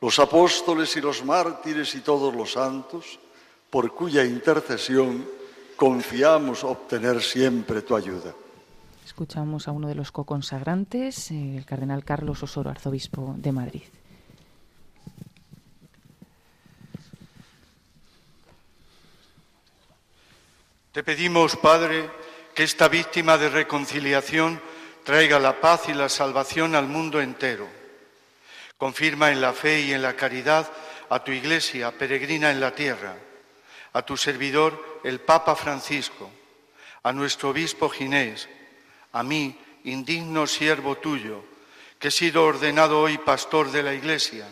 [0.00, 3.18] los apóstoles y los mártires y todos los santos,
[3.70, 5.28] por cuya intercesión
[5.76, 8.34] confiamos obtener siempre tu ayuda.
[9.04, 13.82] Escuchamos a uno de los coconsagrantes, el cardenal Carlos Osoro, arzobispo de Madrid.
[20.92, 22.10] Te pedimos, Padre,
[22.54, 24.60] que esta víctima de reconciliación
[25.04, 27.77] traiga la paz y la salvación al mundo entero.
[28.78, 30.70] Confirma en la fe y en la caridad
[31.10, 33.16] a tu Iglesia peregrina en la tierra,
[33.92, 36.30] a tu servidor, el Papa Francisco,
[37.02, 38.48] a nuestro obispo Ginés,
[39.12, 41.44] a mí, indigno siervo tuyo,
[41.98, 44.46] que he sido ordenado hoy pastor de la Iglesia,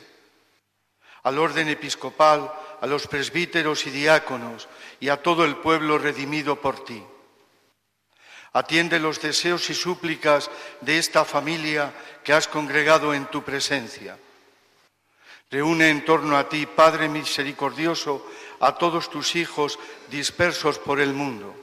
[1.22, 4.68] al orden episcopal, a los presbíteros y diáconos
[5.00, 7.02] y a todo el pueblo redimido por ti.
[8.56, 10.50] Atiende los deseos y súplicas
[10.80, 11.92] de esta familia
[12.24, 14.16] que has congregado en tu presencia.
[15.50, 18.26] Reúne en torno a ti, Padre misericordioso,
[18.60, 19.78] a todos tus hijos
[20.08, 21.54] dispersos por el mundo,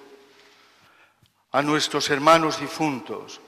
[1.51, 3.41] a nuestros hermanos difuntos,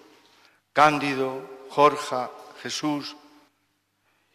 [0.73, 2.27] Cándido, Jorge,
[2.63, 3.15] Jesús,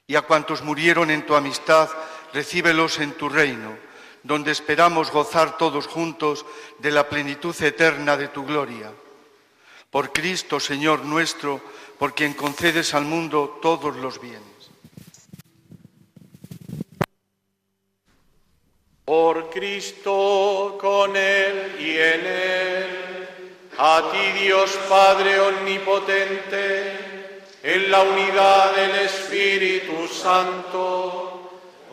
[0.06, 1.90] y a cuantos murieron en tu amistad,
[2.32, 3.76] recíbelos en tu reino,
[4.22, 6.44] donde esperamos gozar todos juntos
[6.78, 8.92] de la plenitud eterna de tu gloria.
[9.90, 11.60] Por Cristo, Señor nuestro,
[11.98, 14.42] por quien concedes al mundo todos los bienes.
[19.04, 23.28] Por Cristo, con Él y en Él,
[23.76, 31.29] a ti Dios Padre Omnipotente, en la unidad del Espíritu Santo,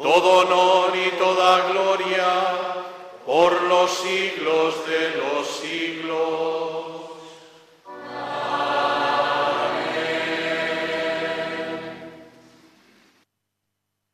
[0.01, 2.77] todo honor y toda gloria
[3.25, 6.77] por los siglos de los siglos.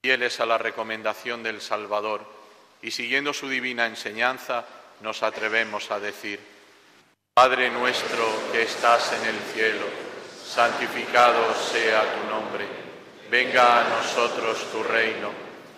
[0.02, 2.26] Fieles a la recomendación del Salvador
[2.82, 4.66] y siguiendo su divina enseñanza,
[5.02, 6.40] nos atrevemos a decir,
[7.34, 9.86] Padre nuestro que estás en el cielo,
[10.46, 12.66] santificado sea tu nombre,
[13.32, 15.32] venga a nosotros tu reino,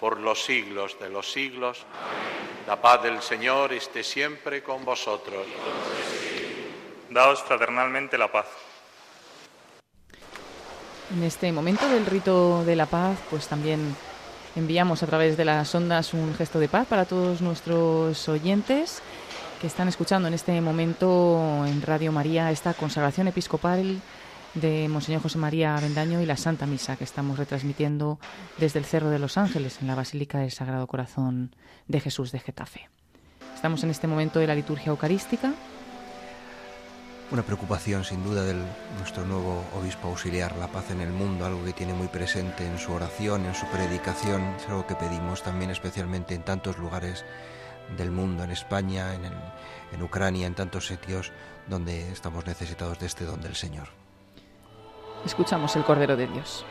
[0.00, 1.84] por los siglos de los siglos,
[2.66, 5.46] la paz del Señor esté siempre con vosotros.
[7.10, 8.46] Daos fraternalmente la paz.
[11.14, 13.94] En este momento del rito de la paz, pues también
[14.56, 19.02] enviamos a través de las ondas un gesto de paz para todos nuestros oyentes
[19.60, 24.00] que están escuchando en este momento en Radio María esta consagración episcopal
[24.54, 28.18] de Monseñor José María Avendaño y la Santa Misa que estamos retransmitiendo
[28.58, 31.54] desde el Cerro de los Ángeles en la Basílica del Sagrado Corazón
[31.88, 32.88] de Jesús de Getafe.
[33.54, 35.52] Estamos en este momento de la liturgia eucarística.
[37.30, 38.56] Una preocupación sin duda de
[38.98, 42.78] nuestro nuevo obispo auxiliar, la paz en el mundo, algo que tiene muy presente en
[42.78, 47.24] su oración, en su predicación, es algo que pedimos también especialmente en tantos lugares
[47.96, 51.30] del mundo, en España, en, en Ucrania, en tantos sitios
[51.68, 53.99] donde estamos necesitados de este don del Señor.
[55.24, 56.64] Escuchamos el Cordero de Dios.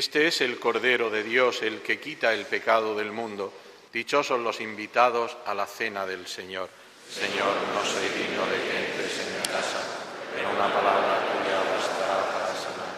[0.00, 3.52] Este es el Cordero de Dios, el que quita el pecado del mundo.
[3.92, 6.70] Dichosos los invitados a la cena del Señor.
[7.06, 9.82] Señor, no soy digno de que entres en mi casa,
[10.34, 12.94] pero una palabra tuya bastará para sanar.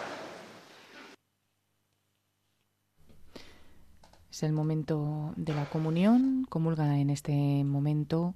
[4.31, 6.45] Es el momento de la comunión.
[6.47, 7.33] Comulga en este
[7.65, 8.33] momento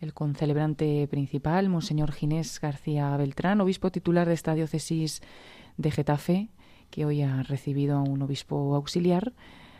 [0.00, 5.20] el concelebrante principal, Monseñor Ginés García Beltrán, obispo titular de esta diócesis
[5.76, 6.48] de Getafe,
[6.90, 9.32] que hoy ha recibido a un obispo auxiliar.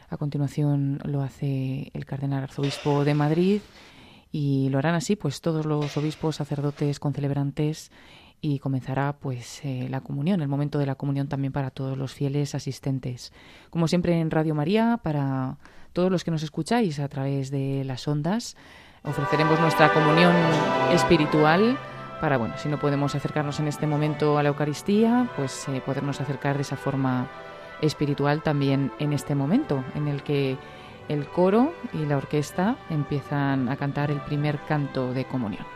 [0.08, 3.60] A continuación lo hace el cardenal arzobispo de Madrid
[4.30, 7.90] y lo harán así pues todos los obispos, sacerdotes, concelebrantes
[8.40, 12.12] y comenzará pues eh, la comunión, el momento de la comunión también para todos los
[12.12, 13.32] fieles asistentes.
[13.70, 15.58] Como siempre en Radio María, para
[15.92, 18.56] todos los que nos escucháis a través de las ondas,
[19.02, 20.34] ofreceremos nuestra comunión
[20.92, 21.78] espiritual
[22.20, 26.20] para, bueno, si no podemos acercarnos en este momento a la Eucaristía, pues eh, podernos
[26.20, 27.28] acercar de esa forma
[27.80, 30.56] espiritual también en este momento en el que
[31.09, 35.64] el coro y la orquesta empiezan a cantar el primer canto de comunión.
[35.64, 35.76] Comunión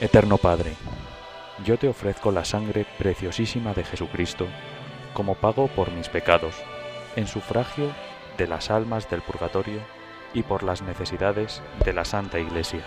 [0.00, 0.76] Eterno Padre,
[1.64, 4.46] yo te ofrezco la sangre preciosísima de Jesucristo
[5.12, 6.54] como pago por mis pecados,
[7.16, 7.90] en sufragio
[8.36, 9.80] de las almas del purgatorio
[10.34, 12.84] y por las necesidades de la Santa Iglesia.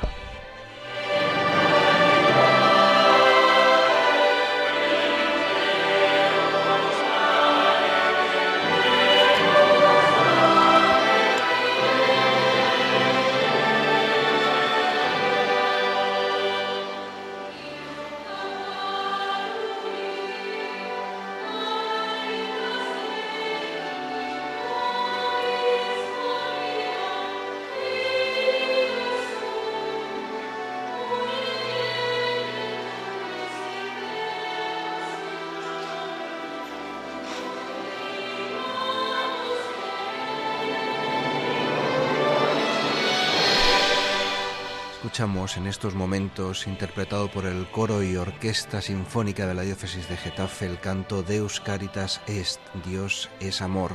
[45.21, 50.65] En estos momentos, interpretado por el coro y orquesta sinfónica de la diócesis de Getafe,
[50.65, 53.91] el canto Deus Caritas Est, Dios es amor,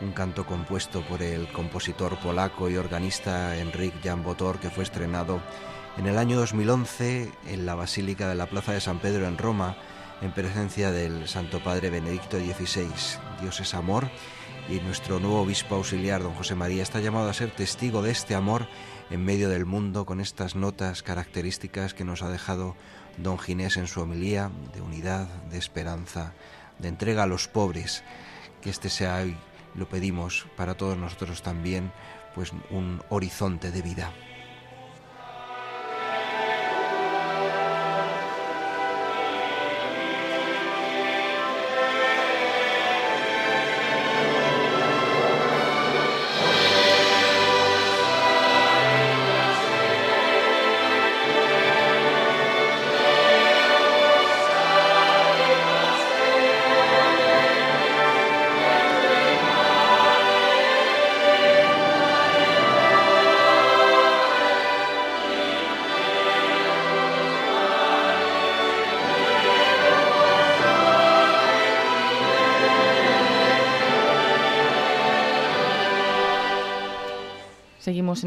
[0.00, 5.40] un canto compuesto por el compositor polaco y organista Enrique Jan Botor, que fue estrenado
[5.96, 9.76] en el año 2011 en la Basílica de la Plaza de San Pedro en Roma,
[10.22, 12.86] en presencia del Santo Padre Benedicto XVI.
[13.40, 14.08] Dios es amor
[14.68, 18.36] y nuestro nuevo obispo auxiliar, don José María, está llamado a ser testigo de este
[18.36, 18.68] amor
[19.10, 22.76] en medio del mundo con estas notas características que nos ha dejado
[23.18, 26.32] don Ginés en su homilía de unidad, de esperanza,
[26.78, 28.04] de entrega a los pobres.
[28.62, 29.36] Que este sea hoy,
[29.74, 31.92] lo pedimos para todos nosotros también,
[32.34, 34.12] pues un horizonte de vida.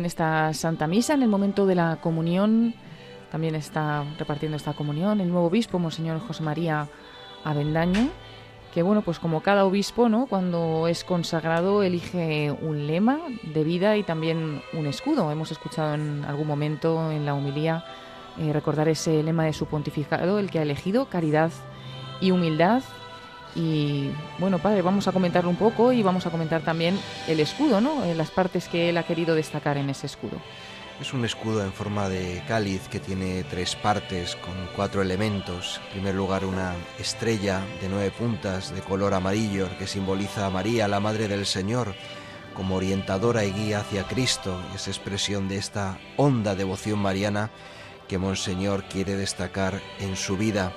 [0.03, 2.75] En esta Santa Misa, en el momento de la comunión.
[3.31, 6.89] También está repartiendo esta comunión el nuevo obispo, Monseñor José María
[7.45, 8.09] Avendaño,
[8.73, 10.25] que bueno, pues como cada obispo, ¿no?
[10.25, 15.31] Cuando es consagrado elige un lema de vida y también un escudo.
[15.31, 17.85] Hemos escuchado en algún momento en la humilía
[18.37, 21.51] eh, recordar ese lema de su pontificado, el que ha elegido, caridad
[22.19, 22.83] y humildad.
[23.55, 24.09] Y
[24.39, 28.03] bueno, padre, vamos a comentarlo un poco y vamos a comentar también el escudo, ¿no?
[28.03, 30.37] Eh, las partes que él ha querido destacar en ese escudo.
[31.01, 35.81] Es un escudo en forma de cáliz que tiene tres partes con cuatro elementos.
[35.87, 40.87] En primer lugar, una estrella de nueve puntas de color amarillo que simboliza a María,
[40.87, 41.95] la Madre del Señor,
[42.55, 44.61] como orientadora y guía hacia Cristo.
[44.75, 47.49] Es expresión de esta honda devoción mariana
[48.07, 50.73] que Monseñor quiere destacar en su vida.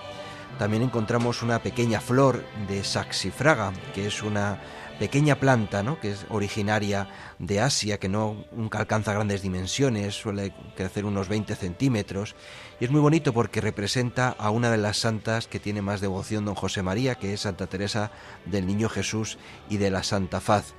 [0.58, 4.60] También encontramos una pequeña flor de saxifraga, que es una
[4.98, 6.00] pequeña planta, ¿no?
[6.00, 7.08] que es originaria
[7.38, 12.34] de Asia, que no nunca alcanza grandes dimensiones, suele crecer unos 20 centímetros,
[12.80, 16.46] y es muy bonito porque representa a una de las santas que tiene más devoción
[16.46, 18.10] don José María, que es Santa Teresa
[18.46, 19.38] del Niño Jesús
[19.68, 20.74] y de la Santa Faz.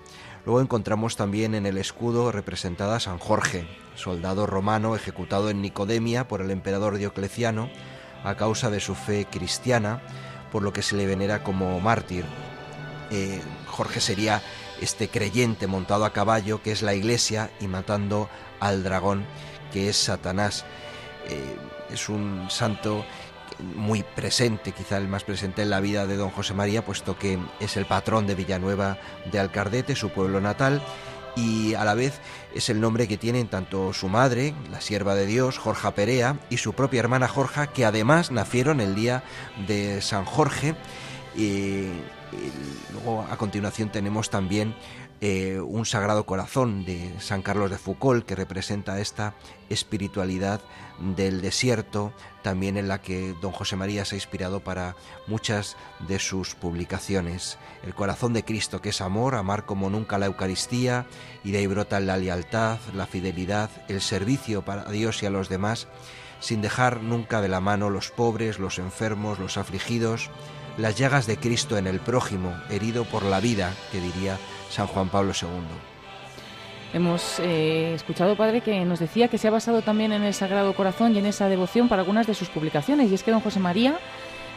[0.46, 6.28] Luego encontramos también en el escudo representada a San Jorge, soldado romano ejecutado en Nicodemia
[6.28, 7.70] por el emperador Diocleciano,
[8.24, 10.02] a causa de su fe cristiana,
[10.52, 12.26] por lo que se le venera como mártir.
[13.12, 14.42] Eh, Jorge sería
[14.82, 18.30] este creyente montado a caballo que es la iglesia y matando
[18.60, 19.26] al dragón
[19.72, 20.66] que es Satanás.
[21.28, 21.58] Eh,
[21.92, 23.06] es un santo
[23.60, 27.40] muy presente, quizá el más presente en la vida de don José María, puesto que
[27.60, 28.98] es el patrón de Villanueva
[29.32, 30.82] de Alcardete, su pueblo natal,
[31.36, 32.20] y a la vez
[32.58, 36.58] es el nombre que tienen tanto su madre, la sierva de Dios, Jorja Perea, y
[36.58, 39.24] su propia hermana Jorja, que además nacieron el día
[39.68, 40.76] de San Jorge.
[41.36, 41.90] Y,
[42.92, 44.76] luego a continuación tenemos también
[45.22, 49.36] eh, un Sagrado Corazón de San Carlos de Foucault que representa esta
[49.70, 50.62] espiritualidad
[51.00, 52.12] del desierto,
[52.48, 54.96] también en la que don José María se ha inspirado para
[55.28, 55.76] muchas
[56.08, 57.58] de sus publicaciones.
[57.84, 61.08] El corazón de Cristo, que es amor, amar como nunca la Eucaristía,
[61.44, 65.50] y de ahí brota la lealtad, la fidelidad, el servicio para Dios y a los
[65.50, 65.90] demás,
[66.40, 70.32] sin dejar nunca de la mano los pobres, los enfermos, los afligidos,
[70.78, 74.38] las llagas de Cristo en el prójimo, herido por la vida, que diría
[74.70, 75.87] San Juan Pablo II.
[76.94, 80.74] Hemos eh, escuchado, padre, que nos decía que se ha basado también en el Sagrado
[80.74, 83.12] Corazón y en esa devoción para algunas de sus publicaciones.
[83.12, 84.00] Y es que don José María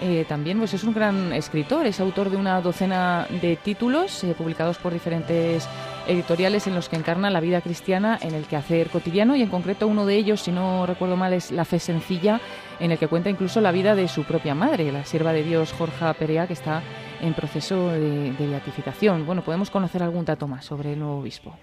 [0.02, 4.35] eh, también pues, es un gran escritor, es autor de una docena de títulos eh,
[4.36, 5.69] publicados por diferentes
[6.07, 9.86] editoriales en los que encarna la vida cristiana en el quehacer cotidiano y en concreto
[9.86, 12.40] uno de ellos, si no recuerdo mal, es La Fe Sencilla,
[12.78, 15.73] en el que cuenta incluso la vida de su propia madre, la sierva de Dios
[15.73, 16.82] Jorge Perea, que está
[17.20, 19.27] en proceso de, de beatificación.
[19.27, 21.55] Bueno, podemos conocer algún dato más sobre el nuevo obispo.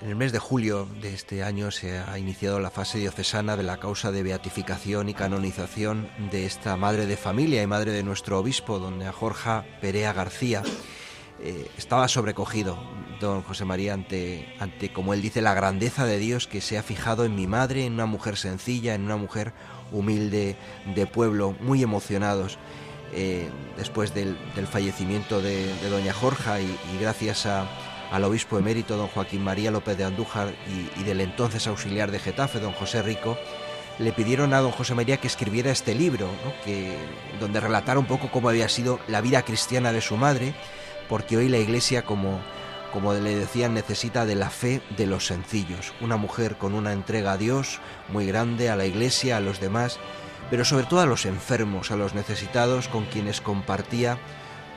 [0.00, 3.62] En el mes de julio de este año se ha iniciado la fase diocesana de
[3.62, 8.38] la causa de beatificación y canonización de esta madre de familia y madre de nuestro
[8.38, 10.62] obispo, doña Jorge Perea García.
[11.40, 12.78] Eh, estaba sobrecogido
[13.20, 16.82] don José María ante, ante, como él dice, la grandeza de Dios que se ha
[16.82, 19.54] fijado en mi madre, en una mujer sencilla, en una mujer
[19.92, 20.56] humilde
[20.94, 22.58] de pueblo, muy emocionados.
[23.14, 23.48] Eh,
[23.78, 27.66] después del, del fallecimiento de, doña Jorge y, y gracias a,
[28.10, 30.54] al obispo emérito don Joaquín María López de Andújar
[30.96, 33.38] y, del entonces auxiliar de Getafe, don José Rico,
[33.98, 36.28] le pidieron a don José María que escribiera este libro,
[36.64, 36.96] que,
[37.40, 40.54] donde relatara un poco cómo había sido la vida cristiana de su madre,
[41.08, 42.40] porque hoy la Iglesia, como,
[42.92, 47.32] como le decían, necesita de la fe de los sencillos, una mujer con una entrega
[47.32, 49.98] a Dios muy grande, a la Iglesia, a los demás,
[50.50, 54.18] pero sobre todo a los enfermos, a los necesitados, con quienes compartía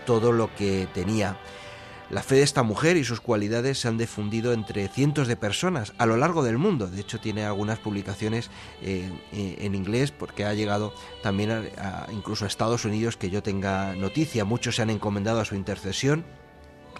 [0.05, 1.37] todo lo que tenía.
[2.09, 5.93] La fe de esta mujer y sus cualidades se han difundido entre cientos de personas
[5.99, 6.87] a lo largo del mundo.
[6.87, 8.49] De hecho, tiene algunas publicaciones
[8.81, 13.43] eh, en inglés porque ha llegado también a, a, incluso a Estados Unidos que yo
[13.43, 14.43] tenga noticia.
[14.43, 16.25] Muchos se han encomendado a su intercesión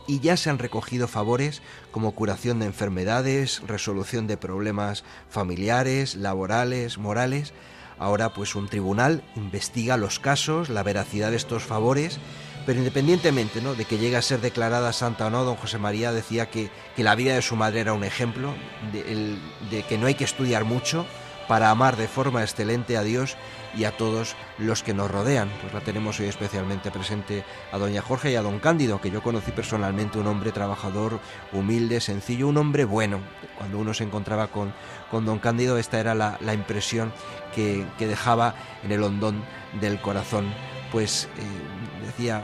[0.06, 7.00] y ya se han recogido favores como curación de enfermedades, resolución de problemas familiares, laborales,
[7.00, 7.54] morales.
[7.98, 12.20] Ahora pues un tribunal investiga los casos, la veracidad de estos favores
[12.66, 13.76] pero independientemente ¿no?
[13.76, 17.04] de que llegue a ser declarada santa o no, don José María decía que, que
[17.04, 18.54] la vida de su madre era un ejemplo
[18.92, 21.06] de, que no hay que estudiar mucho
[21.48, 23.36] para amar de forma excelente a Dios
[23.76, 25.50] y a todos los que nos rodean.
[25.62, 29.24] Pues la tenemos hoy especialmente presente a doña Jorge y a don Cándido, que yo
[29.24, 31.20] conocí personalmente, un hombre trabajador,
[31.52, 33.20] humilde, sencillo, un hombre bueno.
[33.58, 34.74] Cuando uno se encontraba con,
[35.10, 37.12] con don Cándido, esta era la, la impresión
[37.56, 38.54] que, que dejaba
[38.84, 39.44] en el hondón
[39.82, 40.54] del corazón
[40.92, 41.79] pues eh,
[42.10, 42.44] decía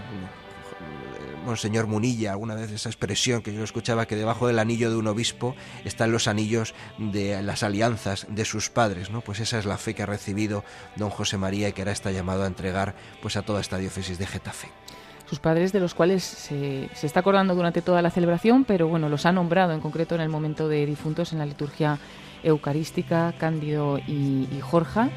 [1.45, 5.07] Monseñor Munilla alguna vez esa expresión que yo escuchaba que debajo del anillo de un
[5.07, 9.21] obispo están los anillos de las alianzas de sus padres, ¿no?
[9.21, 10.63] Pues esa es la fe que ha recibido
[10.95, 14.17] don José María y que ahora está llamado a entregar pues a toda esta diócesis
[14.17, 14.69] de Getafe
[15.27, 19.09] sus padres de los cuales se, se, está acordando durante toda la celebración, pero bueno,
[19.09, 21.97] los ha nombrado en concreto en el momento de difuntos en la liturgia
[22.43, 25.09] eucarística, Cándido y, y Jorge.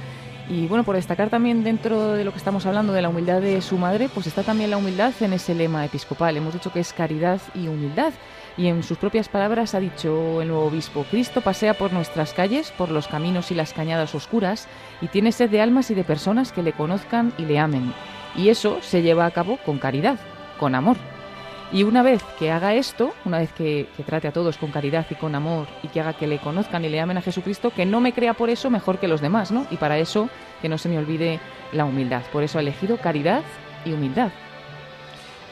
[0.51, 3.61] Y bueno, por destacar también dentro de lo que estamos hablando de la humildad de
[3.61, 6.37] su madre, pues está también la humildad en ese lema episcopal.
[6.37, 8.15] Hemos dicho que es caridad y humildad.
[8.57, 12.73] Y en sus propias palabras ha dicho el nuevo obispo, Cristo pasea por nuestras calles,
[12.73, 14.67] por los caminos y las cañadas oscuras,
[15.01, 17.93] y tiene sed de almas y de personas que le conozcan y le amen.
[18.35, 20.19] Y eso se lleva a cabo con caridad,
[20.59, 20.97] con amor.
[21.71, 25.15] Y una vez que haga esto, una vez que, trate a todos con caridad y
[25.17, 28.01] con amor y que haga que le conozcan y le amen a Jesucristo, que no
[28.01, 29.67] me crea por eso mejor que los demás, ¿no?
[29.71, 30.31] Y para eso
[30.63, 31.41] que no se me olvide
[31.73, 32.23] la humildad.
[32.33, 33.43] Por eso ha elegido caridad
[33.85, 34.31] y humildad.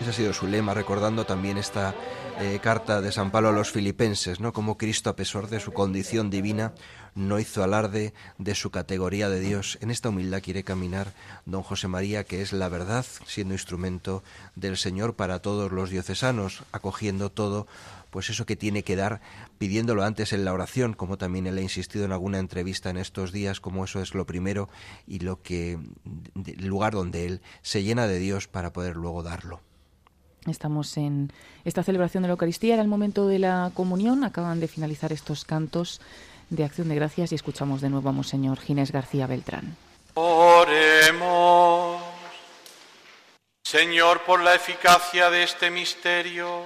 [0.00, 1.94] Ese ha sido su lema, recordando también esta
[2.40, 4.54] eh, carta de San Pablo a los filipenses, ¿no?
[4.54, 6.72] Como Cristo, a pesar de su condición divina,
[7.16, 9.78] no hizo alarde de su categoría de Dios.
[9.80, 11.12] En esta humildad quiere caminar
[11.46, 14.22] don José María, que es la verdad, siendo instrumento
[14.54, 17.66] del Señor para todos los diocesanos, acogiendo todo,
[18.10, 19.20] pues eso que tiene que dar,
[19.58, 23.32] pidiéndolo antes en la oración, como también él ha insistido en alguna entrevista en estos
[23.32, 24.68] días, como eso es lo primero
[25.06, 25.78] y lo que
[26.34, 29.60] el lugar donde él se llena de Dios para poder luego darlo.
[30.46, 31.32] Estamos en
[31.64, 35.44] esta celebración de la Eucaristía, era el momento de la comunión, acaban de finalizar estos
[35.44, 36.00] cantos
[36.50, 39.76] de acción de gracias y escuchamos de nuevo a Monseñor Ginés García Beltrán.
[40.14, 42.02] Oremos.
[43.64, 46.62] Señor, por la eficacia de este misterio,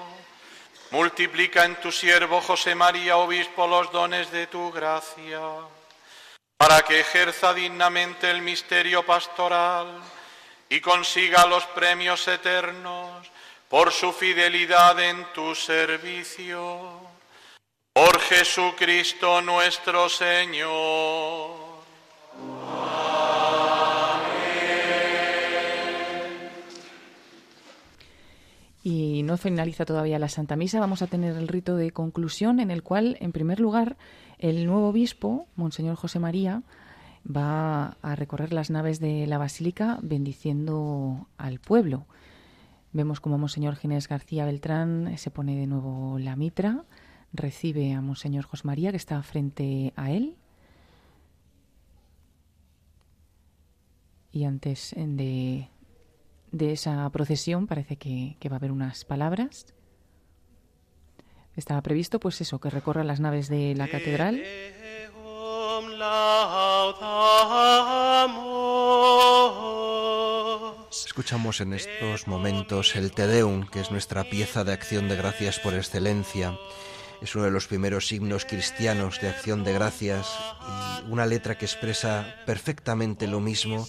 [0.90, 5.40] multiplica en tu siervo José María, obispo, los dones de tu gracia,
[6.59, 9.98] para que ejerza dignamente el misterio pastoral
[10.69, 13.27] y consiga los premios eternos
[13.69, 16.99] por su fidelidad en tu servicio.
[17.93, 21.59] Por Jesucristo nuestro Señor.
[28.85, 32.71] Y no finaliza todavía la Santa Misa, vamos a tener el rito de conclusión en
[32.71, 33.97] el cual, en primer lugar,
[34.39, 36.62] el nuevo obispo, Monseñor José María,
[37.27, 42.07] va a recorrer las naves de la Basílica bendiciendo al pueblo.
[42.93, 46.85] Vemos como Monseñor Ginés García Beltrán se pone de nuevo la mitra
[47.32, 50.36] recibe a Monseñor José María, que está frente a él.
[54.32, 55.69] Y antes de,
[56.52, 59.66] de esa procesión parece que, va a haber unas palabras.
[61.57, 64.43] Estaba previsto, pues eso, que recorra las naves de la catedral.
[70.90, 75.59] Escuchamos en estos momentos el Te Deum, que es nuestra pieza de acción de gracias
[75.59, 76.57] por excelencia.
[77.22, 80.26] Es uno de los primeros himnos cristianos de acción de gracias
[81.06, 83.86] y una letra que expresa perfectamente lo mismo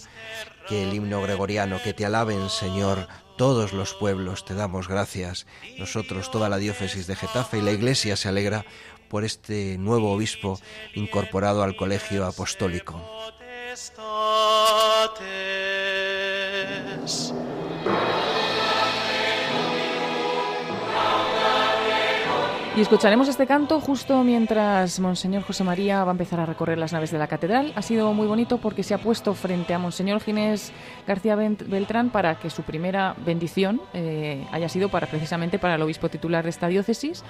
[0.68, 5.46] que el himno gregoriano, que te alaben, Señor, todos los pueblos, te damos gracias.
[5.78, 8.64] Nosotros, toda la diócesis de Getafe y la Iglesia se alegra
[9.08, 10.60] por este nuevo obispo
[10.94, 13.00] incorporado al colegio apostólico.
[22.74, 26.94] Y escucharemos este canto justo mientras Monseñor José María va a empezar a recorrer las
[26.94, 27.70] naves de la catedral.
[27.76, 30.72] Ha sido muy bonito porque se ha puesto frente a Monseñor Ginés
[31.06, 36.08] García Beltrán para que su primera bendición eh, haya sido para precisamente para el obispo
[36.08, 37.24] titular de esta diócesis.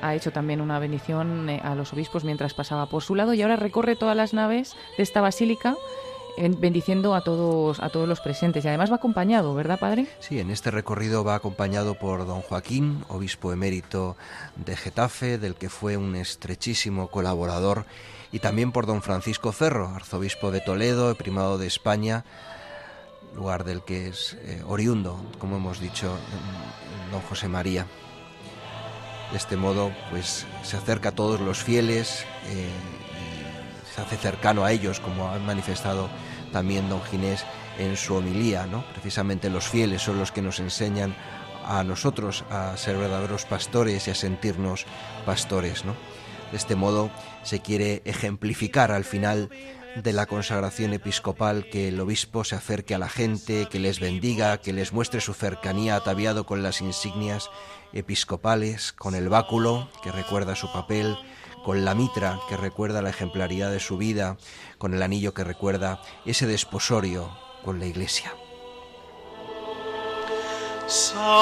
[0.00, 3.42] Ha hecho también una bendición eh, a los obispos mientras pasaba por su lado y
[3.42, 5.76] ahora recorre todas las naves de esta basílica
[6.58, 10.06] bendiciendo a todos a todos los presentes y además va acompañado, ¿verdad, padre?
[10.20, 14.16] Sí, en este recorrido va acompañado por don Joaquín, obispo emérito
[14.56, 17.86] de Getafe, del que fue un estrechísimo colaborador,
[18.32, 22.24] y también por don Francisco Ferro, arzobispo de Toledo, primado de España,
[23.34, 26.16] lugar del que es eh, oriundo, como hemos dicho,
[27.12, 27.86] don José María.
[29.30, 32.68] De este modo, pues se acerca a todos los fieles, eh,
[33.94, 36.08] se hace cercano a ellos, como han manifestado
[36.52, 37.44] también don Ginés
[37.78, 38.84] en su homilía, ¿no?
[38.92, 41.14] Precisamente los fieles son los que nos enseñan
[41.64, 44.86] a nosotros a ser verdaderos pastores y a sentirnos
[45.24, 45.94] pastores, ¿no?
[46.50, 47.10] De este modo
[47.42, 49.50] se quiere ejemplificar al final
[50.02, 54.58] de la consagración episcopal que el obispo se acerque a la gente, que les bendiga,
[54.58, 57.50] que les muestre su cercanía ataviado con las insignias
[57.92, 61.16] episcopales, con el báculo que recuerda su papel,
[61.66, 64.36] con la mitra que recuerda la ejemplaridad de su vida,
[64.78, 68.32] con el anillo que recuerda ese desposorio con la iglesia.
[70.86, 71.34] Sanctus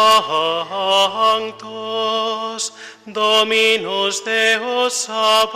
[3.04, 5.52] Dominus Deus Sabaoth,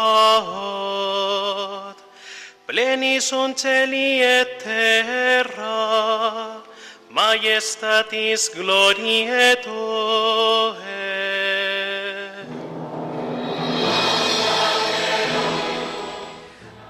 [2.66, 4.20] plenis sunt celi
[4.62, 6.60] terra,
[7.08, 9.56] majestatis gloriae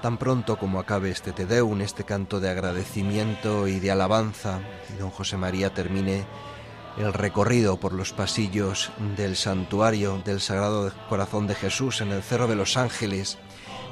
[0.01, 4.97] Tan pronto como acabe este Te Deum, este canto de agradecimiento y de alabanza, y
[4.97, 6.25] don José María termine
[6.97, 12.47] el recorrido por los pasillos del santuario del Sagrado Corazón de Jesús en el Cerro
[12.47, 13.37] de los Ángeles,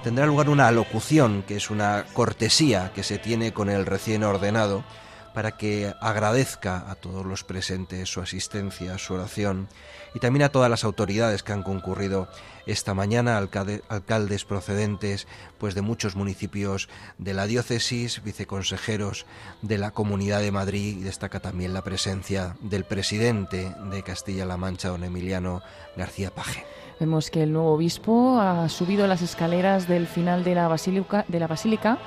[0.02, 4.86] tendrá lugar una alocución, que es una cortesía que se tiene con el recién ordenado,
[5.34, 9.68] para que agradezca a todos los presentes su asistencia, su oración
[10.14, 12.28] y también a todas las autoridades que han concurrido
[12.66, 15.28] esta mañana, alcaldes procedentes
[15.58, 19.26] pues de muchos municipios de la diócesis, viceconsejeros
[19.62, 24.90] de la Comunidad de Madrid y destaca también la presencia del presidente de Castilla-La Mancha,
[24.90, 25.62] don Emiliano
[25.96, 26.66] García Paje.
[27.00, 31.40] Vemos que el nuevo obispo ha subido las escaleras del final de la basílica, de
[31.40, 32.00] la basílica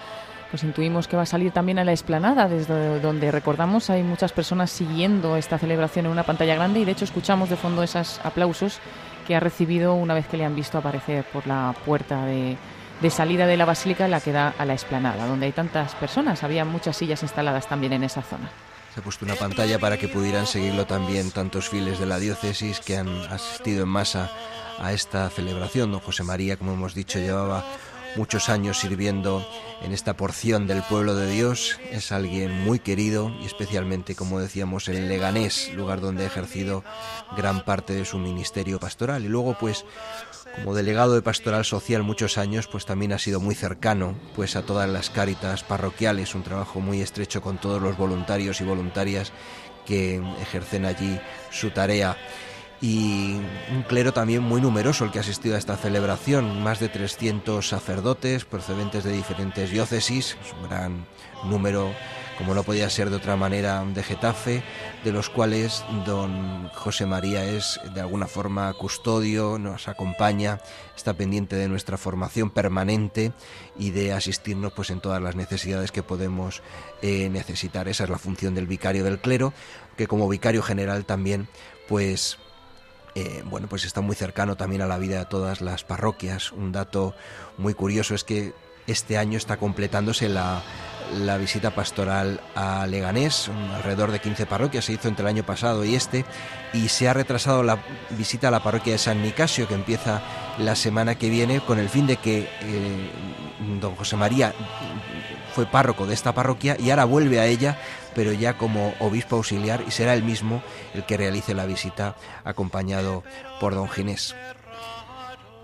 [0.50, 4.32] pues intuimos que va a salir también a la explanada, desde donde recordamos hay muchas
[4.32, 8.20] personas siguiendo esta celebración en una pantalla grande y de hecho escuchamos de fondo esos
[8.24, 8.80] aplausos
[9.26, 12.56] que ha recibido una vez que le han visto aparecer por la puerta de,
[13.10, 16.42] salida de la basílica, la que da a la explanada, donde hay tantas personas.
[16.42, 18.50] Había muchas sillas instaladas también en esa zona.
[18.92, 22.80] Se ha puesto una pantalla para que pudieran seguirlo también tantos fieles de la diócesis
[22.80, 24.32] que han asistido en masa
[24.80, 25.92] a esta celebración.
[25.92, 27.64] Don José María, como hemos dicho, llevaba
[28.16, 29.46] muchos años sirviendo
[29.82, 31.78] en esta porción del pueblo de Dios.
[31.90, 36.84] Es alguien muy querido y especialmente, como decíamos, en Leganés, lugar donde ha ejercido
[37.36, 39.24] gran parte de su ministerio pastoral.
[39.24, 39.84] Y luego, pues,
[40.56, 44.62] como delegado de pastoral social muchos años, pues también ha sido muy cercano pues a
[44.62, 49.32] todas las cáritas parroquiales, un trabajo muy estrecho con todos los voluntarios y voluntarias
[49.86, 51.20] que ejercen allí
[51.50, 52.16] su tarea
[52.80, 53.34] y
[53.70, 57.68] un clero también muy numeroso el que ha asistido a esta celebración, más de 300
[57.68, 61.06] sacerdotes procedentes de diferentes diócesis, es un gran
[61.44, 61.92] número,
[62.38, 64.62] como no podía ser de otra manera, de Getafe,
[65.04, 70.58] de los cuales don José María es de alguna forma custodio, nos acompaña,
[70.96, 73.32] está pendiente de nuestra formación permanente
[73.78, 76.62] y de asistirnos pues en todas las necesidades que podemos
[77.02, 77.88] eh, necesitar.
[77.88, 79.52] Esa es la función del vicario del clero,
[79.98, 81.46] que como vicario general también
[81.86, 82.38] pues
[83.14, 86.52] eh, bueno, pues está muy cercano también a la vida de todas las parroquias.
[86.52, 87.14] Un dato
[87.58, 88.52] muy curioso es que
[88.86, 90.62] este año está completándose la,
[91.18, 95.84] la visita pastoral a Leganés, alrededor de 15 parroquias se hizo entre el año pasado
[95.84, 96.24] y este,
[96.72, 97.78] y se ha retrasado la
[98.10, 100.22] visita a la parroquia de San Nicasio, que empieza
[100.58, 103.10] la semana que viene, con el fin de que eh,
[103.80, 104.54] don José María
[105.54, 107.78] fue párroco de esta parroquia y ahora vuelve a ella,
[108.14, 110.62] pero ya como obispo auxiliar, y será él mismo
[110.94, 113.22] el que realice la visita acompañado
[113.60, 114.34] por don Ginés.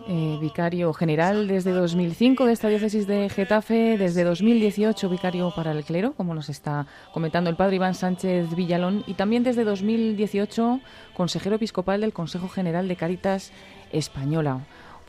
[0.08, 5.82] Eh, vicario general desde 2005 de esta diócesis de Getafe, desde 2018 vicario para el
[5.82, 10.80] clero, como nos está comentando el padre Iván Sánchez Villalón, y también desde 2018
[11.16, 13.50] consejero episcopal del Consejo General de Cáritas
[13.90, 14.60] Española.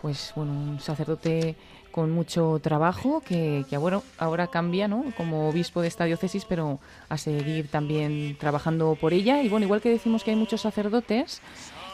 [0.01, 1.55] Pues bueno, un sacerdote
[1.97, 5.03] con mucho trabajo que, que bueno, ahora cambia ¿no?
[5.17, 6.77] como obispo de esta diócesis, pero
[7.09, 9.41] a seguir también trabajando por ella.
[9.41, 11.41] Y bueno, igual que decimos que hay muchos sacerdotes,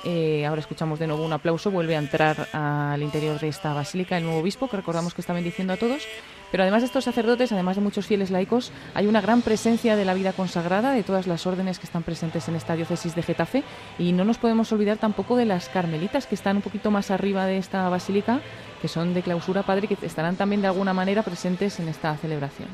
[0.04, 4.18] eh, ahora escuchamos de nuevo un aplauso, vuelve a entrar al interior de esta basílica
[4.18, 6.06] el nuevo obispo, que recordamos que está bendiciendo a todos.
[6.54, 10.06] Pero además de estos sacerdotes, además de muchos fieles laicos, hay una gran presencia de
[10.06, 13.64] la vida consagrada, de todas las órdenes que están presentes en esta diócesis de Getafe.
[13.98, 17.48] Y no nos podemos olvidar tampoco de las carmelitas, que están un poquito más arriba
[17.48, 18.40] de esta basílica,
[18.84, 22.70] que son de clausura, padre, que estarán también de alguna manera presentes en esta celebración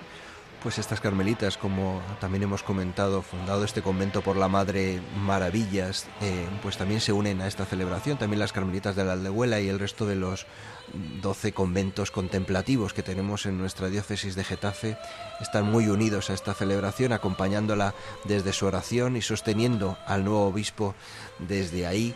[0.62, 6.48] pues estas carmelitas, como también hemos comentado, fundado este convento por la Madre Maravillas, eh,
[6.62, 9.80] pues también se unen a esta celebración, también las carmelitas de la Aldehuela y el
[9.80, 10.48] resto de los
[11.22, 14.98] 12 conventos contemplativos que tenemos en nuestra diócesis de Getafe
[15.42, 17.94] están muy unidos a esta celebración, acompañándola
[18.26, 20.96] desde su oración y sosteniendo al nuevo obispo
[21.40, 22.16] desde ahí.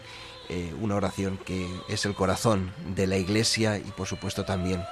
[0.50, 4.84] Eh, una oración que es el corazón de la Iglesia y por supuesto también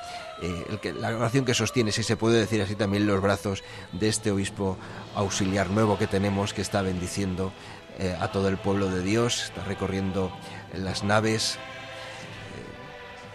[0.41, 4.32] eh, la oración que sostiene, si se puede decir así, también los brazos de este
[4.32, 4.78] obispo
[5.14, 7.52] auxiliar nuevo que tenemos, que está bendiciendo
[7.99, 10.32] eh, a todo el pueblo de Dios, está recorriendo
[10.74, 11.60] las naves.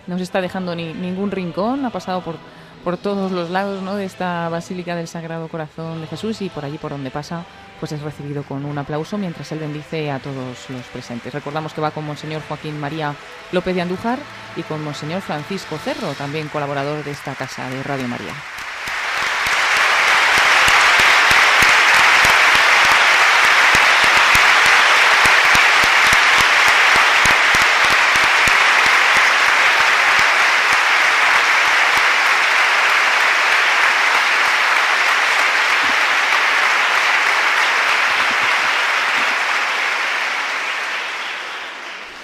[0.07, 2.37] No se está dejando ni, ningún rincón, ha pasado por,
[2.85, 3.97] por todos los lados ¿no?
[3.97, 7.45] de esta Basílica del Sagrado Corazón de Jesús y por allí por donde pasa
[7.81, 11.33] pues es recibido con un aplauso mientras él bendice a todos los presentes.
[11.33, 13.15] Recordamos que va con Monseñor Joaquín María
[13.53, 14.19] López de Andújar
[14.57, 18.33] y con Monseñor Francisco Cerro, también colaborador de esta casa de Radio María.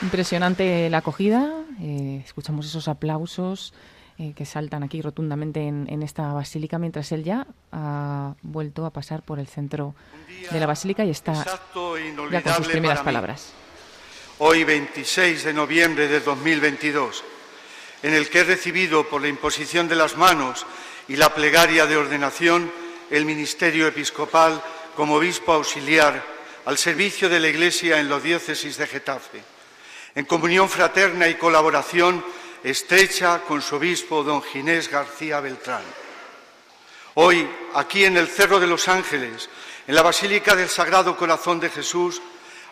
[0.03, 3.73] Impresionante la acogida, eh, escuchamos esos aplausos
[4.19, 9.23] eh, que saltan aquí rotundamente en, esta basílica, mientras él ya ha vuelto a pasar
[9.23, 9.95] por el centro
[10.51, 11.45] de la basílica y está
[12.33, 13.53] ya con sus primeras palabras.
[14.39, 17.23] Hoy, 26 de noviembre de 2022,
[18.03, 20.67] en el que he recibido por la imposición de las manos
[21.07, 22.73] y la plegaria de ordenación
[23.09, 24.61] el ministerio episcopal
[24.97, 26.25] como obispo auxiliar
[26.65, 29.52] al servicio de la Iglesia en los diócesis de Getafe
[30.15, 32.25] en comunión fraterna y colaboración
[32.63, 35.83] estrecha con su obispo, don Ginés García Beltrán.
[37.15, 39.49] Hoy, aquí en el Cerro de los Ángeles,
[39.87, 42.23] en la Basílica del Sagrado Corazón de Jesús,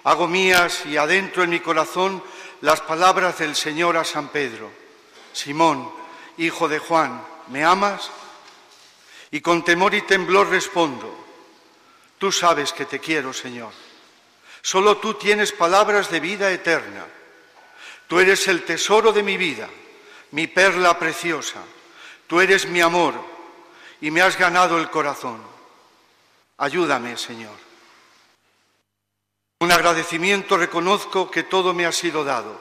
[0.04, 2.22] hago mías y adentro en mi corazón
[2.60, 4.70] las palabras del Señor a San Pedro.
[5.32, 5.90] Simón,
[6.38, 8.10] hijo de Juan, ¿me amas?
[9.30, 11.14] Y con temor y temblor respondo,
[12.18, 13.72] tú sabes que te quiero, Señor.
[14.62, 17.06] Solo tú tienes palabras de vida eterna.
[18.10, 19.70] Tú eres el tesoro de mi vida,
[20.32, 21.62] mi perla preciosa.
[22.26, 23.14] Tú eres mi amor
[24.00, 25.40] y me has ganado el corazón.
[26.58, 27.54] Ayúdame, Señor.
[29.60, 32.60] Un agradecimiento reconozco que todo me ha sido dado.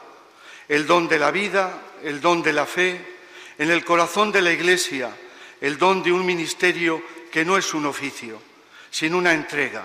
[0.68, 3.18] El don de la vida, el don de la fe,
[3.58, 5.18] en el corazón de la Iglesia,
[5.62, 7.02] el don de un ministerio
[7.32, 8.40] que no es un oficio,
[8.92, 9.84] sino una entrega.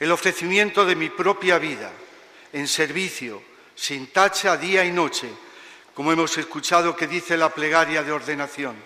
[0.00, 1.92] El ofrecimiento de mi propia vida
[2.54, 3.47] en servicio,
[3.78, 5.30] sin tacha día y noche,
[5.94, 8.76] como hemos escuchado que dice la plegaria de ordenación.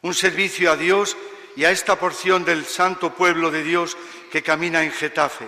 [0.00, 1.16] Un servicio a Dios
[1.56, 3.98] y a esta porción del santo pueblo de Dios
[4.32, 5.44] que camina en Getafe,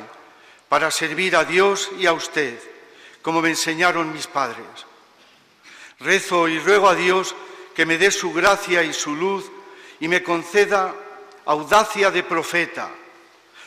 [0.68, 2.60] para servir a Dios y a usted,
[3.22, 4.66] como me enseñaron mis padres.
[5.98, 7.34] Rezo y ruego a Dios
[7.74, 9.50] que me dé su gracia y su luz
[10.00, 10.94] y me conceda
[11.46, 12.90] audacia de profeta,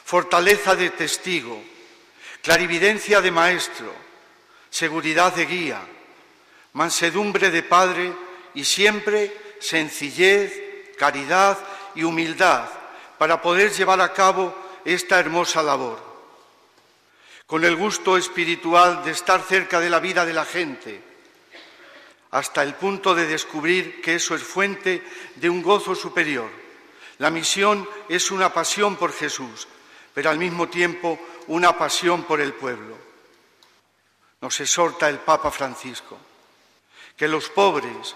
[0.06, 1.64] fortaleza de testigo,
[2.41, 4.03] clarividencia de maestro,
[4.74, 5.80] seguridad de guía,
[6.74, 8.12] mansedumbre de Padre
[8.56, 11.60] y siempre sencillez, caridad
[11.94, 12.68] y humildad
[13.20, 14.52] para poder llevar a cabo
[14.84, 16.12] esta hermosa labor.
[17.45, 21.04] con el gusto espiritual de estar cerca de la vida de la gente,
[22.32, 25.04] hasta el punto de descubrir que eso es fuente
[25.36, 26.50] de un gozo superior.
[27.20, 29.68] La misión es una pasión por Jesús,
[30.16, 33.03] pero al mismo tiempo una pasión por el pueblo.
[34.44, 36.18] Nos exhorta el Papa Francisco
[37.15, 38.14] que los pobres,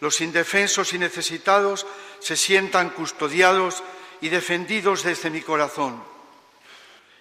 [0.00, 1.86] los indefensos y necesitados
[2.18, 3.84] se sientan custodiados
[4.20, 6.02] y defendidos desde mi corazón.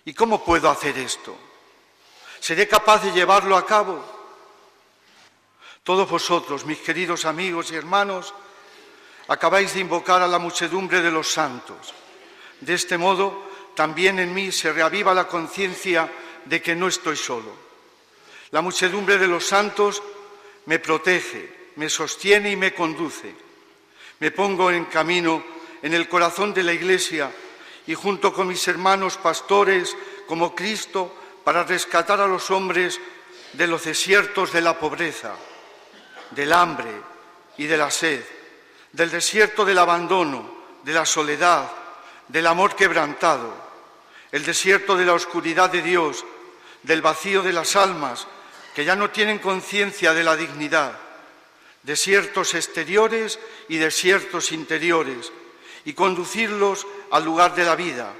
[0.06, 1.38] ¿Y cómo puedo hacer esto?
[2.40, 4.04] ¿Seré capaz de llevarlo a cabo?
[5.84, 8.34] Todos vosotros, mis queridos amigos y hermanos,
[9.28, 11.94] acabáis de invocar a la muchedumbre de los santos.
[12.60, 16.12] De este modo, también en mí se reaviva la conciencia
[16.46, 17.70] de que no estoy solo.
[18.52, 20.04] La muchedumbre de los santos
[20.66, 23.34] me protege, me sostiene y me conduce.
[24.20, 25.44] Me pongo en camino
[25.82, 27.32] en el corazón de la Iglesia
[27.88, 29.96] y junto con mis hermanos pastores
[30.28, 33.00] como Cristo para rescatar a los hombres
[33.54, 35.34] de los desiertos de la pobreza,
[36.32, 36.92] del hambre
[37.58, 38.24] y de la sed,
[38.92, 41.72] del desierto del abandono, de la soledad,
[42.28, 43.54] del amor quebrantado,
[44.32, 46.24] el desierto de la oscuridad de Dios,
[46.84, 48.28] del vacío de las almas
[48.76, 50.98] que ya no tienen conciencia de la dignidad,
[51.84, 55.32] desiertos exteriores y desiertos interiores,
[55.84, 58.14] y conducirlos al lugar de la vida,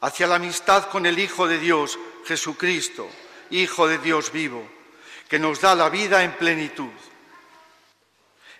[0.00, 3.08] hacia la amistad con el Hijo de Dios, Jesucristo,
[3.50, 4.68] Hijo de Dios vivo,
[5.28, 6.92] que nos da la vida en plenitud.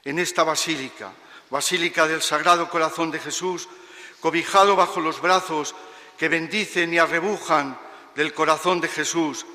[0.04, 1.12] En esta basílica,
[1.50, 3.68] Basílica del Sagrado Corazón de Jesús,
[4.20, 5.74] cobijado bajo los brazos
[6.18, 7.78] que bendicen y arrebujan
[8.14, 9.46] del corazón de Jesús,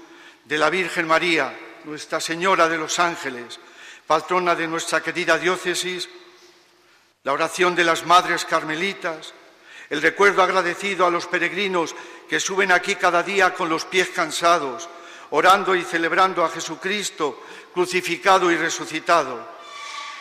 [0.52, 3.58] de la Virgen María, Nuestra Señora de los Ángeles,
[4.06, 6.10] patrona de nuestra querida diócesis,
[7.24, 9.34] la oración de las Madres Carmelitas,
[9.90, 11.96] el recuerdo agradecido a los peregrinos
[12.28, 14.90] que suben aquí cada día con los pies cansados,
[15.30, 17.42] orando y celebrando a Jesucristo
[17.74, 19.48] crucificado y resucitado,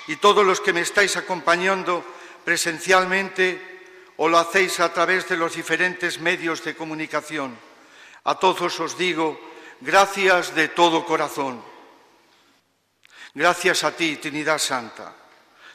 [0.07, 2.05] y todos los que me estáis acompañando
[2.45, 7.59] presencialmente o lo hacéis a través de los diferentes medios de comunicación.
[8.23, 9.50] A todos os digo,
[9.81, 11.63] gracias de todo corazón.
[13.35, 15.15] Gracias a ti, Trinidad Santa,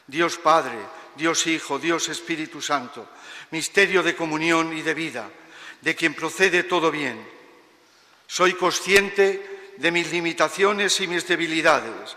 [0.06, 0.78] Dios Padre,
[1.16, 3.08] Dios Hijo, Dios Espíritu Santo,
[3.50, 5.28] misterio de comunión y de vida,
[5.80, 7.26] de quien procede todo bien.
[8.26, 12.16] Soy consciente de mis limitaciones y mis debilidades.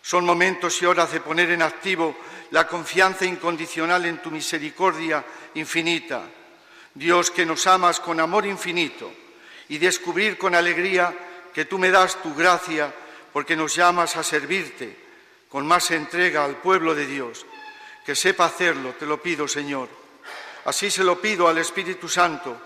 [0.00, 2.16] Son momentos y horas de poner en activo
[2.50, 5.24] la confianza incondicional en tu misericordia
[5.54, 6.22] infinita.
[6.94, 9.23] Dios que nos amas con amor infinito
[9.68, 11.14] y descubrir con alegría
[11.52, 12.92] que tú me das tu gracia
[13.32, 15.04] porque nos llamas a servirte
[15.48, 17.46] con más entrega al pueblo de Dios.
[18.04, 19.88] Que sepa hacerlo, te lo pido, Señor.
[20.64, 22.60] Así se lo pido al Espíritu Santo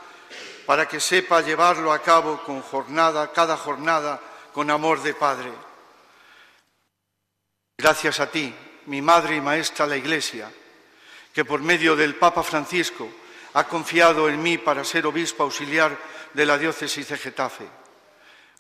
[0.66, 4.20] para que sepa llevarlo a cabo con jornada, cada jornada,
[4.52, 5.52] con amor de Padre.
[7.76, 8.54] Gracias a ti,
[8.86, 10.50] mi madre y maestra la Iglesia,
[11.32, 13.08] que por medio del Papa Francisco
[13.54, 15.96] ha confiado en mí para ser obispo auxiliar
[16.38, 17.66] de la diócesis de Getafe.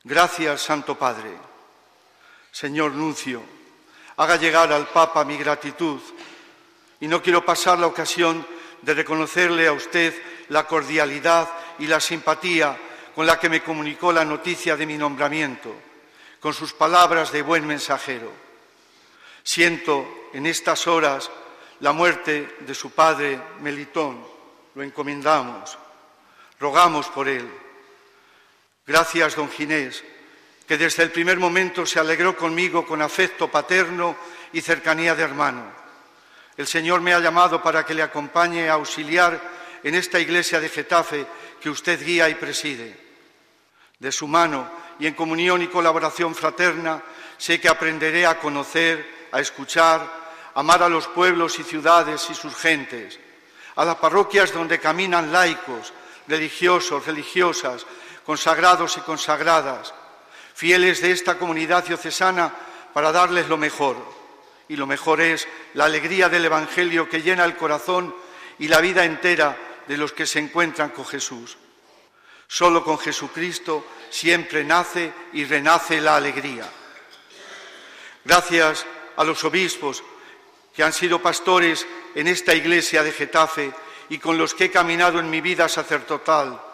[0.02, 1.30] Gracias, Santo Padre.
[2.50, 3.40] Señor Nuncio,
[4.16, 6.00] haga llegar al Papa mi gratitud
[6.98, 8.44] y no quiero pasar la ocasión
[8.82, 10.12] de reconocerle a usted
[10.48, 11.48] la cordialidad
[11.78, 12.76] y la simpatía
[13.14, 15.72] con la que me comunicó la noticia de mi nombramiento,
[16.40, 18.32] con sus palabras de buen mensajero.
[19.44, 21.30] Siento en estas horas
[21.78, 24.26] la muerte de su padre Melitón,
[24.74, 25.78] lo encomendamos
[26.60, 27.48] Rogamos por él.
[28.88, 30.02] Gracias, don Ginés,
[30.66, 34.16] que desde el primer momento se alegró conmigo con afecto paterno
[34.50, 35.70] y cercanía de hermano.
[36.56, 39.38] El Señor me ha llamado para que le acompañe a auxiliar
[39.84, 41.26] en esta iglesia de Getafe
[41.60, 42.98] que usted guía y preside.
[43.98, 47.02] De su mano y en comunión y colaboración fraterna,
[47.36, 50.00] sé que aprenderé a conocer, a escuchar,
[50.54, 53.20] amar a los pueblos y ciudades y sus gentes,
[53.76, 55.92] a las parroquias donde caminan laicos,
[56.26, 57.84] religiosos, religiosas,
[58.28, 59.94] consagrados y consagradas,
[60.52, 62.52] fieles de esta comunidad diocesana
[62.92, 63.96] para darles lo mejor.
[64.68, 68.14] Y lo mejor es la alegría del Evangelio que llena el corazón
[68.58, 69.56] y la vida entera
[69.86, 71.56] de los que se encuentran con Jesús.
[72.46, 76.70] Solo con Jesucristo siempre nace y renace la alegría.
[78.26, 78.84] Gracias
[79.16, 80.04] a los obispos
[80.76, 83.72] que han sido pastores en esta iglesia de Getafe
[84.10, 86.67] y con los que he caminado en mi vida sacerdotal,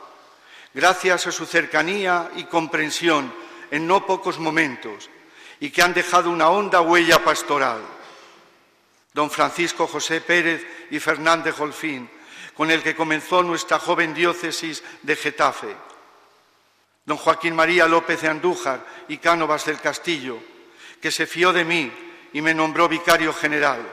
[0.75, 3.33] gracias a su cercanía y comprensión
[3.71, 5.09] en no pocos momentos,
[5.61, 7.81] y que han dejado una honda huella pastoral.
[9.13, 12.11] Don Francisco José Pérez y Fernández Golfín,
[12.55, 15.77] con el que comenzó nuestra joven diócesis de Getafe.
[17.05, 20.39] don Joaquín María López de Andújar y Cánovas del Castillo,
[21.01, 21.93] que se fió de mí
[22.33, 23.87] y me nombró vicario general,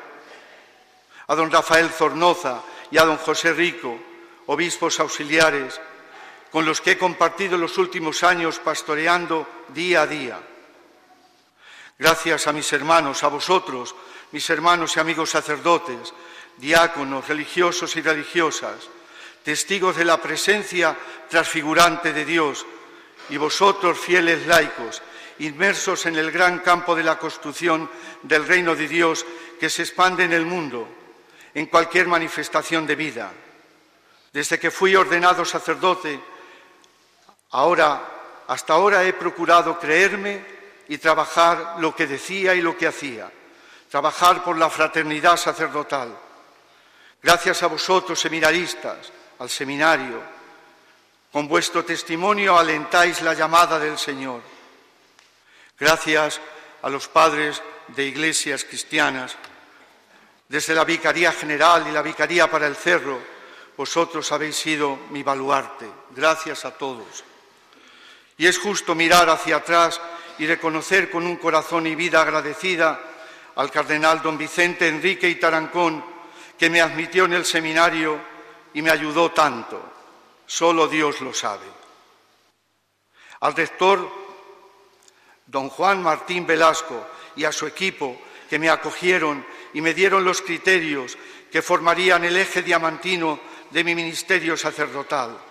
[1.27, 3.99] a don Rafael Zornoza y a don José Rico,
[4.47, 5.79] obispos auxiliares,
[6.52, 10.40] con los que he compartido los últimos años pastoreando día a día.
[11.98, 13.96] Gracias a mis hermanos, a vosotros,
[14.31, 16.13] mis hermanos y amigos sacerdotes,
[16.57, 18.89] diáconos, religiosos y religiosas,
[19.44, 20.97] testigos de la presencia
[21.30, 22.65] transfigurante de Dios,
[23.30, 25.02] y vosotros, fieles laicos,
[25.39, 27.89] inmersos en el gran campo de la construcción
[28.23, 29.26] del reino de Dios
[29.60, 30.88] que se expande en el mundo,
[31.54, 33.31] en cualquier manifestación de vida.
[34.34, 36.20] Desde que fui ordenado sacerdote,
[37.52, 38.02] ahora,
[38.47, 40.44] hasta ahora he procurado creerme
[40.88, 43.31] y trabajar lo que decía y lo que hacía,
[43.89, 46.18] trabajar por la fraternidad sacerdotal.
[47.21, 50.21] Gracias a vosotros, seminaristas, al seminario,
[51.31, 54.41] con vuestro testimonio alentáis la llamada del Señor.
[55.80, 56.41] Gracias
[56.81, 59.38] a los padres de iglesias cristianas,
[60.49, 63.20] desde la Vicaría General y la Vicaría para el Cerro,
[63.78, 65.89] vosotros habéis sido mi baluarte.
[66.10, 67.23] Gracias a todos.
[68.41, 70.02] Y es justo mirar hacia atrás
[70.39, 72.99] y reconocer con un corazón y vida agradecida
[73.55, 76.03] al cardenal don Vicente Enrique y Tarancón,
[76.57, 78.20] que me admitió en el seminario
[78.73, 79.79] y me ayudó tanto.
[80.47, 81.68] Solo Dios lo sabe.
[83.41, 84.11] Al rector
[85.45, 89.45] don Juan Martín Velasco y a su equipo que me acogieron
[89.76, 91.15] y me dieron los criterios
[91.52, 93.39] que formarían el eje diamantino
[93.70, 95.51] de mi ministerio sacerdotal.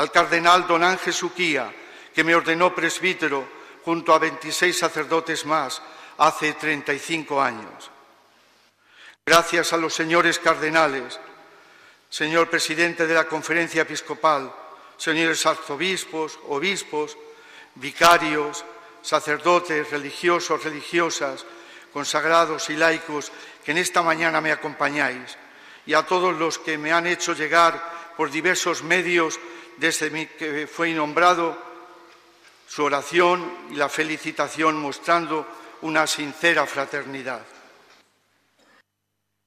[0.00, 1.68] Al cardenal don Ángel Suquía,
[2.14, 3.44] que me ordenó presbítero
[3.84, 5.82] junto a 26 sacerdotes más
[6.16, 7.90] hace 35 años.
[9.26, 11.20] Gracias a los señores cardenales,
[12.08, 14.50] señor presidente de la conferencia episcopal,
[14.96, 17.18] señores arzobispos, obispos,
[17.74, 18.64] vicarios,
[19.02, 21.44] sacerdotes, religiosos, religiosas,
[21.92, 23.30] consagrados y laicos
[23.62, 25.36] que en esta mañana me acompañáis,
[25.84, 29.38] y a todos los que me han hecho llegar por diversos medios
[29.80, 31.56] desde que fue nombrado
[32.68, 35.46] su oración y la felicitación mostrando
[35.80, 37.40] una sincera fraternidad.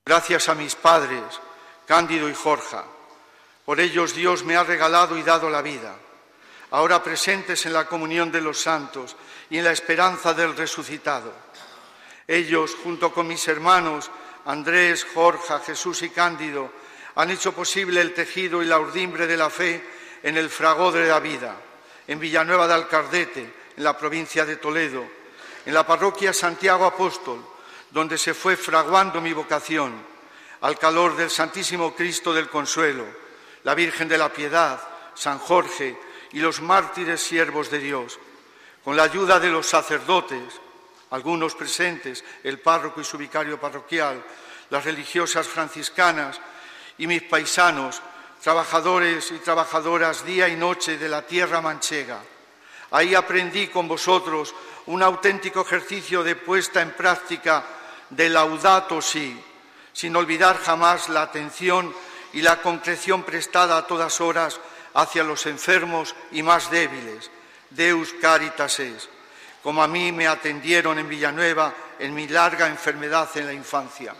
[0.05, 1.21] Gracias a mis padres,
[1.85, 2.83] Cándido y Jorja,
[3.63, 5.95] por ellos Dios me ha regalado y dado la vida
[6.73, 9.15] ahora presentes en la comunión de los santos
[9.51, 11.31] y en la esperanza del resucitado.
[12.27, 14.09] Ellos, junto con mis hermanos
[14.45, 16.71] Andrés, Jorge, Jesús y Cándido,
[17.15, 19.83] han hecho posible el tejido y la urdimbre de la fe
[20.23, 21.55] en el fragor de la vida,
[22.07, 25.05] en Villanueva de Alcardete, en la provincia de Toledo,
[25.65, 27.45] en la parroquia Santiago Apóstol,
[27.91, 29.93] donde se fue fraguando mi vocación,
[30.61, 33.05] al calor del Santísimo Cristo del Consuelo,
[33.63, 34.81] la Virgen de la Piedad,
[35.13, 35.97] San Jorge,
[36.31, 38.17] y los mártires siervos de Dios,
[38.83, 40.59] con la ayuda de los sacerdotes,
[41.11, 44.23] algunos presentes, el párroco y su vicario parroquial,
[44.69, 46.41] las religiosas franciscanas
[46.97, 48.01] y mis paisanos,
[48.43, 52.19] trabajadores y trabajadoras día y noche de la tierra manchega.
[52.91, 54.53] Ahí aprendí con vosotros
[54.87, 57.63] un auténtico ejercicio de puesta en práctica
[58.09, 59.41] de laudato si,
[59.93, 61.95] sin olvidar jamás la atención
[62.33, 64.59] y la concreción prestada a todas horas
[64.93, 67.31] hacia los enfermos y más débiles.
[67.69, 69.07] Deus caritas es,
[69.63, 74.13] como a mí me atendieron en Villanueva en mi larga enfermedad en la infancia.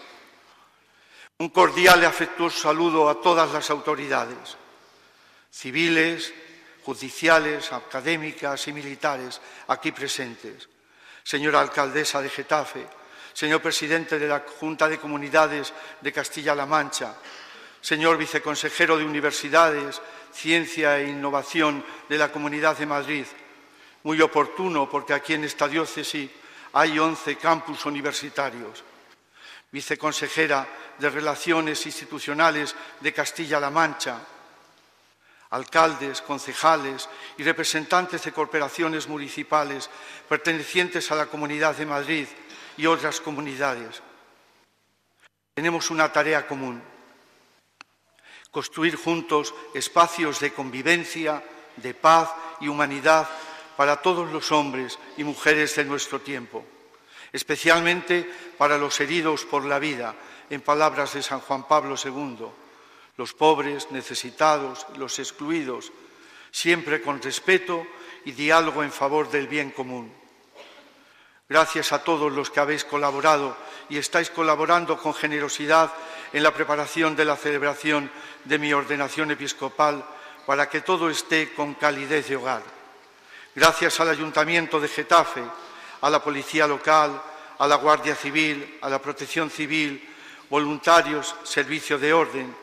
[1.43, 4.55] Un cordial y afectuoso saludo a todas las autoridades,
[5.51, 6.33] civiles,
[6.85, 10.69] judiciales, académicas y militares aquí presentes.
[11.21, 12.87] Señora alcaldesa de Getafe,
[13.33, 17.13] señor presidente de la Junta de Comunidades de Castilla-La Mancha,
[17.81, 23.25] señor viceconsejero de Universidades, Ciencia e Innovación de la Comunidad de Madrid.
[24.03, 26.31] Muy oportuno porque aquí en esta diócesis
[26.71, 28.92] hay 11 campus universitarios.
[29.73, 30.67] Viceconsejera
[30.99, 34.19] de Relaciones Institucionales de Castilla-La Mancha,
[35.49, 39.89] alcaldes, concejales y representantes de corporaciones municipales
[40.29, 42.27] pertenecientes a la Comunidad de Madrid
[42.77, 44.01] y otras comunidades.
[45.55, 46.81] Tenemos una tarea común
[48.51, 51.43] construir juntos espacios de convivencia,
[51.77, 52.29] de paz
[52.61, 53.27] y humanidad
[53.75, 56.63] para todos los hombres y mujeres de nuestro tiempo,
[57.33, 60.15] especialmente para los heridos por la vida,
[60.49, 62.45] en palabras de San Juan Pablo II,
[63.17, 65.91] los pobres, necesitados, los excluidos,
[66.51, 67.85] siempre con respeto
[68.25, 70.13] y diálogo en favor del bien común.
[71.49, 73.57] Gracias a todos los que habéis colaborado
[73.89, 75.91] y estáis colaborando con generosidad
[76.31, 78.09] en la preparación de la celebración
[78.45, 80.05] de mi ordenación episcopal
[80.45, 82.63] para que todo esté con calidez de hogar.
[83.55, 85.43] Gracias al Ayuntamiento de Getafe,
[86.03, 87.21] a la Policía Local,
[87.57, 90.03] a la Guardia Civil, a la Protección Civil,
[90.49, 92.53] voluntarios, servicio de orden,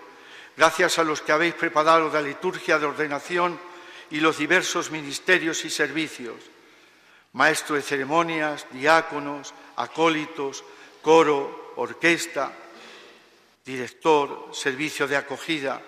[0.54, 3.58] gracias a los que habéis preparado la liturgia de ordenación
[4.10, 6.36] y los diversos ministerios y servicios,
[7.32, 10.62] maestro de ceremonias, diáconos, acólitos,
[11.00, 12.52] coro, orquesta,
[13.64, 15.80] director, servicio de acogida,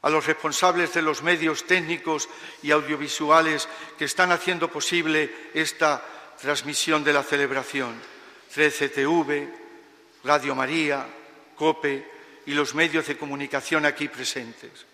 [0.00, 2.30] a los responsables de los medios técnicos
[2.62, 3.68] y audiovisuales
[3.98, 6.02] que están haciendo posible esta
[6.38, 8.00] transmisión de la celebración,
[8.54, 9.48] 13TV,
[10.24, 11.06] Radio María,
[11.56, 14.86] COPE y los medios de comunicación aquí presentes.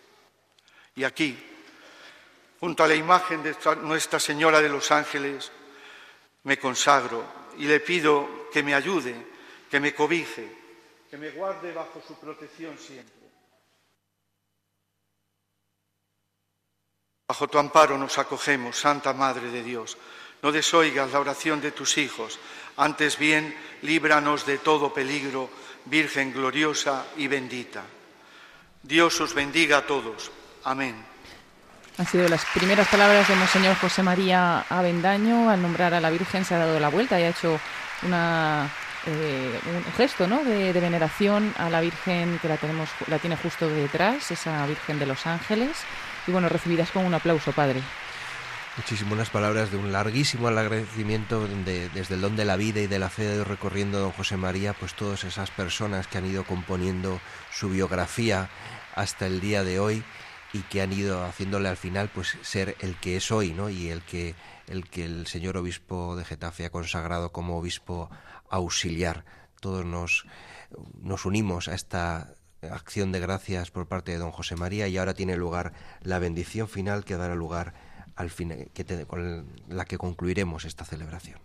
[0.97, 1.37] Y aquí,
[2.61, 5.53] junto a la imagen de Nuestra Señora de los Ángeles,
[6.45, 7.25] me consagro
[7.59, 9.15] y le pido que me ayude,
[9.71, 10.49] que me cobije,
[11.11, 13.25] que me guarde bajo su protección siempre.
[17.27, 19.97] Bajo tu amparo nos acogemos, Santa Madre de Dios.
[20.45, 22.39] No desoigas la oración de tus hijos,
[22.77, 25.49] antes bien líbranos de todo peligro,
[25.87, 27.83] Virgen gloriosa y bendita.
[28.83, 30.31] Dios os bendiga a todos.
[30.65, 31.03] Amén.
[31.97, 36.45] Han sido las primeras palabras de Monseñor José María Avendaño al nombrar a la Virgen,
[36.45, 37.59] se ha dado la vuelta y ha hecho
[38.03, 40.45] eh, un gesto ¿no?
[40.45, 44.99] de, de, veneración a la Virgen que la, tenemos, la tiene justo detrás, esa Virgen
[44.99, 45.71] de los Ángeles.
[46.27, 47.81] Y bueno, recibidas con un aplauso, Padre.
[48.77, 52.99] Muchísimas palabras de un larguísimo agradecimiento de, desde el don de la vida y de
[52.99, 57.21] la fe recorriendo don José María, pues todas esas personas que han ido componiendo
[57.53, 58.51] su biografía
[58.97, 60.03] hasta el día de hoy
[60.53, 63.71] y que han ido haciéndole al final pues ser el que es hoy, ¿no?
[63.71, 64.35] Y el que
[64.67, 68.11] el que el señor obispo de Getafe ha consagrado como obispo
[68.51, 69.25] auxiliar.
[69.61, 70.27] Todos nos
[71.01, 72.35] nos unimos a esta
[72.73, 76.67] acción de gracias por parte de don José María y ahora tiene lugar la bendición
[76.67, 77.75] final que dará lugar
[78.17, 81.39] al fin, que te, con la que concluiremos esta celebración.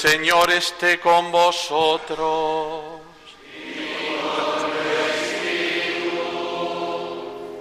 [0.00, 3.00] Señor esté con vosotros.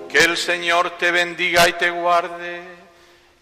[0.07, 2.61] Que el Señor te bendiga y te guarde,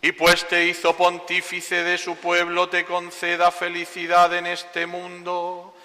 [0.01, 5.75] y pues te hizo pontífice de su pueblo, te conceda felicidad en este mundo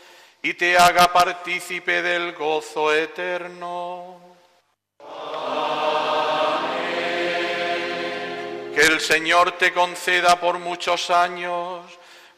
[0.41, 4.21] y te haga partícipe del gozo eterno.
[8.73, 11.80] Que el Señor te conceda por muchos años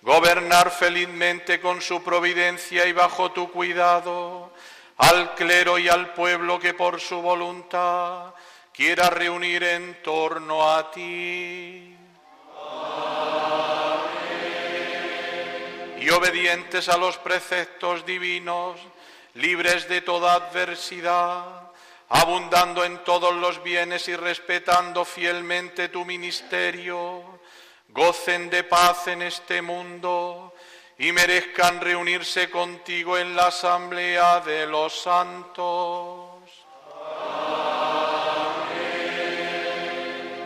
[0.02, 4.52] gobernar felizmente con su providencia y bajo tu cuidado
[4.98, 8.34] al clero y al pueblo que por su voluntad
[8.72, 11.96] quiera reunir en torno a ti.
[15.98, 18.80] Y obedientes a los preceptos divinos,
[19.34, 21.70] libres de toda adversidad,
[22.08, 27.31] abundando en todos los bienes y respetando fielmente tu ministerio,
[27.92, 30.54] gocen de paz en este mundo
[30.98, 36.30] y merezcan reunirse contigo en la asamblea de los santos.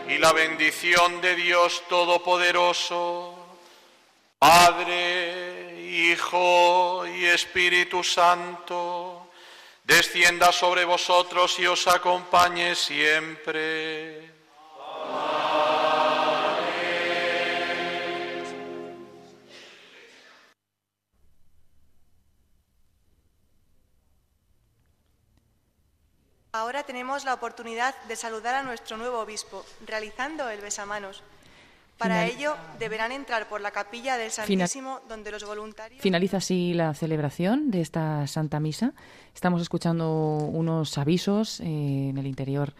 [0.09, 3.35] Y la bendición de Dios Todopoderoso,
[4.39, 9.29] Padre, Hijo y Espíritu Santo,
[9.83, 14.36] descienda sobre vosotros y os acompañe siempre.
[26.51, 31.23] Ahora tenemos la oportunidad de saludar a nuestro nuevo obispo, realizando el besamanos.
[31.97, 35.99] Para ello deberán entrar por la capilla del Santísimo, donde los voluntarios.
[36.01, 38.93] Finaliza así la celebración de esta Santa Misa.
[39.33, 42.73] Estamos escuchando unos avisos eh, en el interior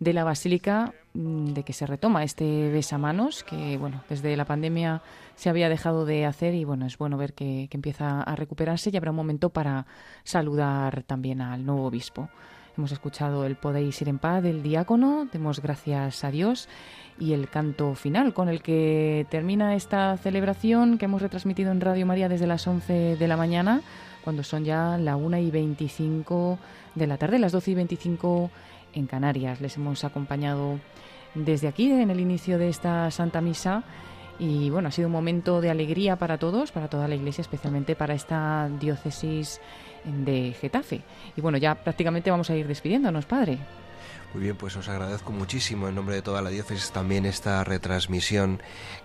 [0.00, 5.02] de la Basílica mm, de que se retoma este besamanos, que bueno, desde la pandemia
[5.36, 8.90] se había dejado de hacer y bueno, es bueno ver que, que empieza a recuperarse
[8.92, 9.86] y habrá un momento para
[10.24, 12.28] saludar también al nuevo obispo.
[12.76, 16.68] Hemos escuchado el Podéis ir en paz del diácono, demos gracias a Dios
[17.20, 22.04] y el canto final con el que termina esta celebración que hemos retransmitido en Radio
[22.04, 23.80] María desde las 11 de la mañana,
[24.24, 26.58] cuando son ya la 1 y 25
[26.96, 28.50] de la tarde, las 12 y 25
[28.94, 29.60] en Canarias.
[29.60, 30.80] Les hemos acompañado
[31.36, 33.84] desde aquí, en el inicio de esta Santa Misa.
[34.40, 37.94] Y bueno, ha sido un momento de alegría para todos, para toda la Iglesia, especialmente
[37.94, 39.60] para esta diócesis
[40.04, 41.02] de Getafe.
[41.36, 43.58] Y bueno, ya prácticamente vamos a ir despidiéndonos, padre.
[44.34, 48.60] Muy bien, pues os agradezco muchísimo en nombre de toda la diócesis también esta retransmisión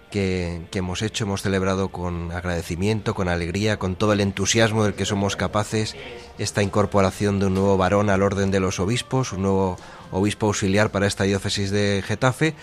[0.09, 4.95] que, que, hemos hecho, hemos celebrado con agradecimiento, con alegría, con todo el entusiasmo del
[4.95, 5.95] que somos capaces
[6.39, 9.77] esta incorporación de un nuevo varón al orden de los obispos, un nuevo
[10.11, 12.55] obispo auxiliar para esta diócesis de Getafe,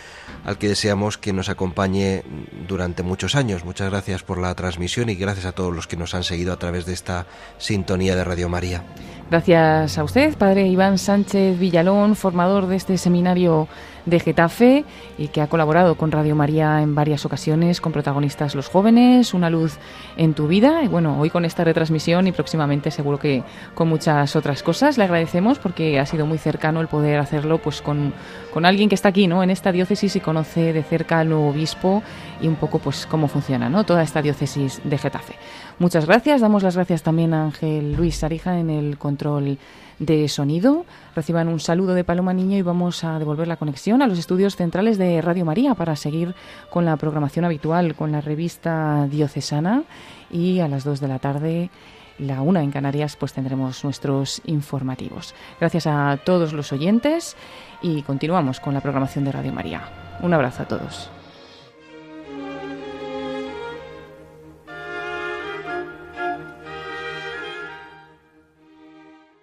[0.45, 2.23] al que deseamos que nos acompañe
[2.69, 3.65] durante muchos años.
[3.65, 6.59] Muchas gracias por la transmisión y gracias a todos los que nos han seguido a
[6.59, 7.27] través de esta
[7.59, 8.85] sintonía de Radio María.
[9.29, 13.67] Gracias a usted, Padre Iván Sánchez Villalón, formador de este seminario
[14.05, 14.85] de Getafe
[15.19, 19.51] y que ha colaborado con Radio María en varias ocasiones con protagonistas los jóvenes, Una
[19.51, 19.79] luz
[20.17, 20.83] en tu vida.
[20.85, 23.43] Y bueno, hoy con esta retransmisión y próximamente seguro que
[23.75, 24.97] con muchas otras cosas.
[24.97, 28.13] Le agradecemos porque ha sido muy cercano el poder hacerlo pues con,
[28.53, 29.43] con alguien que está aquí, ¿no?
[29.43, 32.03] En esta diócesis y conoce de cerca al nuevo obispo
[32.41, 33.85] y un poco pues cómo funciona, ¿no?
[33.85, 35.35] Toda esta diócesis de Getafe.
[35.79, 36.41] Muchas gracias.
[36.41, 39.59] Damos las gracias también a Ángel Luis Sarija en el control
[39.99, 40.85] de sonido.
[41.15, 44.57] Reciban un saludo de Paloma Niño y vamos a devolver la conexión a los estudios
[44.57, 46.35] centrales de Radio María para seguir
[46.71, 49.85] con la programación habitual, con la revista diocesana
[50.31, 51.71] y a las 2 de la tarde
[52.19, 55.35] la una en Canarias, pues tendremos nuestros informativos.
[55.61, 57.37] Gracias a todos los oyentes
[57.83, 59.83] y continuamos con la programación de Radio María.
[60.23, 61.11] Un abrazo a todos.